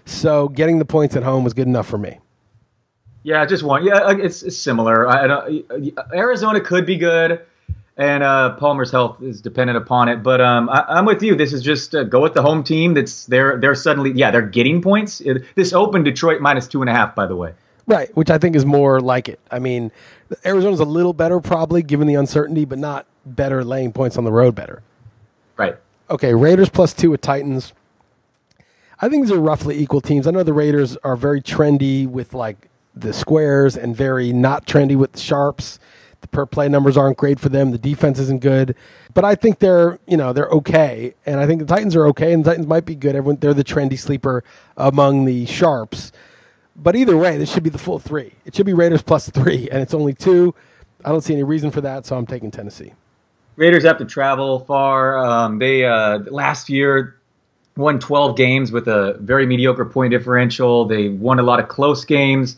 so 0.10 0.48
getting 0.50 0.80
the 0.80 0.86
points 0.86 1.16
at 1.16 1.24
home 1.24 1.44
was 1.44 1.54
good 1.54 1.68
enough 1.68 1.88
for 1.88 1.98
me. 1.98 2.20
Yeah, 3.24 3.46
just 3.46 3.64
one. 3.64 3.84
Yeah, 3.86 3.96
uh, 3.96 4.16
it's, 4.16 4.44
it's 4.44 4.58
similar. 4.58 5.08
I, 5.08 5.28
I 5.28 5.92
Arizona 6.14 6.62
could 6.62 6.86
be 6.86 6.98
good, 6.98 7.42
and 7.98 8.24
uh, 8.24 8.56
Palmer's 8.56 8.92
health 8.92 9.22
is 9.22 9.42
dependent 9.42 9.78
upon 9.78 10.08
it. 10.08 10.24
But 10.24 10.40
um, 10.40 10.70
I, 10.70 10.86
I'm 10.88 11.06
with 11.06 11.22
you. 11.22 11.36
This 11.36 11.52
is 11.52 11.62
just 11.62 11.94
uh, 11.94 12.04
go 12.04 12.22
with 12.22 12.34
the 12.34 12.42
home 12.42 12.64
team. 12.64 12.94
That's 12.94 13.26
they're 13.26 13.58
they're 13.58 13.76
suddenly 13.76 14.12
yeah 14.12 14.32
they're 14.32 14.42
getting 14.42 14.82
points. 14.82 15.20
It, 15.22 15.44
this 15.56 15.74
opened 15.74 16.06
Detroit 16.06 16.42
minus 16.42 16.68
two 16.68 16.82
and 16.82 16.90
a 16.90 16.94
half. 16.94 17.14
By 17.14 17.26
the 17.26 17.36
way. 17.36 17.54
Right, 17.86 18.16
which 18.16 18.30
I 18.30 18.38
think 18.38 18.56
is 18.56 18.66
more 18.66 19.02
like 19.02 19.28
it. 19.28 19.40
I 19.50 19.58
mean, 19.58 19.92
Arizona's 20.46 20.80
a 20.80 20.86
little 20.86 21.12
better 21.12 21.40
probably 21.40 21.82
given 21.82 22.08
the 22.08 22.14
uncertainty, 22.14 22.64
but 22.64 22.78
not 22.78 23.08
better 23.26 23.64
laying 23.64 23.92
points 23.92 24.16
on 24.16 24.26
the 24.26 24.32
road 24.32 24.54
better. 24.54 24.84
Right. 25.58 25.76
Okay, 26.10 26.36
Raiders 26.36 26.70
plus 26.70 26.94
two 26.94 27.12
with 27.12 27.22
Titans. 27.22 27.74
I 29.02 29.08
think 29.08 29.24
these 29.24 29.32
are 29.32 29.40
roughly 29.40 29.80
equal 29.80 30.02
teams. 30.02 30.28
I 30.28 30.32
know 30.32 30.44
the 30.44 30.54
Raiders 30.54 30.98
are 31.04 31.16
very 31.16 31.42
trendy 31.42 32.06
with 32.06 32.34
like 32.34 32.70
the 32.94 33.14
squares 33.14 33.78
and 33.78 33.96
very 33.96 34.34
not 34.34 34.66
trendy 34.66 34.96
with 34.96 35.14
the 35.14 35.20
sharps. 35.20 35.80
The 36.22 36.28
per 36.28 36.46
play 36.46 36.68
numbers 36.68 36.98
aren't 36.98 37.16
great 37.16 37.40
for 37.40 37.48
them. 37.48 37.72
The 37.72 37.78
defense 37.78 38.20
isn't 38.20 38.42
good, 38.42 38.76
but 39.14 39.24
I 39.24 39.36
think 39.36 39.60
they're 39.60 40.00
you 40.06 40.18
know 40.18 40.34
they're 40.34 40.50
okay, 40.50 41.14
and 41.26 41.40
I 41.40 41.48
think 41.48 41.62
the 41.62 41.66
Titans 41.66 41.96
are 41.96 42.06
okay, 42.08 42.34
and 42.34 42.44
the 42.44 42.50
Titans 42.50 42.68
might 42.68 42.86
be 42.86 42.96
good. 42.96 43.16
Everyone 43.16 43.38
they're 43.38 43.54
the 43.54 43.64
trendy 43.64 43.98
sleeper 43.98 44.44
among 44.76 45.24
the 45.24 45.46
sharps. 45.46 46.12
But 46.76 46.96
either 46.96 47.16
way, 47.16 47.38
this 47.38 47.52
should 47.52 47.64
be 47.64 47.70
the 47.70 47.78
full 47.78 48.00
three. 48.00 48.34
It 48.46 48.56
should 48.56 48.66
be 48.66 48.74
Raiders 48.74 49.02
plus 49.02 49.30
three, 49.30 49.70
and 49.70 49.82
it's 49.82 49.94
only 49.94 50.14
two. 50.14 50.54
I 51.06 51.10
don't 51.10 51.22
see 51.22 51.34
any 51.34 51.44
reason 51.44 51.72
for 51.72 51.80
that, 51.82 52.06
so 52.06 52.18
I'm 52.18 52.26
taking 52.26 52.52
Tennessee. 52.52 52.94
Raiders 53.56 53.84
have 53.84 53.98
to 54.00 54.06
travel 54.06 54.60
far. 54.60 55.18
Um, 55.18 55.60
they 55.60 55.86
uh, 55.86 56.20
last 56.30 56.70
year 56.70 57.19
won 57.80 57.98
12 57.98 58.36
games 58.36 58.72
with 58.72 58.88
a 58.88 59.18
very 59.22 59.46
mediocre 59.46 59.86
point 59.86 60.12
differential. 60.12 60.86
They 60.86 61.10
won 61.10 61.40
a 61.40 61.44
lot 61.44 61.60
of 61.60 61.70
close 61.70 62.06
games. 62.06 62.58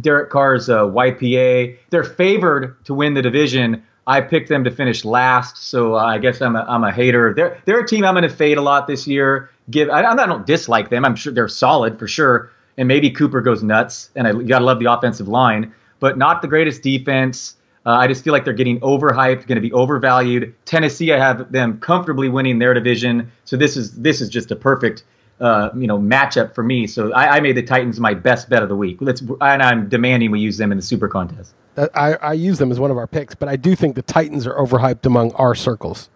Derek 0.00 0.30
Carr's 0.30 0.68
uh, 0.68 0.80
YPA. 0.80 1.78
They're 1.90 2.04
favored 2.04 2.84
to 2.84 2.92
win 2.92 3.14
the 3.14 3.22
division. 3.22 3.84
I 4.08 4.20
picked 4.20 4.48
them 4.48 4.64
to 4.64 4.70
finish 4.70 5.04
last, 5.04 5.56
so 5.56 5.96
I 5.96 6.18
guess 6.18 6.40
I'm 6.40 6.56
a, 6.56 6.64
I'm 6.68 6.84
a 6.84 6.92
hater. 6.92 7.32
They're 7.34 7.60
they're 7.64 7.80
a 7.80 7.86
team 7.86 8.04
I'm 8.04 8.14
going 8.14 8.28
to 8.28 8.28
fade 8.28 8.58
a 8.58 8.62
lot 8.62 8.86
this 8.86 9.06
year. 9.06 9.50
Give 9.70 9.88
I, 9.88 10.04
I 10.04 10.26
don't 10.26 10.46
dislike 10.46 10.90
them. 10.90 11.04
I'm 11.04 11.16
sure 11.16 11.32
they're 11.32 11.48
solid 11.48 11.98
for 11.98 12.06
sure, 12.06 12.50
and 12.76 12.86
maybe 12.88 13.10
Cooper 13.10 13.40
goes 13.40 13.62
nuts, 13.62 14.10
and 14.14 14.26
I 14.26 14.32
you 14.32 14.44
gotta 14.44 14.64
love 14.64 14.78
the 14.78 14.92
offensive 14.92 15.26
line, 15.28 15.72
but 15.98 16.18
not 16.18 16.42
the 16.42 16.48
greatest 16.48 16.82
defense. 16.82 17.56
Uh, 17.86 17.90
I 17.92 18.08
just 18.08 18.24
feel 18.24 18.32
like 18.32 18.44
they're 18.44 18.52
getting 18.52 18.80
overhyped, 18.80 19.46
going 19.46 19.54
to 19.54 19.60
be 19.60 19.70
overvalued. 19.70 20.54
Tennessee, 20.64 21.12
I 21.12 21.18
have 21.18 21.52
them 21.52 21.78
comfortably 21.78 22.28
winning 22.28 22.58
their 22.58 22.74
division, 22.74 23.30
so 23.44 23.56
this 23.56 23.76
is 23.76 23.92
this 23.92 24.20
is 24.20 24.28
just 24.28 24.50
a 24.50 24.56
perfect 24.56 25.04
uh, 25.40 25.70
you 25.76 25.86
know 25.86 25.96
matchup 25.96 26.52
for 26.52 26.64
me. 26.64 26.88
So 26.88 27.12
I, 27.12 27.36
I, 27.36 27.40
made 27.40 27.56
the 27.56 27.62
Titans 27.62 28.00
my 28.00 28.12
best 28.12 28.48
bet 28.48 28.62
of 28.62 28.68
the 28.68 28.74
week. 28.74 28.98
Let's 29.00 29.20
and 29.20 29.62
I'm 29.62 29.88
demanding 29.88 30.32
we 30.32 30.40
use 30.40 30.56
them 30.56 30.72
in 30.72 30.78
the 30.78 30.82
Super 30.82 31.06
Contest. 31.06 31.54
I, 31.76 32.14
I 32.14 32.32
use 32.32 32.58
them 32.58 32.72
as 32.72 32.80
one 32.80 32.90
of 32.90 32.96
our 32.96 33.06
picks, 33.06 33.34
but 33.34 33.48
I 33.48 33.56
do 33.56 33.76
think 33.76 33.94
the 33.94 34.02
Titans 34.02 34.46
are 34.46 34.54
overhyped 34.54 35.06
among 35.06 35.32
our 35.34 35.54
circles. 35.54 36.08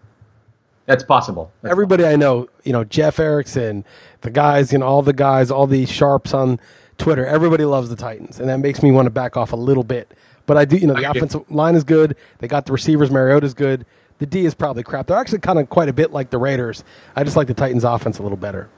That's 0.86 1.04
possible. 1.04 1.52
That's 1.62 1.70
Everybody 1.70 2.02
possible. 2.02 2.14
I 2.14 2.16
know, 2.16 2.48
you 2.64 2.72
know, 2.72 2.82
Jeff 2.82 3.20
Erickson, 3.20 3.84
the 4.22 4.30
guys, 4.30 4.72
you 4.72 4.78
know, 4.78 4.86
all 4.86 5.02
the 5.02 5.12
guys, 5.12 5.50
all 5.50 5.66
the 5.66 5.86
sharps 5.86 6.34
on 6.34 6.58
Twitter, 6.98 7.24
everybody 7.26 7.64
loves 7.64 7.90
the 7.90 7.96
Titans, 7.96 8.40
and 8.40 8.48
that 8.48 8.58
makes 8.58 8.82
me 8.82 8.90
want 8.90 9.06
to 9.06 9.10
back 9.10 9.36
off 9.36 9.52
a 9.52 9.56
little 9.56 9.84
bit 9.84 10.12
but 10.50 10.56
I 10.56 10.64
do, 10.64 10.78
you 10.78 10.88
know, 10.88 10.94
the 10.94 11.08
offensive 11.08 11.48
line 11.48 11.76
is 11.76 11.84
good. 11.84 12.16
They 12.40 12.48
got 12.48 12.66
the 12.66 12.72
receivers. 12.72 13.08
Mariota's 13.08 13.54
good. 13.54 13.86
The 14.18 14.26
D 14.26 14.44
is 14.46 14.52
probably 14.52 14.82
crap. 14.82 15.06
They're 15.06 15.16
actually 15.16 15.38
kind 15.38 15.60
of 15.60 15.70
quite 15.70 15.88
a 15.88 15.92
bit 15.92 16.10
like 16.10 16.30
the 16.30 16.38
Raiders. 16.38 16.82
I 17.14 17.22
just 17.22 17.36
like 17.36 17.46
the 17.46 17.54
Titans' 17.54 17.84
offense 17.84 18.18
a 18.18 18.24
little 18.24 18.36
better. 18.36 18.68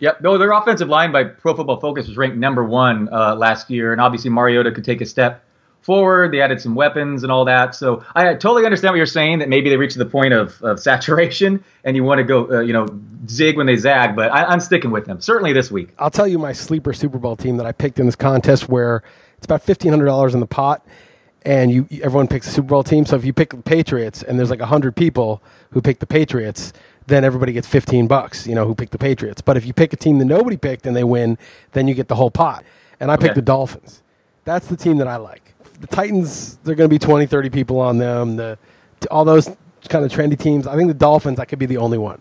Yep. 0.00 0.20
No, 0.20 0.36
their 0.36 0.52
offensive 0.52 0.90
line 0.90 1.10
by 1.10 1.24
Pro 1.24 1.56
Football 1.56 1.80
Focus 1.80 2.08
was 2.08 2.18
ranked 2.18 2.36
number 2.36 2.62
one 2.62 3.08
uh, 3.10 3.34
last 3.36 3.70
year, 3.70 3.92
and 3.92 4.02
obviously 4.02 4.28
Mariota 4.28 4.70
could 4.70 4.84
take 4.84 5.00
a 5.00 5.06
step 5.06 5.42
forward. 5.80 6.34
They 6.34 6.42
added 6.42 6.60
some 6.60 6.74
weapons 6.74 7.22
and 7.22 7.32
all 7.32 7.46
that. 7.46 7.74
So 7.74 8.04
I 8.14 8.34
totally 8.34 8.66
understand 8.66 8.92
what 8.92 8.98
you're 8.98 9.06
saying 9.06 9.38
that 9.38 9.48
maybe 9.48 9.70
they 9.70 9.78
reached 9.78 9.96
the 9.96 10.04
point 10.04 10.34
of, 10.34 10.60
of 10.62 10.78
saturation 10.88 11.64
and 11.84 11.96
you 11.96 12.04
want 12.04 12.18
to 12.18 12.24
go, 12.24 12.50
uh, 12.50 12.60
you 12.60 12.74
know, 12.74 12.86
zig 13.28 13.56
when 13.56 13.66
they 13.66 13.76
zag. 13.76 14.14
But 14.14 14.30
I, 14.30 14.52
am 14.52 14.60
sticking 14.60 14.90
with 14.90 15.06
them 15.06 15.22
certainly 15.22 15.54
this 15.54 15.70
week. 15.70 15.88
I'll 15.98 16.10
tell 16.10 16.28
you 16.28 16.38
my 16.38 16.52
sleeper 16.52 16.92
Super 16.92 17.18
Bowl 17.18 17.34
team 17.34 17.56
that 17.56 17.66
I 17.66 17.72
picked 17.72 17.98
in 17.98 18.04
this 18.06 18.14
contest 18.14 18.68
where 18.68 19.02
it's 19.42 19.46
about 19.48 19.62
fifteen 19.62 19.90
hundred 19.90 20.04
dollars 20.04 20.34
in 20.34 20.40
the 20.40 20.46
pot, 20.46 20.86
and 21.44 21.72
you 21.72 21.88
everyone 22.00 22.28
picks 22.28 22.46
a 22.46 22.50
Super 22.52 22.68
Bowl 22.68 22.84
team. 22.84 23.04
So 23.04 23.16
if 23.16 23.24
you 23.24 23.32
pick 23.32 23.50
the 23.50 23.56
Patriots, 23.56 24.22
and 24.22 24.38
there's 24.38 24.50
like 24.50 24.60
hundred 24.60 24.94
people 24.94 25.42
who 25.72 25.82
pick 25.82 25.98
the 25.98 26.06
Patriots, 26.06 26.72
then 27.08 27.24
everybody 27.24 27.52
gets 27.52 27.66
fifteen 27.66 28.06
bucks. 28.06 28.46
You 28.46 28.54
know 28.54 28.68
who 28.68 28.76
picked 28.76 28.92
the 28.92 28.98
Patriots. 28.98 29.42
But 29.42 29.56
if 29.56 29.66
you 29.66 29.72
pick 29.72 29.92
a 29.92 29.96
team 29.96 30.18
that 30.18 30.26
nobody 30.26 30.56
picked 30.56 30.86
and 30.86 30.94
they 30.94 31.02
win, 31.02 31.38
then 31.72 31.88
you 31.88 31.94
get 31.94 32.06
the 32.06 32.14
whole 32.14 32.30
pot. 32.30 32.64
And 33.00 33.10
I 33.10 33.14
okay. 33.14 33.24
picked 33.24 33.34
the 33.34 33.42
Dolphins. 33.42 34.00
That's 34.44 34.68
the 34.68 34.76
team 34.76 34.98
that 34.98 35.08
I 35.08 35.16
like. 35.16 35.54
The 35.80 35.88
Titans, 35.88 36.58
they're 36.62 36.76
going 36.76 36.88
to 36.88 36.94
be 36.94 37.00
20, 37.00 37.26
30 37.26 37.50
people 37.50 37.80
on 37.80 37.98
them. 37.98 38.36
The 38.36 38.56
all 39.10 39.24
those 39.24 39.50
kind 39.88 40.04
of 40.04 40.12
trendy 40.12 40.38
teams. 40.38 40.68
I 40.68 40.76
think 40.76 40.86
the 40.86 40.94
Dolphins, 40.94 41.40
I 41.40 41.46
could 41.46 41.58
be 41.58 41.66
the 41.66 41.78
only 41.78 41.98
one. 41.98 42.20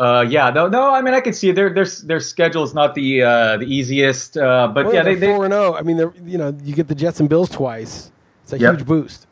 Uh, 0.00 0.22
yeah, 0.22 0.48
no, 0.48 0.66
no. 0.66 0.94
I 0.94 1.02
mean, 1.02 1.12
I 1.12 1.20
can 1.20 1.34
see 1.34 1.52
their 1.52 1.68
their 1.68 1.84
their 1.84 2.20
schedule 2.20 2.62
is 2.62 2.72
not 2.72 2.94
the 2.94 3.22
uh, 3.22 3.58
the 3.58 3.66
easiest, 3.66 4.38
uh, 4.38 4.66
but 4.68 4.86
well, 4.86 4.94
yeah, 4.94 5.02
they 5.02 5.14
four 5.20 5.44
and 5.44 5.52
zero. 5.52 5.74
Oh. 5.74 5.76
I 5.76 5.82
mean, 5.82 5.98
they're 5.98 6.14
you 6.24 6.38
know 6.38 6.56
you 6.64 6.74
get 6.74 6.88
the 6.88 6.94
Jets 6.94 7.20
and 7.20 7.28
Bills 7.28 7.50
twice. 7.50 8.10
It's 8.44 8.54
a 8.54 8.58
yep. 8.58 8.76
huge 8.76 8.86
boost. 8.86 9.26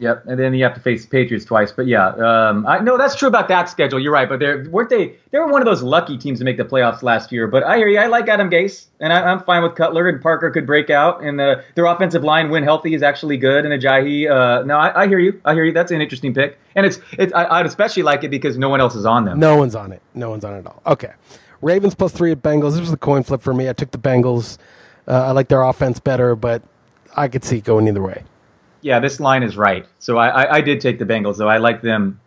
Yep, 0.00 0.26
and 0.26 0.38
then 0.38 0.54
you 0.54 0.62
have 0.62 0.74
to 0.74 0.80
face 0.80 1.04
the 1.04 1.10
Patriots 1.10 1.44
twice. 1.44 1.72
But 1.72 1.88
yeah, 1.88 2.10
um, 2.10 2.64
I 2.66 2.78
know 2.78 2.96
that's 2.96 3.16
true 3.16 3.26
about 3.26 3.48
that 3.48 3.68
schedule. 3.68 3.98
You're 3.98 4.12
right, 4.12 4.28
but 4.28 4.38
they 4.38 4.56
weren't 4.68 4.90
they? 4.90 5.16
They 5.32 5.38
were 5.38 5.48
one 5.48 5.60
of 5.60 5.66
those 5.66 5.82
lucky 5.82 6.16
teams 6.16 6.38
to 6.38 6.44
make 6.44 6.56
the 6.56 6.64
playoffs 6.64 7.02
last 7.02 7.32
year. 7.32 7.48
But 7.48 7.64
I 7.64 7.78
hear 7.78 7.88
you. 7.88 7.98
I 7.98 8.06
like 8.06 8.28
Adam 8.28 8.48
Gase, 8.48 8.86
and 9.00 9.12
I, 9.12 9.32
am 9.32 9.42
fine 9.42 9.64
with 9.64 9.74
Cutler 9.74 10.08
and 10.08 10.22
Parker 10.22 10.50
could 10.50 10.66
break 10.66 10.88
out, 10.88 11.24
and 11.24 11.40
uh, 11.40 11.56
their 11.74 11.86
offensive 11.86 12.22
line 12.22 12.48
when 12.48 12.62
healthy 12.62 12.94
is 12.94 13.02
actually 13.02 13.38
good. 13.38 13.66
And 13.66 13.82
Ajayi, 13.82 14.30
uh, 14.30 14.62
no, 14.64 14.76
I, 14.76 15.02
I, 15.02 15.08
hear 15.08 15.18
you. 15.18 15.40
I 15.44 15.54
hear 15.54 15.64
you. 15.64 15.72
That's 15.72 15.90
an 15.90 16.00
interesting 16.00 16.32
pick, 16.32 16.58
and 16.76 16.86
it's 16.86 17.00
it's 17.18 17.32
I, 17.32 17.58
would 17.58 17.66
especially 17.66 18.04
like 18.04 18.22
it 18.22 18.30
because 18.30 18.56
no 18.56 18.68
one 18.68 18.80
else 18.80 18.94
is 18.94 19.04
on 19.04 19.24
them. 19.24 19.40
No 19.40 19.56
one's 19.56 19.74
on 19.74 19.90
it. 19.90 20.00
No 20.14 20.30
one's 20.30 20.44
on 20.44 20.54
it 20.54 20.58
at 20.60 20.66
all. 20.66 20.80
Okay, 20.86 21.12
Ravens 21.60 21.96
plus 21.96 22.12
three 22.12 22.30
at 22.30 22.40
Bengals. 22.40 22.72
This 22.72 22.80
was 22.80 22.92
a 22.92 22.96
coin 22.96 23.24
flip 23.24 23.42
for 23.42 23.52
me. 23.52 23.68
I 23.68 23.72
took 23.72 23.90
the 23.90 23.98
Bengals. 23.98 24.58
Uh, 25.08 25.24
I 25.26 25.30
like 25.32 25.48
their 25.48 25.62
offense 25.62 25.98
better, 25.98 26.36
but 26.36 26.62
I 27.16 27.26
could 27.26 27.42
see 27.42 27.58
it 27.58 27.64
going 27.64 27.88
either 27.88 28.02
way 28.02 28.22
yeah, 28.88 29.00
this 29.00 29.20
line 29.20 29.42
is 29.42 29.54
right. 29.54 29.84
So 29.98 30.16
I, 30.16 30.28
I, 30.28 30.54
I, 30.56 30.60
did 30.62 30.80
take 30.80 30.98
the 30.98 31.04
Bengals, 31.04 31.36
though. 31.36 31.48
I 31.48 31.58
like 31.58 31.82
them 31.82 32.18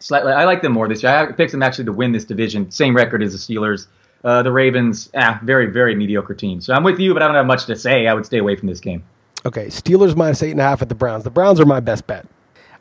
slightly. 0.00 0.32
I 0.32 0.44
like 0.44 0.60
them 0.60 0.72
more 0.72 0.88
this 0.88 1.04
year. 1.04 1.12
I 1.12 1.30
picked 1.30 1.52
them 1.52 1.62
actually 1.62 1.84
to 1.84 1.92
win 1.92 2.10
this 2.10 2.24
division. 2.24 2.68
Same 2.72 2.96
record 2.96 3.22
as 3.22 3.32
the 3.32 3.38
Steelers. 3.38 3.86
Uh, 4.24 4.42
the 4.42 4.50
Ravens, 4.50 5.08
ah, 5.14 5.38
very, 5.44 5.66
very 5.66 5.94
mediocre 5.94 6.34
team. 6.34 6.60
So 6.60 6.74
I'm 6.74 6.82
with 6.82 6.98
you, 6.98 7.14
but 7.14 7.22
I 7.22 7.26
don't 7.26 7.36
have 7.36 7.46
much 7.46 7.66
to 7.66 7.76
say. 7.76 8.08
I 8.08 8.12
would 8.12 8.26
stay 8.26 8.38
away 8.38 8.56
from 8.56 8.68
this 8.68 8.80
game. 8.80 9.04
Okay, 9.46 9.66
Steelers 9.66 10.16
minus 10.16 10.42
eight 10.42 10.50
and 10.50 10.60
a 10.60 10.64
half 10.64 10.82
at 10.82 10.88
the 10.88 10.96
Browns. 10.96 11.22
The 11.22 11.30
Browns 11.30 11.60
are 11.60 11.64
my 11.64 11.78
best 11.78 12.08
bet. 12.08 12.26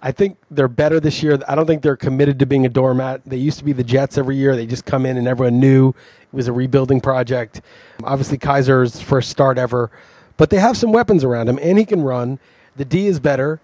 I 0.01 0.11
think 0.11 0.37
they're 0.49 0.67
better 0.67 0.99
this 0.99 1.21
year. 1.21 1.39
I 1.47 1.53
don't 1.53 1.67
think 1.67 1.83
they're 1.83 1.95
committed 1.95 2.39
to 2.39 2.47
being 2.47 2.65
a 2.65 2.69
doormat. 2.69 3.21
They 3.25 3.37
used 3.37 3.59
to 3.59 3.63
be 3.63 3.73
the 3.73 3.83
Jets 3.83 4.17
every 4.17 4.37
year. 4.37 4.55
They 4.55 4.65
just 4.65 4.85
come 4.85 5.05
in 5.05 5.17
and 5.17 5.27
everyone 5.27 5.59
knew 5.59 5.89
it 5.89 5.95
was 6.35 6.47
a 6.47 6.53
rebuilding 6.53 6.99
project. 6.99 7.61
Obviously, 8.03 8.39
Kizer's 8.39 8.99
first 8.99 9.29
start 9.29 9.57
ever, 9.57 9.91
but 10.35 10.49
they 10.49 10.57
have 10.57 10.77
some 10.77 10.91
weapons 10.91 11.23
around 11.23 11.47
him, 11.47 11.59
and 11.61 11.77
he 11.77 11.85
can 11.85 12.01
run. 12.01 12.39
The 12.79 12.85
D 12.85 13.07
is 13.07 13.19
better. 13.19 13.59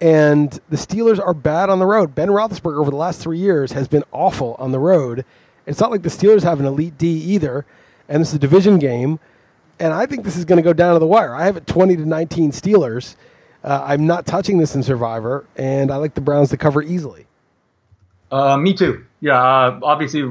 And 0.00 0.60
the 0.70 0.76
Steelers 0.76 1.18
are 1.18 1.34
bad 1.34 1.70
on 1.70 1.80
the 1.80 1.86
road. 1.86 2.14
Ben 2.14 2.28
Roethlisberger 2.28 2.80
over 2.80 2.90
the 2.90 2.96
last 2.96 3.20
three 3.20 3.38
years 3.38 3.72
has 3.72 3.88
been 3.88 4.04
awful 4.12 4.54
on 4.60 4.70
the 4.70 4.78
road. 4.78 5.24
It's 5.66 5.80
not 5.80 5.90
like 5.90 6.02
the 6.02 6.08
Steelers 6.08 6.44
have 6.44 6.60
an 6.60 6.66
elite 6.66 6.96
D 6.96 7.08
either. 7.08 7.66
And 8.08 8.20
this 8.20 8.28
is 8.28 8.34
a 8.34 8.38
division 8.38 8.78
game. 8.78 9.18
And 9.80 9.92
I 9.92 10.06
think 10.06 10.24
this 10.24 10.36
is 10.36 10.44
going 10.44 10.58
to 10.58 10.62
go 10.62 10.72
down 10.72 10.92
to 10.92 11.00
the 11.00 11.06
wire. 11.06 11.34
I 11.34 11.46
have 11.46 11.56
it 11.56 11.66
20 11.66 11.96
to 11.96 12.06
19 12.06 12.52
Steelers. 12.52 13.16
Uh, 13.64 13.82
I'm 13.84 14.06
not 14.06 14.24
touching 14.24 14.58
this 14.58 14.76
in 14.76 14.84
Survivor, 14.84 15.46
and 15.56 15.90
I 15.90 15.96
like 15.96 16.14
the 16.14 16.20
Browns 16.20 16.50
to 16.50 16.56
cover 16.56 16.82
easily. 16.82 17.26
Uh, 18.30 18.56
me 18.56 18.74
too. 18.74 19.04
Yeah, 19.20 19.42
uh, 19.42 19.80
obviously, 19.82 20.22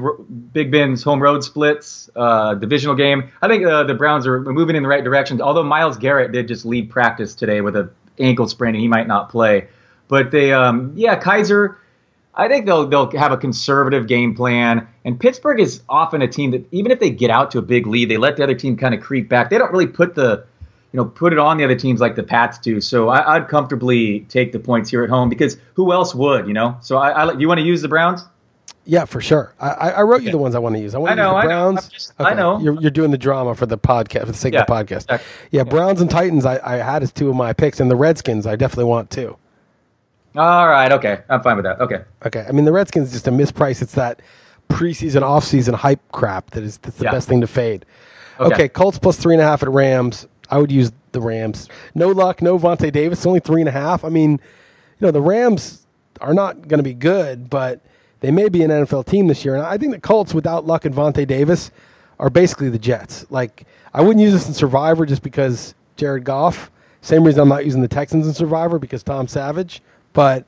Big 0.52 0.70
Ben's 0.70 1.02
home 1.02 1.20
road 1.20 1.42
splits, 1.42 2.08
uh, 2.14 2.54
divisional 2.54 2.94
game. 2.94 3.32
I 3.42 3.48
think 3.48 3.66
uh, 3.66 3.82
the 3.82 3.94
Browns 3.94 4.26
are 4.26 4.40
moving 4.40 4.76
in 4.76 4.84
the 4.84 4.88
right 4.88 5.02
direction. 5.02 5.42
Although 5.42 5.64
Myles 5.64 5.98
Garrett 5.98 6.30
did 6.30 6.46
just 6.46 6.64
leave 6.64 6.88
practice 6.88 7.34
today 7.34 7.60
with 7.60 7.74
a 7.74 7.90
ankle 8.18 8.48
sprain 8.48 8.74
and 8.74 8.82
he 8.82 8.88
might 8.88 9.06
not 9.06 9.30
play. 9.30 9.68
But 10.08 10.30
they, 10.30 10.52
um, 10.52 10.92
yeah, 10.96 11.20
Kizer. 11.20 11.76
I 12.36 12.48
think 12.48 12.66
they'll 12.66 12.86
they'll 12.86 13.10
have 13.12 13.32
a 13.32 13.36
conservative 13.36 14.08
game 14.08 14.34
plan. 14.34 14.88
And 15.04 15.18
Pittsburgh 15.20 15.60
is 15.60 15.82
often 15.88 16.20
a 16.20 16.28
team 16.28 16.50
that 16.50 16.66
even 16.72 16.90
if 16.90 16.98
they 16.98 17.10
get 17.10 17.30
out 17.30 17.52
to 17.52 17.58
a 17.58 17.62
big 17.62 17.86
lead, 17.86 18.10
they 18.10 18.16
let 18.16 18.36
the 18.36 18.42
other 18.42 18.54
team 18.54 18.76
kind 18.76 18.94
of 18.94 19.00
creep 19.00 19.28
back. 19.28 19.50
They 19.50 19.58
don't 19.58 19.70
really 19.70 19.86
put 19.86 20.14
the 20.14 20.44
you 20.92 20.96
know 20.96 21.04
put 21.04 21.32
it 21.32 21.38
on 21.38 21.58
the 21.58 21.64
other 21.64 21.76
teams 21.76 22.00
like 22.00 22.16
the 22.16 22.22
Pats 22.22 22.58
do. 22.58 22.80
So 22.80 23.08
I, 23.08 23.38
would 23.38 23.48
comfortably 23.48 24.20
take 24.28 24.52
the 24.52 24.58
points 24.58 24.90
here 24.90 25.04
at 25.04 25.10
home 25.10 25.28
because 25.28 25.56
who 25.74 25.92
else 25.92 26.14
would? 26.14 26.46
You 26.48 26.54
know. 26.54 26.76
So 26.80 26.96
I, 26.96 27.10
I 27.10 27.38
you 27.38 27.46
want 27.48 27.58
to 27.58 27.66
use 27.66 27.82
the 27.82 27.88
Browns? 27.88 28.24
Yeah, 28.86 29.06
for 29.06 29.22
sure. 29.22 29.54
I, 29.58 29.92
I 29.92 30.02
wrote 30.02 30.22
you 30.22 30.30
the 30.30 30.36
ones 30.36 30.54
I 30.54 30.58
want 30.58 30.74
to 30.74 30.80
use. 30.80 30.94
I 30.94 30.98
want 30.98 31.16
to 31.16 31.22
use 31.22 31.34
the 31.34 31.46
Browns. 31.46 31.78
I 31.78 31.80
know. 31.80 31.88
Just, 31.88 32.12
okay. 32.20 32.30
I 32.30 32.34
know. 32.34 32.60
You're, 32.60 32.80
you're 32.82 32.90
doing 32.90 33.12
the 33.12 33.18
drama 33.18 33.54
for 33.54 33.64
the 33.64 33.78
podcast, 33.78 34.20
for 34.20 34.26
the 34.26 34.34
sake 34.34 34.52
yeah, 34.52 34.60
of 34.60 34.66
the 34.66 34.72
podcast. 34.74 35.04
Exactly. 35.04 35.26
Yeah, 35.50 35.60
yeah, 35.60 35.64
Browns 35.64 36.02
and 36.02 36.10
Titans 36.10 36.44
I, 36.44 36.60
I 36.62 36.76
had 36.76 37.02
as 37.02 37.10
two 37.10 37.30
of 37.30 37.34
my 37.34 37.54
picks, 37.54 37.80
and 37.80 37.90
the 37.90 37.96
Redskins 37.96 38.46
I 38.46 38.56
definitely 38.56 38.84
want 38.84 39.10
too. 39.10 39.38
All 40.36 40.68
right. 40.68 40.92
Okay. 40.92 41.22
I'm 41.30 41.42
fine 41.42 41.56
with 41.56 41.64
that. 41.64 41.80
Okay. 41.80 42.02
Okay. 42.26 42.44
I 42.46 42.52
mean, 42.52 42.66
the 42.66 42.72
Redskins 42.72 43.10
just 43.12 43.26
a 43.26 43.30
misprice. 43.30 43.80
It's 43.80 43.94
that 43.94 44.20
preseason, 44.68 45.22
off-season 45.22 45.72
hype 45.72 46.00
crap 46.12 46.50
that 46.50 46.62
is 46.62 46.76
that's 46.78 46.98
the 46.98 47.04
yeah. 47.04 47.10
best 47.10 47.26
thing 47.26 47.40
to 47.40 47.46
fade. 47.46 47.86
Okay. 48.38 48.54
okay. 48.54 48.68
Colts 48.68 48.98
plus 48.98 49.16
three 49.16 49.32
and 49.32 49.40
a 49.40 49.46
half 49.46 49.62
at 49.62 49.70
Rams. 49.70 50.26
I 50.50 50.58
would 50.58 50.70
use 50.70 50.92
the 51.12 51.22
Rams. 51.22 51.70
No 51.94 52.08
luck. 52.08 52.42
No 52.42 52.58
Vontae 52.58 52.92
Davis. 52.92 53.24
Only 53.24 53.40
three 53.40 53.62
and 53.62 53.68
a 53.68 53.72
half. 53.72 54.04
I 54.04 54.10
mean, 54.10 54.32
you 54.32 55.06
know, 55.06 55.10
the 55.10 55.22
Rams 55.22 55.86
are 56.20 56.34
not 56.34 56.68
going 56.68 56.78
to 56.78 56.84
be 56.84 56.92
good, 56.92 57.48
but– 57.48 57.80
they 58.24 58.30
may 58.30 58.48
be 58.48 58.62
an 58.62 58.70
NFL 58.70 59.04
team 59.04 59.26
this 59.26 59.44
year. 59.44 59.54
And 59.54 59.64
I 59.64 59.76
think 59.76 59.92
the 59.92 60.00
Colts, 60.00 60.32
without 60.32 60.66
Luck 60.66 60.86
and 60.86 60.94
Vontae 60.94 61.26
Davis, 61.26 61.70
are 62.18 62.30
basically 62.30 62.70
the 62.70 62.78
Jets. 62.78 63.26
Like, 63.28 63.66
I 63.92 64.00
wouldn't 64.00 64.22
use 64.22 64.32
this 64.32 64.48
in 64.48 64.54
Survivor 64.54 65.04
just 65.04 65.22
because 65.22 65.74
Jared 65.96 66.24
Goff. 66.24 66.70
Same 67.02 67.22
reason 67.24 67.42
I'm 67.42 67.50
not 67.50 67.66
using 67.66 67.82
the 67.82 67.88
Texans 67.88 68.26
in 68.26 68.32
Survivor 68.32 68.78
because 68.78 69.02
Tom 69.02 69.28
Savage. 69.28 69.82
But 70.14 70.46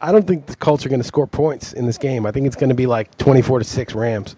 I 0.00 0.10
don't 0.10 0.26
think 0.26 0.46
the 0.46 0.56
Colts 0.56 0.86
are 0.86 0.88
going 0.88 1.02
to 1.02 1.06
score 1.06 1.26
points 1.26 1.74
in 1.74 1.84
this 1.84 1.98
game. 1.98 2.24
I 2.24 2.32
think 2.32 2.46
it's 2.46 2.56
going 2.56 2.70
to 2.70 2.74
be 2.74 2.86
like 2.86 3.14
24 3.18 3.58
to 3.58 3.64
6 3.66 3.94
Rams. 3.94 4.34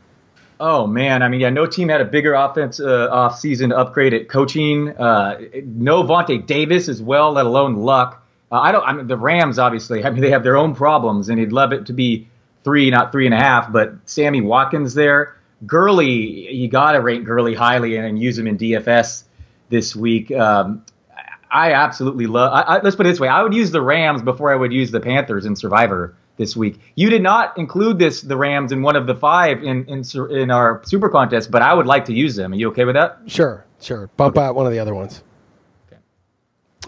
Oh 0.58 0.88
man, 0.88 1.22
I 1.22 1.28
mean, 1.28 1.40
yeah, 1.40 1.50
no 1.50 1.64
team 1.64 1.88
had 1.88 2.00
a 2.00 2.04
bigger 2.04 2.34
offense 2.34 2.80
uh, 2.80 3.08
off 3.10 3.38
season 3.38 3.72
upgrade 3.72 4.12
at 4.12 4.28
coaching. 4.28 4.90
Uh, 4.90 5.40
no 5.64 6.02
Vontae 6.02 6.44
Davis 6.44 6.88
as 6.88 7.00
well, 7.00 7.32
let 7.32 7.46
alone 7.46 7.76
Luck. 7.76 8.26
Uh, 8.50 8.60
I 8.60 8.72
don't. 8.72 8.84
I 8.84 8.92
mean, 8.92 9.06
the 9.06 9.16
Rams 9.16 9.58
obviously. 9.58 10.04
I 10.04 10.10
mean, 10.10 10.20
they 10.20 10.30
have 10.30 10.42
their 10.42 10.56
own 10.56 10.74
problems, 10.74 11.28
and 11.28 11.38
he'd 11.38 11.52
love 11.52 11.72
it 11.72 11.86
to 11.86 11.92
be 11.92 12.28
three, 12.64 12.90
not 12.90 13.12
three 13.12 13.26
and 13.26 13.34
a 13.34 13.38
half. 13.38 13.72
But 13.72 13.94
Sammy 14.06 14.40
Watkins 14.40 14.94
there, 14.94 15.36
Gurley, 15.66 16.52
you 16.52 16.68
got 16.68 16.92
to 16.92 17.00
rate 17.00 17.24
Gurley 17.24 17.54
highly 17.54 17.96
and, 17.96 18.06
and, 18.06 18.18
use 18.18 18.38
him 18.38 18.46
in 18.46 18.58
DFS 18.58 19.24
this 19.68 19.94
week. 19.96 20.30
Um, 20.32 20.84
I 21.50 21.72
absolutely 21.72 22.26
love. 22.26 22.52
I, 22.52 22.76
I, 22.76 22.82
let's 22.82 22.96
put 22.96 23.06
it 23.06 23.10
this 23.10 23.20
way: 23.20 23.28
I 23.28 23.42
would 23.42 23.54
use 23.54 23.70
the 23.70 23.82
Rams 23.82 24.22
before 24.22 24.52
I 24.52 24.56
would 24.56 24.72
use 24.72 24.90
the 24.90 25.00
Panthers 25.00 25.46
in 25.46 25.56
Survivor 25.56 26.14
this 26.36 26.56
week. 26.56 26.80
You 26.94 27.10
did 27.10 27.22
not 27.22 27.56
include 27.58 27.98
this 27.98 28.22
the 28.22 28.36
Rams 28.36 28.72
in 28.72 28.82
one 28.82 28.96
of 28.96 29.06
the 29.06 29.14
five 29.14 29.62
in 29.62 29.84
in, 29.86 30.04
in 30.30 30.50
our 30.50 30.80
Super 30.84 31.08
Contest, 31.08 31.50
but 31.50 31.62
I 31.62 31.74
would 31.74 31.86
like 31.86 32.04
to 32.06 32.14
use 32.14 32.36
them. 32.36 32.52
Are 32.52 32.56
you 32.56 32.68
okay 32.68 32.84
with 32.84 32.94
that? 32.94 33.18
Sure, 33.26 33.66
sure. 33.80 34.08
Bump 34.16 34.36
okay. 34.36 34.46
out 34.46 34.54
one 34.54 34.66
of 34.66 34.72
the 34.72 34.78
other 34.78 34.94
ones. 34.94 35.22
Okay. 35.88 36.00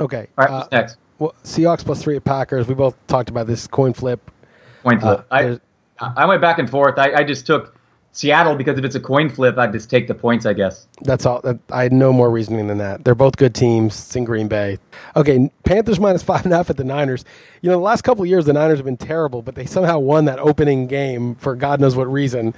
Okay. 0.00 0.26
All 0.38 0.44
right. 0.44 0.50
Uh, 0.50 0.68
next? 0.70 0.96
Well, 1.22 1.34
Seahawks 1.44 1.84
plus 1.84 2.02
three 2.02 2.16
at 2.16 2.24
Packers. 2.24 2.66
We 2.66 2.74
both 2.74 2.96
talked 3.06 3.28
about 3.30 3.46
this 3.46 3.68
coin 3.68 3.92
flip. 3.92 4.28
Coin 4.82 4.98
flip. 4.98 5.24
Uh, 5.30 5.58
I 6.00 6.12
I 6.16 6.26
went 6.26 6.40
back 6.40 6.58
and 6.58 6.68
forth. 6.68 6.98
I, 6.98 7.12
I 7.12 7.22
just 7.22 7.46
took 7.46 7.78
Seattle 8.10 8.56
because 8.56 8.76
if 8.76 8.84
it's 8.84 8.96
a 8.96 9.00
coin 9.00 9.30
flip, 9.30 9.56
I'd 9.56 9.70
just 9.70 9.88
take 9.88 10.08
the 10.08 10.16
points, 10.16 10.46
I 10.46 10.52
guess. 10.52 10.88
That's 11.02 11.24
all. 11.24 11.40
I 11.70 11.84
had 11.84 11.92
no 11.92 12.12
more 12.12 12.28
reasoning 12.28 12.66
than 12.66 12.78
that. 12.78 13.04
They're 13.04 13.14
both 13.14 13.36
good 13.36 13.54
teams. 13.54 13.94
It's 13.94 14.16
in 14.16 14.24
Green 14.24 14.48
Bay. 14.48 14.80
Okay, 15.14 15.48
Panthers 15.62 16.00
minus 16.00 16.24
five 16.24 16.42
and 16.44 16.52
a 16.52 16.56
half 16.56 16.70
at 16.70 16.76
the 16.76 16.82
Niners. 16.82 17.24
You 17.60 17.70
know, 17.70 17.76
the 17.76 17.84
last 17.84 18.02
couple 18.02 18.26
years 18.26 18.44
the 18.46 18.52
Niners 18.52 18.80
have 18.80 18.84
been 18.84 18.96
terrible, 18.96 19.42
but 19.42 19.54
they 19.54 19.64
somehow 19.64 20.00
won 20.00 20.24
that 20.24 20.40
opening 20.40 20.88
game 20.88 21.36
for 21.36 21.54
God 21.54 21.80
knows 21.80 21.94
what 21.94 22.10
reason. 22.10 22.52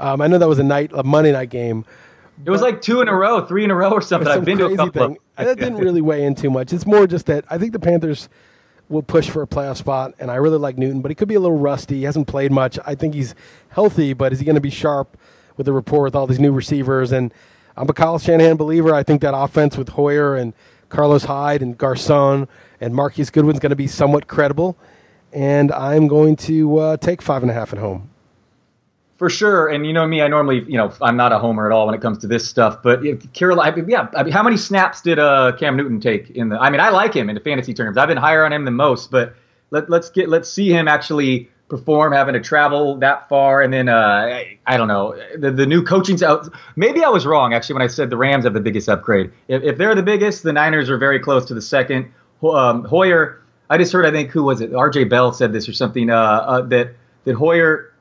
Um, 0.00 0.20
I 0.20 0.26
know 0.26 0.38
that 0.38 0.48
was 0.48 0.58
a 0.58 0.64
night, 0.64 0.90
a 0.92 1.04
Monday 1.04 1.30
night 1.30 1.50
game. 1.50 1.84
It 2.44 2.50
was 2.50 2.62
like 2.62 2.82
two 2.82 3.00
in 3.00 3.06
a 3.06 3.14
row, 3.14 3.46
three 3.46 3.62
in 3.62 3.70
a 3.70 3.76
row, 3.76 3.90
or 3.90 4.00
something. 4.00 4.28
I've 4.28 4.44
been 4.44 4.58
to 4.58 4.66
a 4.66 4.76
couple. 4.76 5.06
Thing. 5.06 5.18
That 5.44 5.58
didn't 5.58 5.78
really 5.78 6.00
weigh 6.00 6.24
in 6.24 6.34
too 6.34 6.50
much. 6.50 6.72
It's 6.72 6.86
more 6.86 7.06
just 7.06 7.26
that 7.26 7.44
I 7.48 7.58
think 7.58 7.72
the 7.72 7.78
Panthers 7.78 8.28
will 8.88 9.02
push 9.02 9.28
for 9.28 9.42
a 9.42 9.46
playoff 9.46 9.76
spot, 9.76 10.14
and 10.18 10.30
I 10.30 10.36
really 10.36 10.58
like 10.58 10.78
Newton, 10.78 11.02
but 11.02 11.10
he 11.10 11.14
could 11.14 11.28
be 11.28 11.34
a 11.34 11.40
little 11.40 11.58
rusty. 11.58 11.96
He 11.96 12.02
hasn't 12.04 12.26
played 12.26 12.50
much. 12.50 12.78
I 12.86 12.94
think 12.94 13.14
he's 13.14 13.34
healthy, 13.68 14.14
but 14.14 14.32
is 14.32 14.38
he 14.38 14.44
going 14.44 14.54
to 14.54 14.60
be 14.62 14.70
sharp? 14.70 15.16
with 15.58 15.66
the 15.66 15.72
rapport 15.74 16.04
with 16.04 16.14
all 16.14 16.26
these 16.26 16.40
new 16.40 16.52
receivers. 16.52 17.12
And 17.12 17.34
I'm 17.76 17.90
a 17.90 17.92
Kyle 17.92 18.18
Shanahan 18.18 18.56
believer. 18.56 18.94
I 18.94 19.02
think 19.02 19.20
that 19.20 19.36
offense 19.36 19.76
with 19.76 19.90
Hoyer 19.90 20.36
and 20.36 20.54
Carlos 20.88 21.24
Hyde 21.24 21.60
and 21.60 21.76
Garcon 21.76 22.48
and 22.80 22.94
Marquise 22.94 23.28
Goodwin's 23.28 23.58
going 23.58 23.70
to 23.70 23.76
be 23.76 23.88
somewhat 23.88 24.26
credible. 24.26 24.78
And 25.32 25.70
I'm 25.72 26.08
going 26.08 26.36
to 26.36 26.78
uh, 26.78 26.96
take 26.96 27.20
five 27.20 27.42
and 27.42 27.50
a 27.50 27.54
half 27.54 27.74
at 27.74 27.78
home. 27.78 28.08
For 29.18 29.28
sure, 29.28 29.66
and 29.66 29.84
you 29.84 29.92
know 29.92 30.06
me, 30.06 30.22
I 30.22 30.28
normally, 30.28 30.62
you 30.68 30.78
know, 30.78 30.92
I'm 31.02 31.16
not 31.16 31.32
a 31.32 31.40
homer 31.40 31.66
at 31.66 31.74
all 31.74 31.86
when 31.86 31.94
it 31.96 32.00
comes 32.00 32.18
to 32.18 32.28
this 32.28 32.48
stuff. 32.48 32.84
But 32.84 33.04
if 33.04 33.32
Carolina, 33.32 33.84
yeah, 33.88 34.06
I 34.14 34.22
mean, 34.22 34.32
how 34.32 34.44
many 34.44 34.56
snaps 34.56 35.02
did 35.02 35.18
uh, 35.18 35.56
Cam 35.58 35.76
Newton 35.76 36.00
take 36.00 36.30
in 36.30 36.50
the? 36.50 36.56
I 36.56 36.70
mean, 36.70 36.80
I 36.80 36.90
like 36.90 37.14
him 37.14 37.28
in 37.28 37.34
the 37.34 37.40
fantasy 37.40 37.74
terms. 37.74 37.96
I've 37.96 38.06
been 38.06 38.16
higher 38.16 38.44
on 38.44 38.52
him 38.52 38.64
than 38.64 38.74
most, 38.74 39.10
but 39.10 39.34
let, 39.70 39.90
let's 39.90 40.10
get 40.10 40.28
let's 40.28 40.48
see 40.48 40.70
him 40.70 40.86
actually 40.86 41.50
perform 41.68 42.12
having 42.12 42.32
to 42.32 42.40
travel 42.40 42.96
that 42.96 43.28
far 43.28 43.60
and 43.60 43.72
then 43.72 43.88
uh, 43.88 44.42
I, 44.66 44.76
don't 44.76 44.88
know 44.88 45.14
the, 45.36 45.50
the 45.50 45.66
new 45.66 45.82
coaching's 45.82 46.22
out 46.22 46.48
maybe 46.76 47.04
i 47.04 47.10
was 47.10 47.26
wrong 47.26 47.52
actually 47.52 47.74
when 47.74 47.82
i 47.82 47.88
said 47.88 48.08
the 48.08 48.16
rams 48.16 48.44
have 48.44 48.54
the 48.54 48.60
biggest 48.60 48.88
upgrade 48.88 49.30
if, 49.48 49.62
if 49.62 49.76
they're 49.76 49.94
the 49.94 50.02
biggest 50.02 50.42
the 50.44 50.52
niners 50.52 50.88
are 50.88 50.96
very 50.96 51.20
close 51.20 51.44
to 51.46 51.54
the 51.54 51.60
second 51.60 52.10
um, 52.42 52.84
hoyer 52.84 53.42
i 53.68 53.76
just 53.76 53.92
heard 53.92 54.06
i 54.06 54.10
think 54.10 54.30
who 54.30 54.44
was 54.44 54.62
it 54.62 54.72
rj 54.72 55.08
bell 55.10 55.30
said 55.30 55.52
this 55.52 55.68
or 55.68 55.74
something 55.74 56.08
uh, 56.08 56.16
uh, 56.16 56.62
that 56.62 56.94
that 57.24 57.34
hoyer 57.34 57.92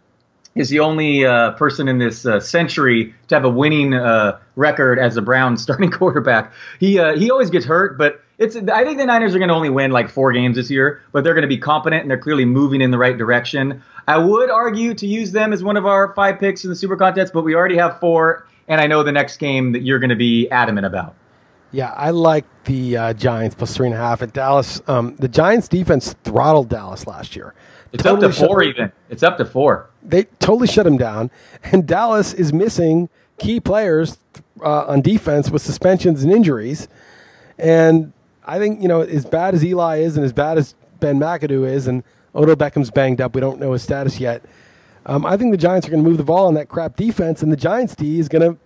is 0.59 0.69
the 0.69 0.79
only 0.79 1.25
uh, 1.25 1.51
person 1.51 1.87
in 1.87 1.97
this 1.97 2.25
uh, 2.25 2.39
century 2.39 3.13
to 3.27 3.35
have 3.35 3.45
a 3.45 3.49
winning 3.49 3.93
uh, 3.93 4.39
record 4.55 4.99
as 4.99 5.17
a 5.17 5.21
brown 5.21 5.57
starting 5.65 5.91
quarterback 5.91 6.51
he 6.79 6.93
he 7.17 7.31
always 7.31 7.49
gets 7.49 7.65
hurt 7.65 7.97
but 7.97 8.21
it's 8.37 8.55
I 8.55 8.83
think 8.83 8.99
the 8.99 9.05
Niners 9.05 9.33
are 9.33 9.39
going 9.39 9.49
to 9.49 9.55
only 9.55 9.69
win 9.69 9.91
like 9.91 10.09
four 10.09 10.31
games 10.31 10.57
this 10.57 10.69
year, 10.69 11.01
but 11.11 11.23
they're 11.23 11.33
going 11.33 11.43
to 11.43 11.47
be 11.47 11.57
competent 11.57 12.03
and 12.03 12.11
they're 12.11 12.19
clearly 12.19 12.45
moving 12.45 12.81
in 12.81 12.91
the 12.91 12.97
right 12.97 13.17
direction. 13.17 13.83
I 14.07 14.17
would 14.19 14.49
argue 14.49 14.93
to 14.93 15.07
use 15.07 15.31
them 15.31 15.53
as 15.53 15.63
one 15.63 15.75
of 15.75 15.85
our 15.85 16.13
five 16.13 16.39
picks 16.39 16.63
in 16.63 16.69
the 16.69 16.75
Super 16.75 16.95
Contest, 16.95 17.33
but 17.33 17.43
we 17.43 17.55
already 17.55 17.77
have 17.77 17.99
four, 17.99 18.47
and 18.67 18.79
I 18.79 18.87
know 18.87 19.03
the 19.03 19.11
next 19.11 19.37
game 19.37 19.71
that 19.71 19.81
you're 19.81 19.99
going 19.99 20.11
to 20.11 20.15
be 20.15 20.47
adamant 20.49 20.85
about. 20.85 21.15
Yeah, 21.71 21.91
I 21.91 22.11
like 22.11 22.45
the 22.63 22.95
uh, 22.95 23.13
Giants 23.13 23.55
plus 23.55 23.75
three 23.75 23.87
and 23.87 23.93
a 23.93 23.97
half 23.97 24.21
at 24.21 24.31
Dallas. 24.31 24.81
Um, 24.87 25.15
the 25.17 25.27
Giants 25.27 25.67
defense 25.67 26.15
throttled 26.23 26.69
Dallas 26.69 27.05
last 27.07 27.35
year. 27.35 27.53
It's 27.93 28.03
totally 28.03 28.27
up 28.27 28.33
to 28.33 28.47
four, 28.47 28.63
even. 28.63 28.91
It's 29.09 29.23
up 29.23 29.37
to 29.37 29.45
four. 29.45 29.89
They 30.03 30.23
totally 30.39 30.67
shut 30.67 30.85
him 30.87 30.97
down, 30.97 31.31
and 31.63 31.87
Dallas 31.87 32.33
is 32.33 32.53
missing 32.53 33.09
key 33.37 33.59
players 33.59 34.17
uh, 34.61 34.85
on 34.85 35.01
defense 35.01 35.49
with 35.49 35.61
suspensions 35.61 36.23
and 36.23 36.31
injuries, 36.31 36.87
and 37.57 38.13
I 38.45 38.59
think 38.59 38.81
you 38.81 38.87
know 38.87 39.01
as 39.01 39.25
bad 39.25 39.53
as 39.53 39.63
Eli 39.63 39.97
is 39.97 40.17
and 40.17 40.25
as 40.25 40.33
bad 40.33 40.57
as 40.57 40.75
Ben 40.99 41.19
McAdoo 41.19 41.67
is, 41.67 41.87
and 41.87 42.03
Odell 42.35 42.55
Beckham's 42.55 42.91
banged 42.91 43.21
up. 43.21 43.35
We 43.35 43.41
don't 43.41 43.59
know 43.59 43.73
his 43.73 43.83
status 43.83 44.19
yet. 44.19 44.43
Um, 45.05 45.25
I 45.25 45.37
think 45.37 45.51
the 45.51 45.57
Giants 45.57 45.87
are 45.87 45.91
going 45.91 46.03
to 46.03 46.09
move 46.09 46.17
the 46.17 46.23
ball 46.23 46.47
on 46.47 46.53
that 46.55 46.67
crap 46.67 46.95
defense, 46.95 47.41
and 47.41 47.51
the 47.51 47.57
Giants 47.57 47.95
D 47.95 48.19
is 48.19 48.27
going 48.27 48.41
to. 48.41 48.59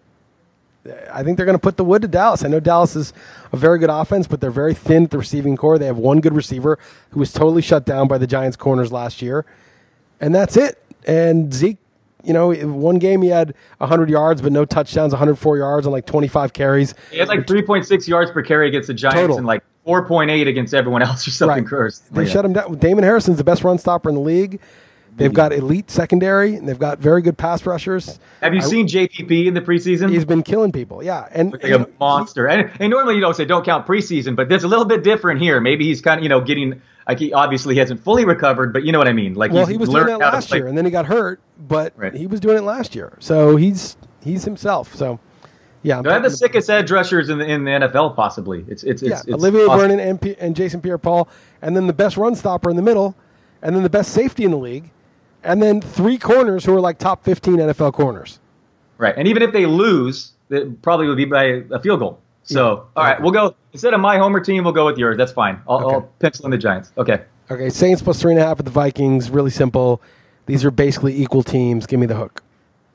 I 1.12 1.24
think 1.24 1.38
they're 1.38 1.46
going 1.46 1.58
to 1.58 1.62
put 1.62 1.78
the 1.78 1.84
wood 1.84 2.02
to 2.02 2.08
Dallas. 2.08 2.44
I 2.44 2.48
know 2.48 2.60
Dallas 2.60 2.96
is 2.96 3.14
a 3.52 3.58
very 3.58 3.78
good 3.78 3.90
offense, 3.90 4.28
but 4.28 4.42
they're 4.42 4.50
very 4.50 4.74
thin 4.74 5.04
at 5.04 5.12
the 5.12 5.18
receiving 5.18 5.56
core. 5.56 5.78
They 5.78 5.86
have 5.86 5.98
one 5.98 6.22
good 6.22 6.34
receiver 6.34 6.80
who 7.12 7.20
was 7.20 7.32
totally 7.32 7.62
shut 7.62 7.86
down 7.86 8.08
by 8.08 8.18
the 8.18 8.28
Giants' 8.28 8.58
corners 8.58 8.92
last 8.92 9.22
year, 9.22 9.46
and 10.20 10.34
that's 10.34 10.58
it. 10.58 10.84
And 11.06 11.54
Zeke, 11.54 11.78
you 12.24 12.34
know, 12.34 12.54
one 12.54 12.98
game 12.98 13.22
he 13.22 13.30
had 13.30 13.54
100 13.78 14.10
yards, 14.10 14.42
but 14.42 14.52
no 14.52 14.66
touchdowns, 14.66 15.14
104 15.14 15.58
yards 15.58 15.86
on 15.86 15.92
like 15.92 16.06
25 16.06 16.54
carries. 16.54 16.96
He 17.12 17.18
had 17.18 17.28
like 17.28 17.46
3.6 17.46 18.08
yards 18.08 18.32
per 18.32 18.42
carry 18.42 18.68
against 18.68 18.88
the 18.88 18.94
Giants 18.94 19.20
total. 19.20 19.38
and 19.38 19.46
like 19.46 19.64
4.8 19.86 20.48
against 20.48 20.74
everyone 20.74 21.02
else 21.02 21.28
or 21.28 21.32
something. 21.32 21.66
Right. 21.66 22.00
They 22.12 22.24
yeah. 22.24 22.30
shut 22.30 22.46
him 22.46 22.54
down. 22.54 22.78
Damon 22.78 23.04
Harrison's 23.04 23.38
the 23.38 23.44
best 23.44 23.64
run 23.64 23.78
stopper 23.78 24.10
in 24.10 24.16
the 24.16 24.22
league. 24.22 24.60
They've 25.16 25.34
got 25.34 25.54
elite 25.54 25.92
secondary 25.92 26.56
and 26.56 26.68
they've 26.68 26.80
got 26.80 27.00
very 27.00 27.22
good 27.22 27.38
pass 27.38 27.66
rushers. 27.66 28.20
Have 28.42 28.54
you 28.54 28.62
I, 28.62 28.64
seen 28.64 28.88
JPP 28.88 29.46
in 29.46 29.54
the 29.54 29.62
preseason? 29.62 30.10
He's 30.10 30.26
been 30.26 30.42
killing 30.42 30.72
people. 30.72 31.04
Yeah, 31.04 31.28
and 31.32 31.52
like 31.52 31.64
a 31.64 31.88
monster. 32.00 32.48
He, 32.48 32.56
and, 32.56 32.72
and, 32.80 32.90
normally 32.90 33.16
you 33.16 33.22
don't 33.22 33.36
say 33.36 33.46
don't 33.46 33.66
count 33.66 33.86
preseason, 33.86 34.36
but 34.36 34.50
there's 34.50 34.64
a 34.64 34.68
little 34.68 34.86
bit 34.86 35.04
different 35.04 35.42
here. 35.42 35.60
Maybe 35.60 35.86
he's 35.86 36.02
kind 36.02 36.20
of 36.20 36.24
you 36.24 36.30
know 36.30 36.42
getting 36.42 36.82
like 37.08 37.20
he 37.20 37.34
obviously 37.34 37.76
he 37.76 37.80
hasn't 37.80 38.04
fully 38.04 38.26
recovered, 38.26 38.74
but 38.74 38.84
you 38.84 38.92
know 38.92 39.00
what 39.00 39.08
I 39.08 39.14
mean. 39.14 39.34
Like 39.34 39.52
well, 39.52 39.66
he 39.66 39.78
was 39.78 39.90
doing 39.90 40.08
that 40.08 40.20
last 40.20 40.52
year, 40.54 40.68
and 40.68 40.78
then 40.78 40.86
he 40.86 40.92
got 40.92 41.06
hurt, 41.06 41.40
but 41.60 41.94
right. 41.96 42.14
he 42.14 42.26
was 42.26 42.40
doing 42.40 42.58
it 42.58 42.62
last 42.62 42.96
year, 42.96 43.18
so 43.20 43.58
he's 43.58 43.98
he's 44.24 44.46
himself. 44.46 44.96
So 44.96 45.20
yeah, 45.84 46.02
they 46.02 46.12
have 46.12 46.24
the 46.24 46.30
sickest 46.30 46.70
edge 46.70 46.92
rushers 46.92 47.30
in 47.30 47.40
the 47.40 47.46
in 47.46 47.64
the 47.64 47.72
NFL. 47.72 48.16
Possibly, 48.16 48.66
it's 48.68 48.84
it's, 48.84 49.02
yeah, 49.02 49.20
it's 49.20 49.34
Olivier 49.34 49.66
awesome. 49.66 49.80
Vernon 49.80 50.00
and, 50.00 50.22
P- 50.22 50.36
and 50.40 50.56
Jason 50.56 50.80
Pierre-Paul, 50.80 51.28
and 51.62 51.76
then 51.76 51.88
the 51.88 51.94
best 51.94 52.18
run 52.18 52.36
stopper 52.36 52.70
in 52.70 52.76
the 52.76 52.82
middle, 52.82 53.16
and 53.62 53.76
then 53.76 53.84
the 53.84 53.90
best 53.90 54.14
safety 54.14 54.44
in 54.44 54.52
the 54.52 54.58
league, 54.58 54.92
and 55.44 55.62
then 55.62 55.82
three 55.82 56.18
corners 56.18 56.66
who 56.66 56.76
are 56.76 56.82
like 56.82 56.98
top 56.98 57.24
fifteen 57.24 57.58
NFL 57.58 57.94
corners. 57.94 58.40
Right, 58.98 59.16
and 59.18 59.28
even 59.28 59.42
if 59.42 59.52
they 59.52 59.66
lose, 59.66 60.34
it 60.50 60.82
probably 60.82 61.08
would 61.08 61.18
be 61.18 61.26
by 61.26 61.64
a 61.72 61.80
field 61.80 62.00
goal. 62.00 62.20
So, 62.44 62.88
all 62.96 63.04
right, 63.04 63.22
we'll 63.22 63.32
go 63.32 63.56
instead 63.74 63.94
of 63.94 64.02
my 64.02 64.18
homer 64.18 64.40
team, 64.40 64.64
we'll 64.64 64.74
go 64.74 64.86
with 64.86 64.98
yours. 64.98 65.18
That's 65.18 65.32
fine. 65.32 65.62
I'll, 65.68 65.86
okay. 65.86 65.96
I'll 65.96 66.02
pencil 66.20 66.46
in 66.46 66.52
the 66.52 66.58
Giants. 66.58 66.92
Okay. 66.98 67.22
Okay, 67.50 67.70
Saints 67.70 68.02
plus 68.02 68.22
three 68.22 68.32
and 68.32 68.42
a 68.42 68.46
half 68.46 68.60
at 68.60 68.66
the 68.66 68.72
Vikings. 68.72 69.30
Really 69.30 69.52
simple. 69.52 70.02
These 70.46 70.64
are 70.66 70.72
basically 70.72 71.22
equal 71.22 71.44
teams. 71.44 71.86
Give 71.86 72.00
me 72.00 72.06
the 72.06 72.16
hook. 72.16 72.44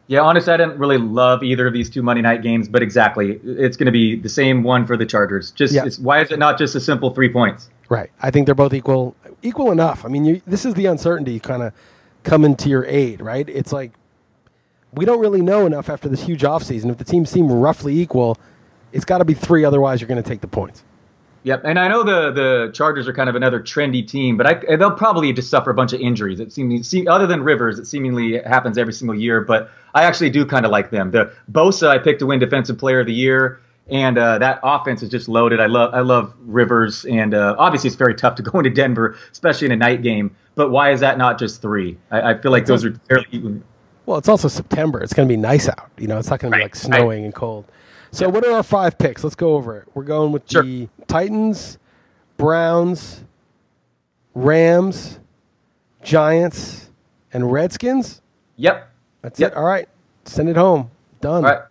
Yeah, 0.09 0.21
honestly, 0.21 0.53
I 0.53 0.57
didn't 0.57 0.79
really 0.79 0.99
love 0.99 1.43
either 1.43 1.67
of 1.67 1.73
these 1.73 1.91
two 1.91 2.03
Monday 2.03 2.23
night 2.23 2.43
games, 2.43 2.69
but 2.69 2.81
exactly, 2.81 3.41
it's 3.45 3.77
going 3.77 3.87
to 3.87 3.93
be 3.93 4.15
the 4.15 4.29
same 4.29 4.63
one 4.63 4.87
for 4.87 4.97
the 4.97 5.05
Chargers. 5.05 5.51
Just 5.51 5.75
yeah. 5.75 5.89
why 6.01 6.21
is 6.21 6.31
it 6.31 6.39
not 6.39 6.59
just 6.59 6.77
a 6.77 6.81
simple 6.81 7.13
three 7.13 7.29
points? 7.29 7.69
Right. 7.89 8.11
I 8.23 8.31
think 8.31 8.47
they're 8.47 8.55
both 8.55 8.73
equal, 8.73 9.17
equal 9.43 9.73
enough. 9.73 10.05
I 10.05 10.09
mean, 10.09 10.25
you, 10.25 10.43
this 10.47 10.65
is 10.65 10.75
the 10.75 10.87
uncertainty 10.87 11.41
kind 11.41 11.63
of 11.63 11.73
coming 12.27 12.57
to 12.57 12.69
your 12.69 12.85
aid, 12.85 13.23
right? 13.23 13.49
It's 13.49 13.73
like 13.73 13.93
we 14.93 15.05
don't 15.05 15.21
really 15.21 15.41
know 15.41 15.65
enough 15.65 15.89
after 15.89 16.09
this 16.09 16.23
huge 16.23 16.43
offseason. 16.43 16.91
If 16.91 16.99
the 16.99 17.05
teams 17.05 17.31
seem 17.31 17.51
roughly 17.51 17.99
equal, 17.99 18.37
it's 18.93 19.05
got 19.05 19.19
to 19.19 19.25
be 19.25 19.35
three. 19.35 19.65
Otherwise, 19.65 20.01
you're 20.01 20.09
going 20.09 20.23
to 20.23 20.29
take 20.29 20.41
the 20.41 20.49
points. 20.49 20.83
Yep, 21.45 21.63
and 21.65 21.79
I 21.79 21.87
know 21.87 22.03
the 22.03 22.33
the 22.33 22.71
Chargers 22.75 23.07
are 23.07 23.13
kind 23.13 23.29
of 23.29 23.37
another 23.37 23.61
trendy 23.61 24.07
team, 24.07 24.37
but 24.37 24.47
I, 24.47 24.77
they'll 24.77 24.91
probably 24.91 25.33
just 25.33 25.49
suffer 25.49 25.71
a 25.71 25.75
bunch 25.75 25.93
of 25.93 26.01
injuries. 26.01 26.41
It 26.41 26.53
seems, 26.53 26.93
other 27.07 27.29
than 27.29 27.45
Rivers, 27.45 27.79
it 27.79 27.87
seemingly 27.87 28.43
happens 28.43 28.77
every 28.77 28.93
single 28.93 29.17
year. 29.17 29.41
But 29.41 29.71
I 29.95 30.03
actually 30.03 30.31
do 30.31 30.45
kind 30.45 30.67
of 30.67 30.73
like 30.73 30.91
them. 30.91 31.13
The 31.13 31.33
Bosa 31.51 31.89
I 31.89 31.99
picked 31.99 32.19
to 32.19 32.27
win 32.27 32.41
Defensive 32.41 32.79
Player 32.79 33.01
of 33.01 33.07
the 33.07 33.15
Year, 33.15 33.61
and 33.89 34.19
uh, 34.19 34.39
that 34.39 34.59
offense 34.63 35.03
is 35.03 35.11
just 35.11 35.29
loaded. 35.29 35.61
I 35.61 35.67
love 35.67 35.95
I 35.95 36.01
love 36.01 36.35
Rivers, 36.41 37.05
and 37.05 37.35
uh, 37.35 37.55
obviously 37.59 37.89
it's 37.89 37.97
very 37.97 38.15
tough 38.15 38.35
to 38.37 38.43
go 38.51 38.59
into 38.59 38.71
Denver, 38.71 39.17
especially 39.31 39.67
in 39.67 39.73
a 39.73 39.77
night 39.77 40.03
game. 40.03 40.35
But 40.55 40.71
why 40.71 40.91
is 40.91 41.01
that 41.01 41.19
not 41.19 41.39
just 41.39 41.63
three? 41.63 41.99
I, 42.11 42.33
I 42.33 42.39
feel 42.39 42.51
like 42.51 42.67
those 42.67 42.85
are 42.85 42.95
fairly. 43.09 43.63
Well, 44.07 44.19
it's 44.19 44.29
also 44.29 44.49
September. 44.49 45.01
It's 45.01 45.13
going 45.13 45.29
to 45.29 45.33
be 45.33 45.37
nice 45.37 45.69
out. 45.69 45.91
You 45.99 46.07
know, 46.07 46.19
it's 46.19 46.31
not 46.31 46.41
going 46.41 46.53
to 46.53 46.59
be 46.59 46.63
like 46.63 46.77
snowing 46.77 47.21
right. 47.21 47.25
and 47.25 47.35
cold. 47.35 47.67
So, 48.13 48.29
what 48.29 48.47
are 48.47 48.53
our 48.53 48.63
five 48.63 48.99
picks? 48.99 49.23
Let's 49.25 49.37
go 49.37 49.55
over 49.55 49.77
it. 49.79 49.89
We're 49.95 50.05
going 50.05 50.33
with 50.33 50.51
sure. 50.51 50.63
the 50.63 50.89
Titans, 51.07 51.79
Browns, 52.37 53.25
Rams, 54.35 55.19
Giants, 56.03 56.91
and 57.33 57.53
Redskins. 57.53 58.23
Yep. 58.57 58.91
That's 59.23 59.41
yep. 59.41 59.53
it. 59.53 59.59
All 59.59 59.65
right. 59.65 59.89
Send 60.25 60.49
it 60.49 60.57
home. 60.57 60.91
Done. 61.21 61.45
All 61.45 61.51
right, 61.51 61.63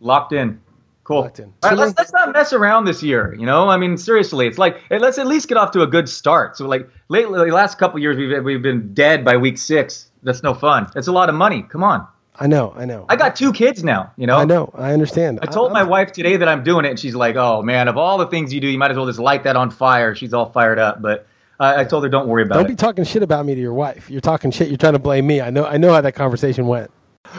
locked 0.00 0.32
in. 0.32 0.60
Cool. 1.04 1.22
Locked 1.22 1.40
in. 1.40 1.52
All 1.62 1.70
right, 1.70 1.78
let's, 1.78 1.98
let's 1.98 2.12
not 2.12 2.32
mess 2.32 2.52
around 2.52 2.84
this 2.84 3.02
year. 3.02 3.34
You 3.34 3.44
know, 3.44 3.68
I 3.68 3.76
mean, 3.76 3.96
seriously, 3.96 4.46
it's 4.46 4.58
like 4.58 4.80
eh, 4.90 4.98
let's 4.98 5.18
at 5.18 5.26
least 5.26 5.48
get 5.48 5.58
off 5.58 5.72
to 5.72 5.82
a 5.82 5.86
good 5.86 6.08
start. 6.08 6.56
So, 6.56 6.66
like 6.68 6.88
lately, 7.08 7.44
the 7.44 7.54
last 7.54 7.78
couple 7.78 7.98
years, 7.98 8.16
we've 8.16 8.44
we've 8.44 8.62
been 8.62 8.94
dead 8.94 9.24
by 9.24 9.36
week 9.36 9.58
six. 9.58 10.10
That's 10.22 10.42
no 10.44 10.54
fun. 10.54 10.88
It's 10.94 11.08
a 11.08 11.12
lot 11.12 11.28
of 11.28 11.34
money. 11.34 11.62
Come 11.62 11.82
on. 11.82 12.06
I 12.38 12.46
know. 12.46 12.72
I 12.76 12.84
know. 12.84 13.04
I 13.08 13.16
got 13.16 13.36
two 13.36 13.52
kids 13.52 13.82
now. 13.82 14.12
You 14.16 14.26
know. 14.26 14.36
I 14.36 14.44
know. 14.44 14.72
I 14.74 14.92
understand. 14.92 15.40
I 15.42 15.46
told 15.46 15.72
my 15.72 15.82
wife 15.82 16.12
today 16.12 16.36
that 16.36 16.48
I'm 16.48 16.62
doing 16.62 16.84
it, 16.84 16.90
and 16.90 16.98
she's 17.00 17.16
like, 17.16 17.34
"Oh 17.34 17.62
man, 17.62 17.88
of 17.88 17.96
all 17.96 18.18
the 18.18 18.28
things 18.28 18.54
you 18.54 18.60
do, 18.60 18.68
you 18.68 18.78
might 18.78 18.92
as 18.92 18.96
well 18.96 19.06
just 19.06 19.18
light 19.18 19.42
that 19.44 19.56
on 19.56 19.70
fire." 19.70 20.14
She's 20.14 20.32
all 20.32 20.50
fired 20.50 20.78
up, 20.78 21.02
but 21.02 21.26
I, 21.58 21.80
I 21.80 21.84
told 21.84 22.04
her, 22.04 22.08
"Don't 22.08 22.28
worry 22.28 22.44
about 22.44 22.60
it. 22.60 22.62
Don't 22.62 22.68
be 22.70 22.76
talking 22.76 23.04
shit 23.04 23.24
about 23.24 23.44
me 23.44 23.56
to 23.56 23.60
your 23.60 23.74
wife. 23.74 24.08
You're 24.08 24.20
talking 24.20 24.52
shit. 24.52 24.68
You're 24.68 24.78
trying 24.78 24.94
to 24.94 25.00
blame 25.00 25.26
me. 25.26 25.40
I 25.40 25.50
know. 25.50 25.66
I 25.66 25.78
know 25.78 25.92
how 25.92 26.00
that 26.00 26.14
conversation 26.14 26.68
went. 26.68 26.92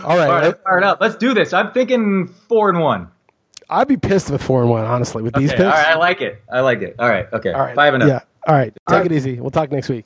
All 0.04 0.18
right. 0.18 0.28
all 0.28 0.34
right, 0.34 0.44
I'm 0.46 0.56
fired 0.64 0.84
up. 0.84 1.00
Let's 1.00 1.16
do 1.16 1.34
this. 1.34 1.54
I'm 1.54 1.72
thinking 1.72 2.28
four 2.28 2.70
and 2.70 2.80
one. 2.80 3.10
I'd 3.70 3.88
be 3.88 3.98
pissed 3.98 4.30
with 4.30 4.42
four 4.44 4.62
and 4.62 4.70
one, 4.70 4.86
honestly, 4.86 5.22
with 5.24 5.34
these 5.36 5.50
Okay, 5.50 5.58
picks. 5.64 5.66
all 5.76 5.82
right, 5.84 5.88
I 5.88 5.96
like 5.96 6.22
it. 6.22 6.42
I 6.52 6.60
like 6.62 6.82
it. 6.82 6.96
All 7.00 7.10
right, 7.10 7.28
okay, 7.34 7.52
All 7.54 7.62
right. 7.62 7.76
five 7.76 7.94
and 7.94 8.04
oh. 8.04 8.08
Yeah. 8.08 8.22
All 8.48 8.56
right. 8.56 8.74
Take 8.74 8.82
All 8.88 8.98
right. 8.98 9.06
it 9.06 9.16
easy. 9.16 9.40
We'll 9.40 9.52
talk 9.52 9.72
next 9.72 9.88
week. 9.90 10.06